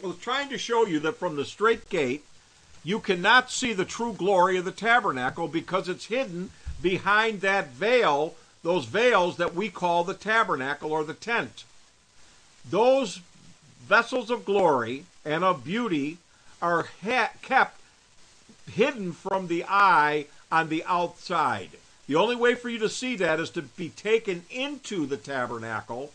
[0.00, 2.24] Well, it's trying to show you that from the straight gate,
[2.84, 6.50] you cannot see the true glory of the tabernacle because it's hidden
[6.82, 11.64] behind that veil, those veils that we call the tabernacle or the tent.
[12.68, 13.20] Those
[13.86, 16.18] vessels of glory and of beauty
[16.60, 17.80] are ha- kept
[18.70, 21.70] hidden from the eye on the outside.
[22.06, 26.12] The only way for you to see that is to be taken into the tabernacle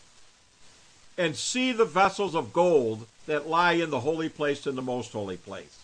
[1.16, 5.12] and see the vessels of gold that lie in the holy place and the most
[5.12, 5.78] holy place.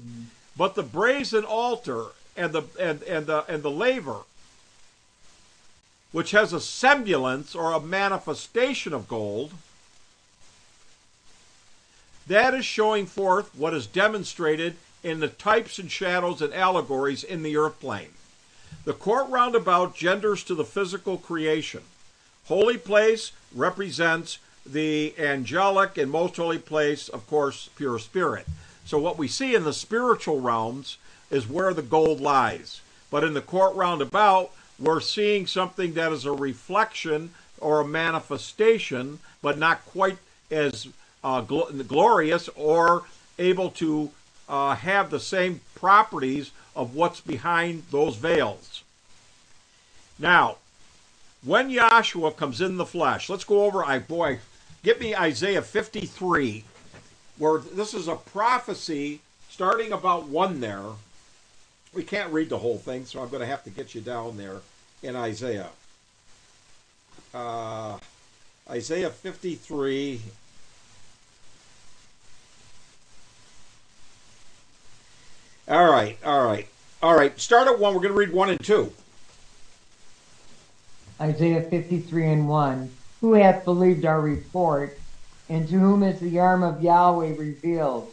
[0.00, 0.24] Mm-hmm.
[0.56, 2.06] But the brazen altar
[2.36, 4.20] and the and, and the and the laver,
[6.12, 9.52] which has a semblance or a manifestation of gold,
[12.26, 17.42] that is showing forth what is demonstrated in the types and shadows and allegories in
[17.42, 18.10] the earth plane.
[18.84, 21.82] The court roundabout genders to the physical creation.
[22.46, 28.46] Holy place represents the angelic and most holy place, of course, pure spirit.
[28.84, 30.98] So what we see in the spiritual realms
[31.30, 32.80] is where the gold lies.
[33.10, 37.30] But in the court roundabout, we're seeing something that is a reflection
[37.60, 40.18] or a manifestation, but not quite
[40.50, 40.88] as
[41.22, 43.04] uh, gl- glorious or
[43.38, 44.10] able to
[44.48, 48.82] uh, have the same properties of what's behind those veils.
[50.18, 50.56] Now,
[51.44, 53.84] when Yahshua comes in the flesh, let's go over.
[53.84, 54.38] I boy,
[54.82, 56.64] get me Isaiah 53,
[57.38, 59.20] where this is a prophecy
[59.50, 60.84] starting about one there.
[61.92, 64.36] We can't read the whole thing, so I'm going to have to get you down
[64.36, 64.60] there
[65.02, 65.68] in Isaiah.
[67.34, 67.98] Uh,
[68.70, 70.20] Isaiah 53.
[75.68, 76.66] All right, all right,
[77.02, 77.38] all right.
[77.38, 77.94] Start at one.
[77.94, 78.92] We're going to read one and two.
[81.20, 82.90] Isaiah 53 and 1.
[83.20, 84.98] Who hath believed our report,
[85.48, 88.12] and to whom is the arm of Yahweh revealed?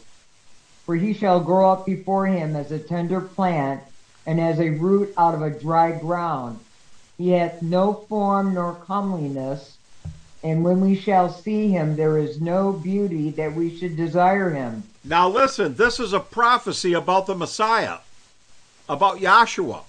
[0.86, 3.82] For he shall grow up before him as a tender plant,
[4.26, 6.60] and as a root out of a dry ground.
[7.18, 9.76] He hath no form nor comeliness,
[10.44, 14.84] and when we shall see him, there is no beauty that we should desire him.
[15.02, 17.98] Now listen, this is a prophecy about the Messiah,
[18.88, 19.84] about Yahshua.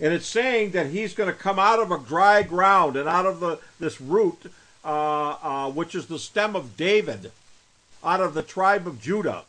[0.00, 3.26] And it's saying that he's going to come out of a dry ground and out
[3.26, 4.52] of the this root,
[4.84, 7.32] uh, uh, which is the stem of David,
[8.04, 9.44] out of the tribe of Judah.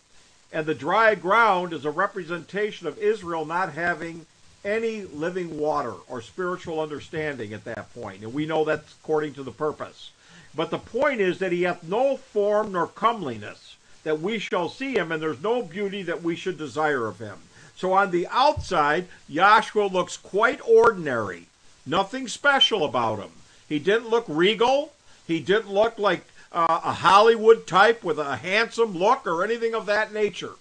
[0.52, 4.26] And the dry ground is a representation of Israel not having
[4.64, 8.22] any living water or spiritual understanding at that point.
[8.22, 10.12] And we know that's according to the purpose.
[10.56, 13.73] But the point is that he hath no form nor comeliness
[14.04, 17.38] that we shall see him, and there's no beauty that we should desire of him.
[17.76, 21.48] So on the outside, Yahshua looks quite ordinary.
[21.86, 23.32] Nothing special about him.
[23.68, 24.94] He didn't look regal.
[25.28, 29.86] He didn't look like uh, a Hollywood type with a handsome look or anything of
[29.88, 30.54] that nature.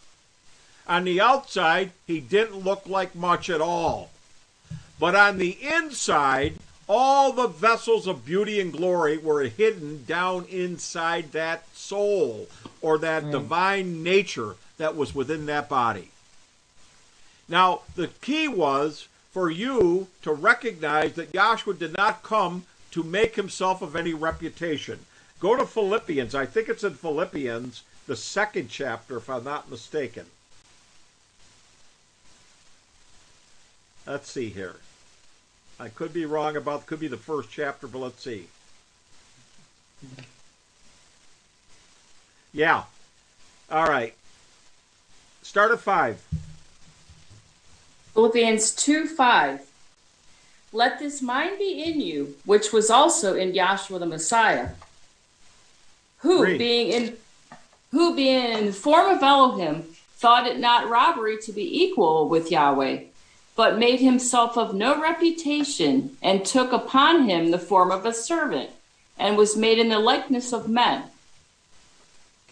[0.87, 4.11] On the outside, he didn't look like much at all.
[4.99, 6.55] But on the inside,
[6.89, 12.49] all the vessels of beauty and glory were hidden down inside that soul
[12.83, 13.31] or that Mm.
[13.31, 16.11] divine nature that was within that body.
[17.49, 23.37] Now, the key was for you to recognize that Yahshua did not come to make
[23.37, 25.07] himself of any reputation.
[25.41, 26.35] Go to Philippians.
[26.35, 30.27] I think it's in Philippians, the second chapter, if I'm not mistaken.
[34.07, 34.77] Let's see here.
[35.79, 38.49] I could be wrong about could be the first chapter, but let's see.
[42.53, 42.85] Yeah.
[43.71, 44.15] All right.
[45.43, 46.23] Start at five.
[48.15, 49.61] Philippians 2 5.
[50.75, 54.71] Let this mind be in you, which was also in Yahshua the Messiah,
[56.19, 56.59] who Read.
[56.59, 57.17] being in
[57.91, 59.83] who being in the form of Elohim
[60.17, 63.01] thought it not robbery to be equal with Yahweh,
[63.55, 68.71] but made himself of no reputation, and took upon him the form of a servant,
[69.19, 71.03] and was made in the likeness of men.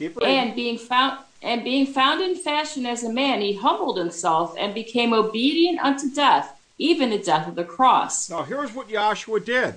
[0.01, 4.75] And being found and being found in fashion as a man, he humbled himself and
[4.75, 8.29] became obedient unto death, even the death of the cross.
[8.29, 9.75] Now, here's what Yahshua did.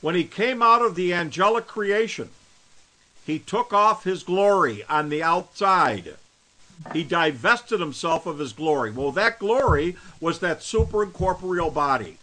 [0.00, 2.30] When he came out of the angelic creation,
[3.26, 6.16] he took off his glory on the outside.
[6.92, 8.92] He divested himself of his glory.
[8.92, 12.18] Well, that glory was that superincorporeal body.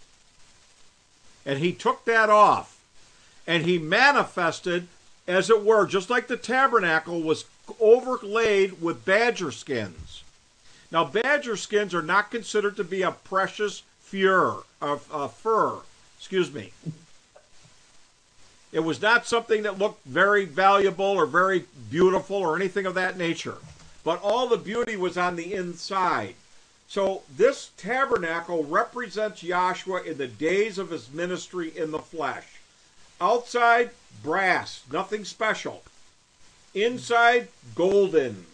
[1.45, 2.79] And he took that off.
[3.45, 4.87] And he manifested,
[5.27, 7.45] as it were, just like the tabernacle was
[7.79, 10.23] overlaid with badger skins.
[10.91, 15.77] Now, badger skins are not considered to be a precious fur, uh, uh, fur.
[16.17, 16.71] Excuse me.
[18.71, 23.17] It was not something that looked very valuable or very beautiful or anything of that
[23.17, 23.57] nature.
[24.03, 26.35] But all the beauty was on the inside.
[26.87, 32.52] So this tabernacle represents Yahshua in the days of his ministry in the flesh.
[33.23, 33.91] Outside,
[34.21, 35.81] brass, nothing special.
[36.73, 38.45] Inside, golden.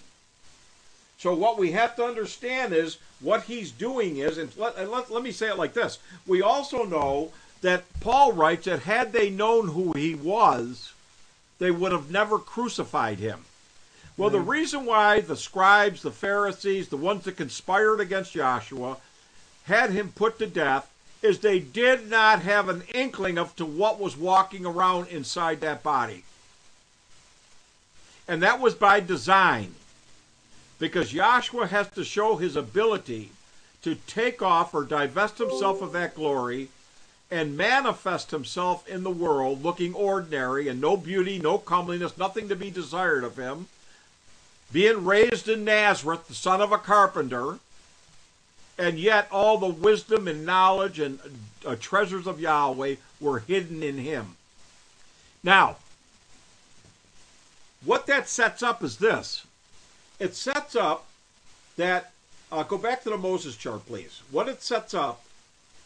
[1.18, 5.10] So what we have to understand is what he's doing is, and let, and let,
[5.10, 5.98] let me say it like this.
[6.28, 7.32] We also know
[7.62, 10.94] that Paul writes that had they known who he was,
[11.58, 13.46] they would have never crucified him.
[14.18, 14.52] Well, the mm-hmm.
[14.52, 18.98] reason why the scribes, the Pharisees, the ones that conspired against Yahshua,
[19.64, 20.92] had him put to death
[21.22, 25.84] is they did not have an inkling of to what was walking around inside that
[25.84, 26.24] body.
[28.28, 29.76] And that was by design.
[30.78, 33.32] Because Yahshua has to show his ability
[33.82, 36.70] to take off or divest himself of that glory
[37.32, 42.56] and manifest himself in the world looking ordinary and no beauty, no comeliness, nothing to
[42.56, 43.68] be desired of him.
[44.72, 47.60] Being raised in Nazareth, the son of a carpenter,
[48.80, 51.20] and yet all the wisdom and knowledge and
[51.66, 54.38] uh, treasures of Yahweh were hidden in him.
[55.44, 55.76] Now,
[57.84, 59.46] what that sets up is this
[60.18, 61.06] it sets up
[61.76, 62.12] that,
[62.52, 64.22] uh, go back to the Moses chart, please.
[64.32, 65.24] What it sets up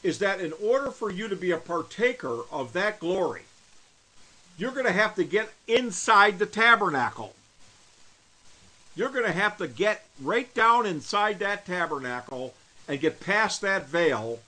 [0.04, 3.44] is that in order for you to be a partaker of that glory,
[4.58, 7.34] you're going to have to get inside the tabernacle.
[8.96, 12.54] You're going to have to get right down inside that tabernacle
[12.88, 14.40] and get past that veil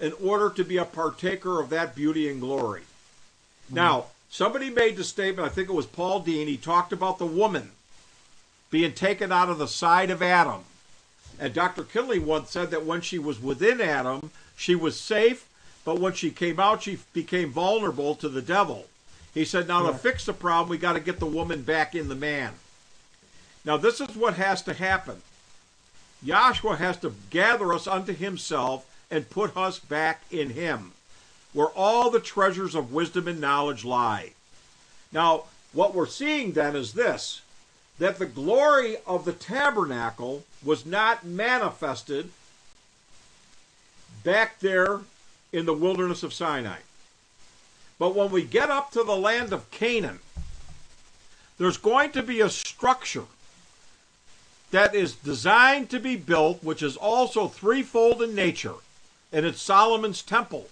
[0.00, 2.82] in order to be a partaker of that beauty and glory.
[2.82, 3.74] Mm-hmm.
[3.74, 7.26] Now, somebody made the statement, I think it was Paul Dean, he talked about the
[7.26, 7.72] woman
[8.70, 10.62] being taken out of the side of Adam.
[11.40, 11.84] And Dr.
[11.84, 15.48] Kinley once said that when she was within Adam, she was safe,
[15.84, 18.86] but when she came out, she became vulnerable to the devil.
[19.32, 19.92] He said, now yeah.
[19.92, 22.54] to fix the problem, we got to get the woman back in the man.
[23.64, 25.22] Now, this is what has to happen.
[26.24, 30.92] Yahshua has to gather us unto himself and put us back in him,
[31.52, 34.32] where all the treasures of wisdom and knowledge lie.
[35.12, 37.42] Now, what we're seeing then is this
[37.98, 42.30] that the glory of the tabernacle was not manifested
[44.22, 45.00] back there
[45.52, 46.78] in the wilderness of Sinai.
[47.98, 50.20] But when we get up to the land of Canaan,
[51.58, 53.24] there's going to be a structure
[54.70, 58.74] that is designed to be built, which is also threefold in nature,
[59.32, 60.68] and it's Solomon's temple.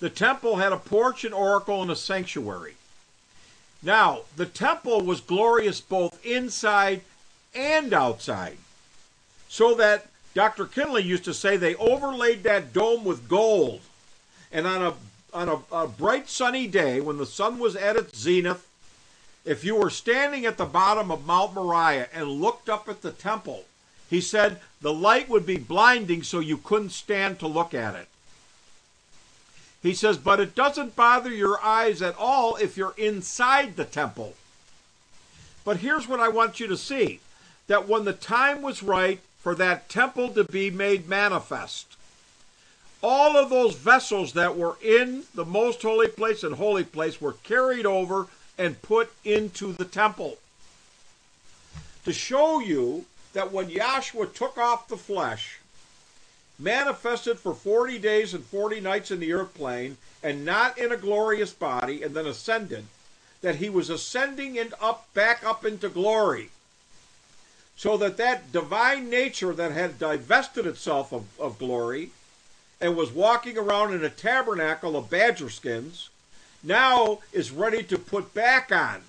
[0.00, 2.74] The temple had a porch, an oracle, and a sanctuary.
[3.82, 7.02] Now, the temple was glorious both inside
[7.54, 8.58] and outside,
[9.48, 10.66] so that Dr.
[10.66, 13.80] Kinley used to say they overlaid that dome with gold,
[14.50, 14.94] and on a
[15.34, 18.66] on a, a bright sunny day when the sun was at its zenith,
[19.44, 23.10] if you were standing at the bottom of Mount Moriah and looked up at the
[23.10, 23.64] temple,
[24.08, 28.08] he said the light would be blinding so you couldn't stand to look at it.
[29.82, 34.34] He says, but it doesn't bother your eyes at all if you're inside the temple.
[35.64, 37.20] But here's what I want you to see
[37.66, 41.96] that when the time was right for that temple to be made manifest,
[43.02, 47.32] all of those vessels that were in the most holy place and holy place were
[47.32, 48.28] carried over
[48.58, 50.38] and put into the temple.
[52.04, 55.58] To show you that when Yahshua took off the flesh,
[56.58, 60.96] manifested for 40 days and 40 nights in the earth plane, and not in a
[60.96, 62.84] glorious body, and then ascended,
[63.40, 66.50] that he was ascending and up back up into glory.
[67.76, 72.10] So that that divine nature that had divested itself of, of glory
[72.80, 76.10] and was walking around in a tabernacle of badger skins
[76.62, 79.02] now is ready to put back on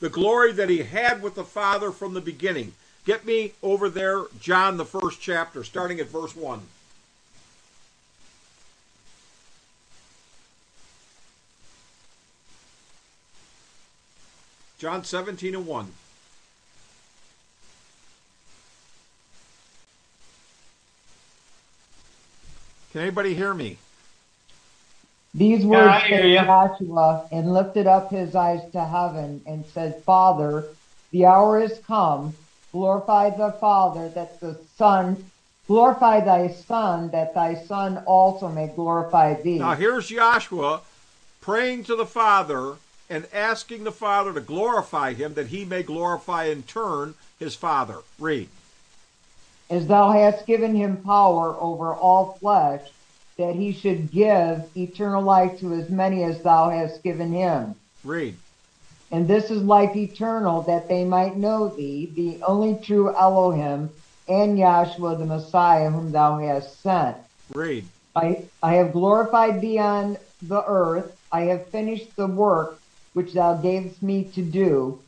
[0.00, 2.74] the glory that he had with the Father from the beginning.
[3.04, 6.60] Get me over there, John, the first chapter, starting at verse 1.
[14.78, 15.92] John 17 and 1.
[22.92, 23.78] Can anybody hear me?
[25.36, 30.64] These words yeah, Yahshua and lifted up his eyes to heaven and said, Father,
[31.10, 32.34] the hour is come.
[32.72, 35.30] Glorify the Father that the Son,
[35.66, 39.58] glorify thy Son that thy Son also may glorify thee.
[39.58, 40.80] Now here's Yahshua
[41.42, 42.76] praying to the Father
[43.10, 47.98] and asking the Father to glorify him that he may glorify in turn his Father.
[48.18, 48.48] Read.
[49.68, 52.80] As thou hast given him power over all flesh
[53.36, 57.74] that he should give eternal life to as many as thou hast given him.
[58.04, 58.36] Read.
[59.10, 63.90] And this is life eternal, that they might know thee, the only true Elohim,
[64.28, 67.16] and Yahshua the Messiah, whom thou hast sent.
[67.54, 67.84] Read.
[68.16, 71.16] I, I have glorified thee on the earth.
[71.30, 72.80] I have finished the work
[73.12, 74.98] which thou gavest me to do.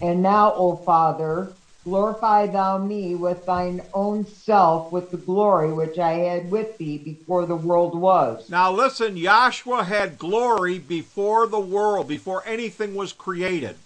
[0.00, 1.52] And now, O Father,
[1.84, 6.96] Glorify thou me with thine own self with the glory which I had with thee
[6.96, 8.48] before the world was.
[8.48, 13.76] Now listen, Yahshua had glory before the world, before anything was created.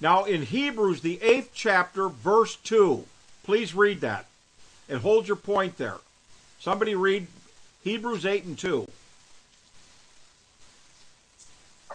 [0.00, 3.04] Now in Hebrews, the eighth chapter, verse 2,
[3.42, 4.26] please read that
[4.88, 5.98] and hold your point there.
[6.60, 7.26] Somebody read
[7.82, 8.88] Hebrews 8 and 2.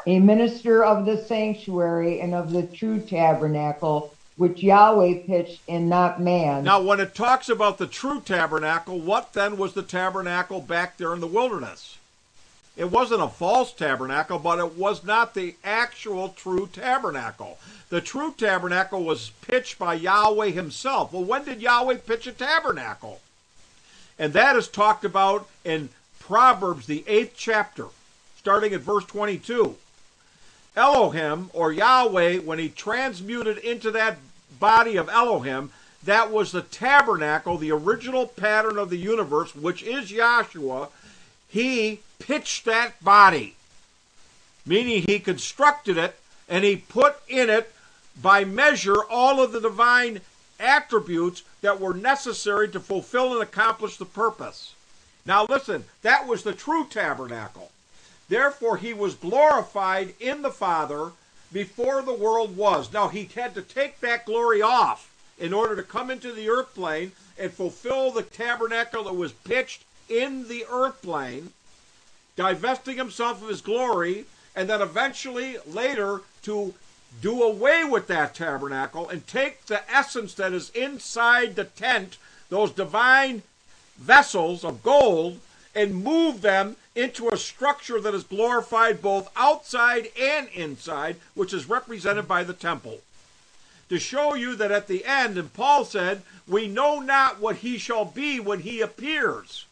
[0.06, 6.22] A minister of the sanctuary and of the true tabernacle which Yahweh pitched and not
[6.22, 6.64] man.
[6.64, 11.14] Now, when it talks about the true tabernacle, what then was the tabernacle back there
[11.14, 11.98] in the wilderness?
[12.78, 17.58] It wasn't a false tabernacle, but it was not the actual true tabernacle.
[17.90, 21.12] The true tabernacle was pitched by Yahweh himself.
[21.12, 23.22] Well, when did Yahweh pitch a tabernacle?
[24.20, 25.90] And that is talked about in
[26.20, 27.86] Proverbs, the eighth chapter,
[28.38, 29.76] starting at verse 22.
[30.76, 34.18] Elohim or Yahweh, when he transmuted into that
[34.60, 35.72] body of Elohim,
[36.04, 40.90] that was the tabernacle, the original pattern of the universe, which is Yahshua.
[41.48, 43.56] He pitched that body,
[44.66, 46.18] meaning he constructed it
[46.50, 47.74] and he put in it
[48.22, 50.22] by measure all of the divine
[50.60, 54.74] attributes that were necessary to fulfill and accomplish the purpose.
[55.26, 57.72] Now, listen, that was the true tabernacle.
[58.30, 61.12] Therefore, he was glorified in the Father
[61.52, 62.92] before the world was.
[62.92, 66.74] Now, he had to take that glory off in order to come into the earth
[66.74, 71.52] plane and fulfill the tabernacle that was pitched in the earth plane,
[72.36, 74.26] divesting himself of his glory,
[74.56, 76.74] and then eventually later to
[77.22, 82.18] do away with that tabernacle and take the essence that is inside the tent,
[82.50, 83.44] those divine
[83.98, 85.40] vessels of gold,
[85.76, 91.70] and move them into a structure that is glorified both outside and inside, which is
[91.70, 93.00] represented by the temple.
[93.90, 97.78] To show you that at the end, and Paul said, We know not what he
[97.78, 99.66] shall be when he appears.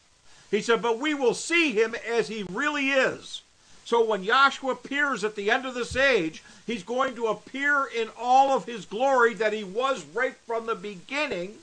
[0.52, 3.41] He said, But we will see him as he really is.
[3.85, 8.10] So when Yahshua appears at the end of this age, he's going to appear in
[8.19, 11.56] all of his glory that he was right from the beginning.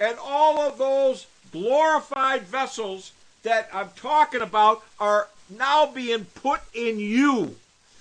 [0.00, 3.12] And all of those glorified vessels
[3.46, 7.54] that I'm talking about are now being put in you.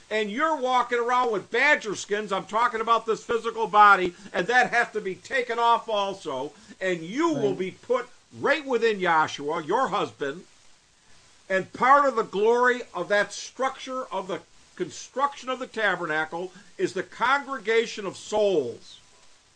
[0.09, 2.31] And you're walking around with badger skins.
[2.31, 6.51] I'm talking about this physical body, and that has to be taken off also.
[6.81, 7.43] And you right.
[7.43, 8.07] will be put
[8.39, 10.43] right within Yahshua, your husband.
[11.47, 14.41] And part of the glory of that structure of the
[14.75, 18.99] construction of the tabernacle is the congregation of souls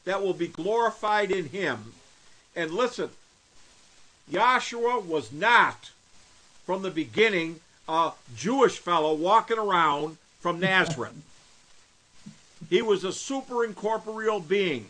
[0.06, 1.94] that will be glorified in him.
[2.56, 3.10] And listen,
[4.32, 5.92] Yahshua was not
[6.66, 11.14] from the beginning a Jewish fellow walking around from Nazareth.
[12.70, 14.88] he was a super incorporeal being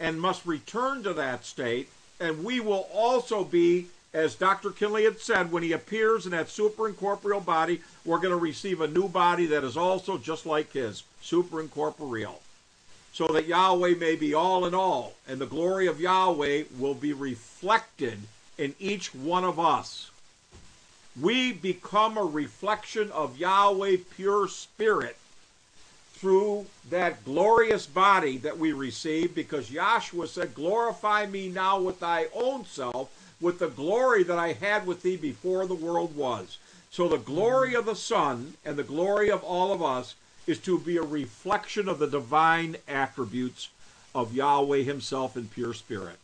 [0.00, 1.88] and must return to that state.
[2.18, 4.70] And we will also be, as Dr.
[4.70, 8.80] Kinley had said, when he appears in that super incorporeal body, we're going to receive
[8.80, 12.40] a new body that is also just like his, super incorporeal.
[13.12, 17.12] So that Yahweh may be all in all, and the glory of Yahweh will be
[17.12, 18.18] reflected
[18.58, 20.10] in each one of us.
[21.20, 25.16] We become a reflection of Yahweh pure spirit
[26.14, 32.26] through that glorious body that we receive because Yahshua said, Glorify me now with thy
[32.34, 33.10] own self,
[33.40, 36.58] with the glory that I had with thee before the world was.
[36.90, 40.14] So the glory of the Son and the glory of all of us
[40.46, 43.68] is to be a reflection of the divine attributes
[44.14, 46.18] of Yahweh himself in pure spirit.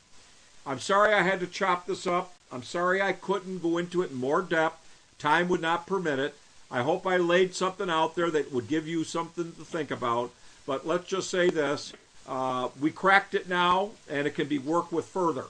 [0.71, 2.33] I'm sorry I had to chop this up.
[2.53, 4.79] I'm sorry I couldn't go into it in more depth.
[5.19, 6.37] Time would not permit it.
[6.71, 10.31] I hope I laid something out there that would give you something to think about.
[10.69, 11.93] But let's just say this
[12.29, 15.47] uh, we cracked it now, and it can be worked with further.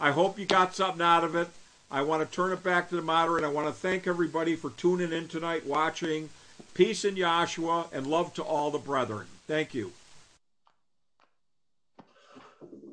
[0.00, 1.46] I hope you got something out of it.
[1.88, 3.46] I want to turn it back to the moderator.
[3.46, 6.28] I want to thank everybody for tuning in tonight, watching.
[6.74, 9.28] Peace in Yahshua, and love to all the brethren.
[9.46, 9.92] Thank you.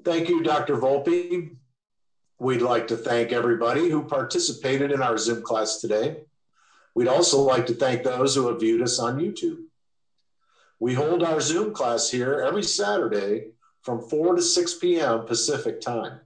[0.07, 0.77] Thank you, Dr.
[0.77, 1.57] Volpe.
[2.39, 6.21] We'd like to thank everybody who participated in our Zoom class today.
[6.95, 9.65] We'd also like to thank those who have viewed us on YouTube.
[10.79, 13.47] We hold our Zoom class here every Saturday
[13.81, 15.25] from 4 to 6 p.m.
[15.25, 16.21] Pacific time.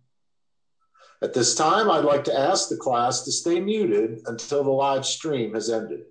[1.24, 5.08] At this time, I'd like to ask the class to stay muted until the live
[5.08, 6.02] stream has ended.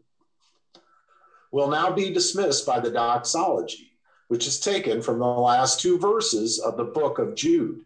[1.53, 3.90] We'll now be dismissed by the doxology
[4.31, 7.81] which is taken from the last two verses of the book of Jude.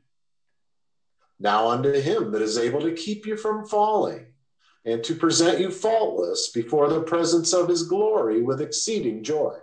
[1.41, 4.27] Now unto him that is able to keep you from falling
[4.85, 9.55] and to present you faultless before the presence of his glory with exceeding joy.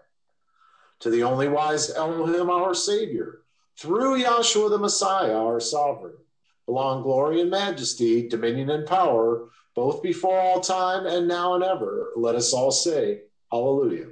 [1.02, 3.44] To the only wise Elohim, our Savior,
[3.78, 6.18] through Yahshua the Messiah, our sovereign,
[6.66, 12.10] belong glory and majesty, dominion and power, both before all time and now and ever.
[12.16, 13.20] Let us all say,
[13.52, 14.08] Hallelujah.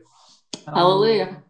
[0.68, 1.42] Hallelujah.